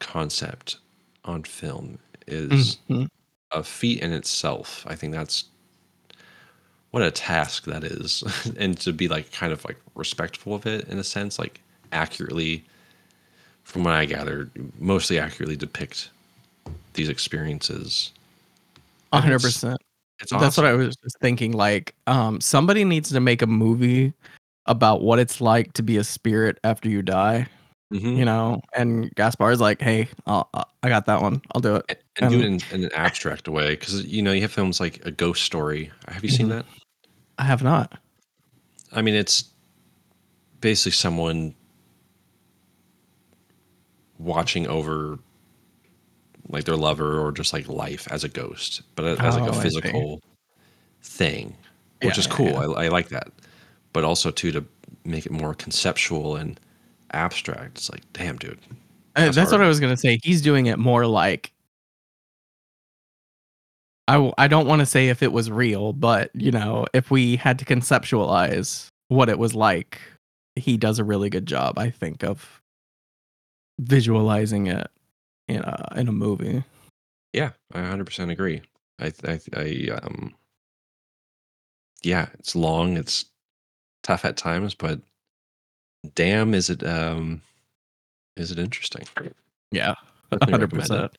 concept 0.00 0.78
on 1.24 1.44
film 1.44 1.98
is 2.26 2.78
Mhm. 2.88 3.08
a 3.52 3.62
feat 3.62 4.00
in 4.00 4.12
itself. 4.12 4.84
I 4.88 4.96
think 4.96 5.12
that's 5.12 5.44
what 6.90 7.02
a 7.02 7.10
task 7.10 7.64
that 7.64 7.84
is, 7.84 8.22
and 8.58 8.78
to 8.80 8.92
be 8.92 9.08
like 9.08 9.32
kind 9.32 9.52
of 9.52 9.64
like 9.64 9.78
respectful 9.94 10.54
of 10.54 10.66
it 10.66 10.88
in 10.88 10.98
a 10.98 11.04
sense, 11.04 11.38
like 11.38 11.60
accurately, 11.92 12.64
from 13.64 13.84
what 13.84 13.94
I 13.94 14.04
gathered, 14.06 14.50
mostly 14.80 15.18
accurately 15.18 15.56
depict 15.56 16.10
these 16.96 17.08
experiences. 17.08 18.12
hundred 19.12 19.40
percent. 19.40 19.80
That's 20.40 20.56
what 20.56 20.66
I 20.66 20.72
was 20.72 20.96
just 20.96 21.18
thinking. 21.20 21.52
Like, 21.52 21.94
um, 22.06 22.40
somebody 22.40 22.84
needs 22.84 23.10
to 23.10 23.20
make 23.20 23.42
a 23.42 23.46
movie 23.46 24.12
about 24.66 25.02
what 25.02 25.18
it's 25.18 25.40
like 25.40 25.72
to 25.74 25.82
be 25.82 25.96
a 25.98 26.04
spirit 26.04 26.58
after 26.64 26.88
you 26.88 27.02
die. 27.02 27.46
Mhm. 27.92 28.16
You 28.16 28.24
know, 28.24 28.60
and 28.74 29.14
Gaspar 29.14 29.52
is 29.52 29.60
like, 29.60 29.80
"Hey, 29.80 30.08
I'll, 30.26 30.48
uh, 30.54 30.64
I 30.82 30.88
got 30.88 31.06
that 31.06 31.22
one. 31.22 31.40
I'll 31.54 31.60
do 31.60 31.76
it." 31.76 31.84
and, 31.88 31.98
and 32.18 32.30
do 32.32 32.40
it 32.40 32.44
in, 32.46 32.60
in 32.80 32.84
an 32.84 32.90
abstract 32.94 33.46
way 33.46 33.70
because 33.76 34.04
you 34.06 34.22
know 34.22 34.32
you 34.32 34.40
have 34.42 34.50
films 34.50 34.80
like 34.80 35.04
a 35.06 35.10
ghost 35.12 35.44
story 35.44 35.92
have 36.08 36.24
you 36.24 36.30
seen 36.30 36.46
Mhm. 36.46 36.50
that 36.50 36.66
I 37.38 37.44
have 37.44 37.62
not. 37.62 37.98
i 38.92 39.02
mean 39.02 39.14
it's 39.14 39.44
basically 40.60 40.92
someone 40.92 41.54
watching 44.18 44.66
over 44.66 45.18
like 46.48 46.64
their 46.64 46.76
lover 46.76 47.18
or 47.18 47.32
just 47.32 47.52
like 47.52 47.68
life 47.68 48.06
as 48.10 48.24
a 48.24 48.28
ghost 48.28 48.82
but 48.94 49.04
as 49.04 49.34
like 49.36 49.44
Oh, 49.44 49.46
I 49.46 49.48
a 49.50 49.52
see. 49.54 49.60
physical 49.62 50.20
thing 51.02 51.56
which 52.02 52.16
Yeah, 52.16 52.20
is 52.20 52.26
cool 52.26 52.48
yeah. 52.48 52.60
I, 52.60 52.84
I 52.84 52.88
like 52.88 53.08
that 53.08 53.28
but 53.92 54.04
also 54.04 54.30
too 54.30 54.52
to 54.52 54.64
make 55.04 55.26
it 55.26 55.32
more 55.32 55.54
conceptual 55.54 56.36
and 56.36 56.58
abstract 57.12 57.78
it's 57.78 57.90
like 57.90 58.02
damn 58.12 58.36
dude 58.36 58.58
Uh, 59.16 59.24
That's 59.24 59.36
That's, 59.36 59.52
what. 59.52 59.60
I 59.62 59.68
was 59.68 59.80
gonna 59.80 59.96
say. 59.96 60.18
He's 60.22 60.42
doing 60.42 60.66
it 60.66 60.78
more 60.78 61.06
like. 61.06 61.50
I 64.08 64.14
w- 64.14 64.34
I 64.38 64.46
don't 64.46 64.66
want 64.66 64.80
to 64.80 64.86
say 64.86 65.08
if 65.08 65.22
it 65.22 65.32
was 65.32 65.50
real, 65.50 65.92
but 65.92 66.30
you 66.34 66.50
know, 66.52 66.86
if 66.92 67.10
we 67.10 67.36
had 67.36 67.58
to 67.60 67.64
conceptualize 67.64 68.88
what 69.08 69.28
it 69.28 69.38
was 69.38 69.54
like, 69.54 69.98
he 70.54 70.76
does 70.76 70.98
a 70.98 71.04
really 71.04 71.30
good 71.30 71.46
job. 71.46 71.78
I 71.78 71.90
think 71.90 72.22
of 72.22 72.60
visualizing 73.80 74.66
it 74.68 74.88
in 75.48 75.62
a 75.62 75.92
in 75.96 76.08
a 76.08 76.12
movie. 76.12 76.64
Yeah, 77.32 77.50
I 77.74 77.80
100% 77.80 78.30
agree. 78.30 78.62
I, 78.98 79.12
I, 79.26 79.40
I, 79.54 79.90
um, 80.02 80.34
yeah, 82.02 82.28
it's 82.38 82.56
long, 82.56 82.96
it's 82.96 83.26
tough 84.02 84.24
at 84.24 84.38
times, 84.38 84.74
but 84.74 85.00
damn, 86.14 86.54
is 86.54 86.70
it, 86.70 86.82
um, 86.82 87.42
is 88.38 88.50
it 88.50 88.58
interesting? 88.58 89.04
Yeah, 89.70 89.94
100%. 90.32 91.10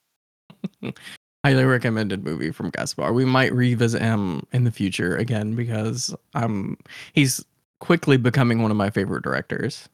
Highly 1.45 1.65
recommended 1.65 2.23
movie 2.23 2.51
from 2.51 2.71
Gaspar. 2.71 3.13
We 3.13 3.23
might 3.23 3.53
revisit 3.53 4.01
him 4.01 4.45
in 4.51 4.63
the 4.63 4.71
future 4.71 5.15
again 5.15 5.55
because 5.55 6.13
um 6.33 6.77
he's 7.13 7.45
quickly 7.79 8.17
becoming 8.17 8.63
one 8.63 8.71
of 8.71 8.75
my 8.75 8.89
favorite 8.89 9.23
directors. 9.23 9.87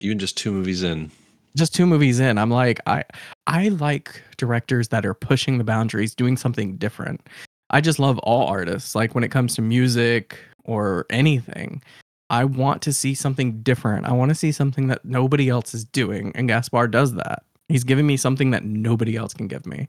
Even 0.00 0.18
just 0.18 0.36
two 0.36 0.50
movies 0.52 0.82
in, 0.82 1.12
just 1.56 1.74
two 1.74 1.86
movies 1.86 2.20
in, 2.20 2.38
I'm 2.38 2.50
like, 2.50 2.80
I 2.86 3.04
I 3.46 3.68
like 3.68 4.22
directors 4.36 4.88
that 4.88 5.06
are 5.06 5.14
pushing 5.14 5.58
the 5.58 5.64
boundaries, 5.64 6.14
doing 6.14 6.36
something 6.36 6.76
different. 6.76 7.26
I 7.70 7.80
just 7.80 7.98
love 7.98 8.18
all 8.20 8.46
artists. 8.46 8.94
Like 8.94 9.14
when 9.14 9.24
it 9.24 9.30
comes 9.30 9.54
to 9.56 9.62
music 9.62 10.38
or 10.64 11.06
anything, 11.10 11.82
I 12.30 12.44
want 12.44 12.82
to 12.82 12.92
see 12.92 13.14
something 13.14 13.62
different. 13.62 14.06
I 14.06 14.12
want 14.12 14.28
to 14.30 14.34
see 14.34 14.52
something 14.52 14.88
that 14.88 15.04
nobody 15.04 15.48
else 15.48 15.74
is 15.74 15.84
doing, 15.84 16.32
and 16.34 16.48
Gaspar 16.48 16.88
does 16.88 17.14
that. 17.14 17.42
He's 17.68 17.84
giving 17.84 18.06
me 18.06 18.16
something 18.16 18.50
that 18.52 18.64
nobody 18.64 19.16
else 19.16 19.34
can 19.34 19.48
give 19.48 19.66
me, 19.66 19.88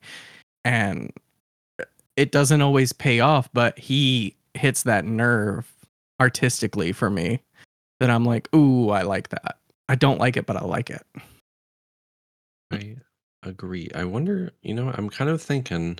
and 0.65 1.11
it 2.15 2.32
doesn't 2.32 2.61
always 2.61 2.93
pay 2.93 3.20
off, 3.20 3.49
but 3.53 3.78
he 3.78 4.36
hits 4.55 4.84
that 4.84 5.05
nerve 5.05 5.72
artistically 6.20 6.91
for 6.91 7.09
me 7.09 7.39
that 7.99 8.09
I'm 8.09 8.26
like, 8.26 8.53
ooh, 8.55 8.89
I 8.89 9.03
like 9.03 9.30
that. 9.30 9.57
I 9.89 9.95
don't 9.95 10.20
like 10.20 10.36
it, 10.36 10.45
but 10.45 10.57
I 10.57 10.61
like 10.61 10.89
it. 10.89 11.05
I 12.72 12.95
agree. 13.43 13.89
I 13.95 14.03
wonder, 14.03 14.51
you 14.61 14.74
know, 14.74 14.91
I'm 14.95 15.09
kind 15.09 15.30
of 15.30 15.41
thinking 15.41 15.99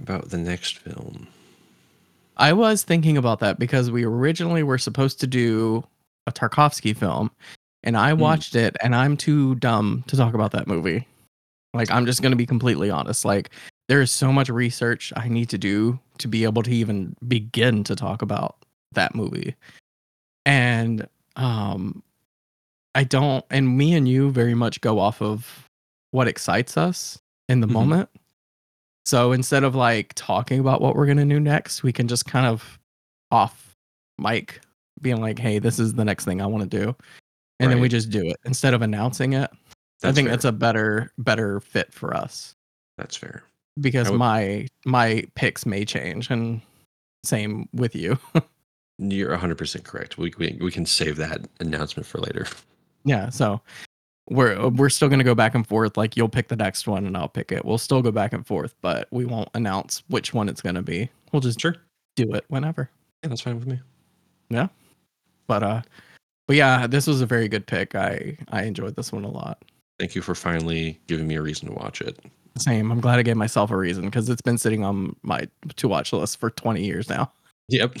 about 0.00 0.30
the 0.30 0.38
next 0.38 0.78
film. 0.78 1.28
I 2.36 2.52
was 2.52 2.84
thinking 2.84 3.16
about 3.16 3.40
that 3.40 3.58
because 3.58 3.90
we 3.90 4.04
originally 4.04 4.62
were 4.62 4.78
supposed 4.78 5.18
to 5.20 5.26
do 5.26 5.84
a 6.26 6.32
Tarkovsky 6.32 6.96
film, 6.96 7.30
and 7.82 7.96
I 7.96 8.12
Mm. 8.12 8.18
watched 8.18 8.54
it, 8.54 8.76
and 8.82 8.94
I'm 8.94 9.16
too 9.16 9.54
dumb 9.56 10.04
to 10.06 10.16
talk 10.16 10.34
about 10.34 10.52
that 10.52 10.68
movie. 10.68 11.06
Like, 11.74 11.90
I'm 11.90 12.06
just 12.06 12.22
going 12.22 12.32
to 12.32 12.36
be 12.36 12.46
completely 12.46 12.90
honest. 12.90 13.24
Like, 13.24 13.50
there 13.88 14.00
is 14.00 14.10
so 14.10 14.32
much 14.32 14.48
research 14.48 15.12
I 15.16 15.28
need 15.28 15.48
to 15.50 15.58
do 15.58 15.98
to 16.18 16.28
be 16.28 16.44
able 16.44 16.62
to 16.62 16.70
even 16.70 17.16
begin 17.26 17.82
to 17.84 17.96
talk 17.96 18.22
about 18.22 18.56
that 18.92 19.14
movie. 19.14 19.54
And 20.46 21.06
um 21.36 22.02
I 22.94 23.04
don't 23.04 23.44
and 23.50 23.76
me 23.76 23.94
and 23.94 24.08
you 24.08 24.30
very 24.30 24.54
much 24.54 24.80
go 24.80 24.98
off 24.98 25.20
of 25.22 25.68
what 26.10 26.26
excites 26.28 26.76
us 26.76 27.18
in 27.48 27.60
the 27.60 27.66
Mhm. 27.66 27.72
moment. 27.72 28.08
So 29.06 29.32
instead 29.32 29.64
of 29.64 29.74
like 29.74 30.12
talking 30.14 30.60
about 30.60 30.80
what 30.80 30.94
we're 30.96 31.06
going 31.06 31.18
to 31.18 31.24
do 31.24 31.40
next, 31.40 31.82
we 31.82 31.92
can 31.92 32.08
just 32.08 32.26
kind 32.26 32.46
of 32.46 32.78
off 33.30 33.74
mic 34.18 34.60
being 35.00 35.20
like, 35.20 35.38
"Hey, 35.38 35.58
this 35.58 35.78
is 35.78 35.94
the 35.94 36.04
next 36.04 36.24
thing 36.24 36.42
I 36.42 36.46
want 36.46 36.70
to 36.70 36.78
do." 36.84 36.96
And 37.60 37.70
then 37.70 37.80
we 37.80 37.88
just 37.88 38.10
do 38.10 38.24
it 38.24 38.36
instead 38.44 38.74
of 38.74 38.82
announcing 38.82 39.32
it. 39.32 39.50
I 40.02 40.12
think 40.12 40.26
fair. 40.28 40.36
that's 40.36 40.44
a 40.44 40.52
better 40.52 41.12
better 41.18 41.60
fit 41.60 41.92
for 41.92 42.14
us 42.16 42.54
That's 42.98 43.16
fair. 43.16 43.42
because 43.80 44.08
would- 44.10 44.18
my 44.18 44.66
my 44.84 45.24
picks 45.34 45.66
may 45.66 45.84
change 45.84 46.30
and 46.30 46.60
same 47.24 47.68
with 47.72 47.94
you. 47.96 48.18
You're 49.00 49.36
100% 49.36 49.84
correct. 49.84 50.18
We, 50.18 50.32
we, 50.38 50.58
we 50.60 50.70
can 50.72 50.84
save 50.86 51.16
that 51.16 51.48
announcement 51.60 52.06
for 52.06 52.18
later. 52.18 52.46
Yeah, 53.08 53.30
so 53.30 53.60
we're 54.30 54.68
we're 54.68 54.90
still 54.90 55.08
going 55.08 55.18
to 55.20 55.24
go 55.24 55.34
back 55.34 55.54
and 55.54 55.66
forth 55.66 55.96
like 55.96 56.16
you'll 56.16 56.28
pick 56.28 56.48
the 56.48 56.56
next 56.56 56.86
one 56.86 57.06
and 57.06 57.16
I'll 57.16 57.28
pick 57.28 57.50
it. 57.50 57.64
We'll 57.64 57.78
still 57.78 58.02
go 58.02 58.10
back 58.10 58.32
and 58.34 58.46
forth, 58.46 58.74
but 58.82 59.08
we 59.10 59.24
won't 59.24 59.48
announce 59.54 60.02
which 60.08 60.34
one 60.34 60.48
it's 60.48 60.60
going 60.60 60.74
to 60.74 60.82
be. 60.82 61.08
We'll 61.32 61.40
just 61.40 61.60
Sure. 61.60 61.76
do 62.16 62.34
it 62.34 62.44
whenever. 62.48 62.90
Yeah, 63.22 63.30
that's 63.30 63.40
fine 63.40 63.58
with 63.58 63.66
me. 63.66 63.80
Yeah. 64.50 64.68
But 65.46 65.62
uh 65.62 65.82
but 66.46 66.56
yeah, 66.56 66.86
this 66.86 67.06
was 67.06 67.20
a 67.20 67.26
very 67.26 67.48
good 67.48 67.66
pick. 67.66 67.94
I 67.94 68.36
I 68.50 68.64
enjoyed 68.64 68.96
this 68.96 69.12
one 69.12 69.24
a 69.24 69.30
lot. 69.30 69.64
Thank 69.98 70.14
you 70.14 70.22
for 70.22 70.34
finally 70.34 71.00
giving 71.06 71.26
me 71.26 71.36
a 71.36 71.42
reason 71.42 71.68
to 71.68 71.74
watch 71.74 72.00
it. 72.02 72.18
Same. 72.58 72.90
I'm 72.90 73.00
glad 73.00 73.18
I 73.18 73.22
gave 73.22 73.36
myself 73.36 73.70
a 73.70 73.76
reason 73.76 74.04
because 74.04 74.28
it's 74.28 74.42
been 74.42 74.58
sitting 74.58 74.84
on 74.84 75.16
my 75.22 75.48
to 75.76 75.88
watch 75.88 76.12
list 76.12 76.38
for 76.38 76.50
20 76.50 76.84
years 76.84 77.08
now. 77.08 77.32
Yep. 77.68 77.96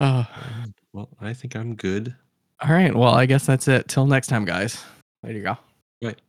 Uh, 0.00 0.24
well, 0.92 1.08
I 1.20 1.32
think 1.32 1.56
I'm 1.56 1.74
good. 1.74 2.14
All 2.62 2.72
right. 2.72 2.94
Well, 2.94 3.14
I 3.14 3.26
guess 3.26 3.46
that's 3.46 3.68
it. 3.68 3.88
Till 3.88 4.06
next 4.06 4.28
time, 4.28 4.44
guys. 4.44 4.82
There 5.22 5.32
you 5.32 5.42
go. 5.42 5.56
Right. 6.02 6.20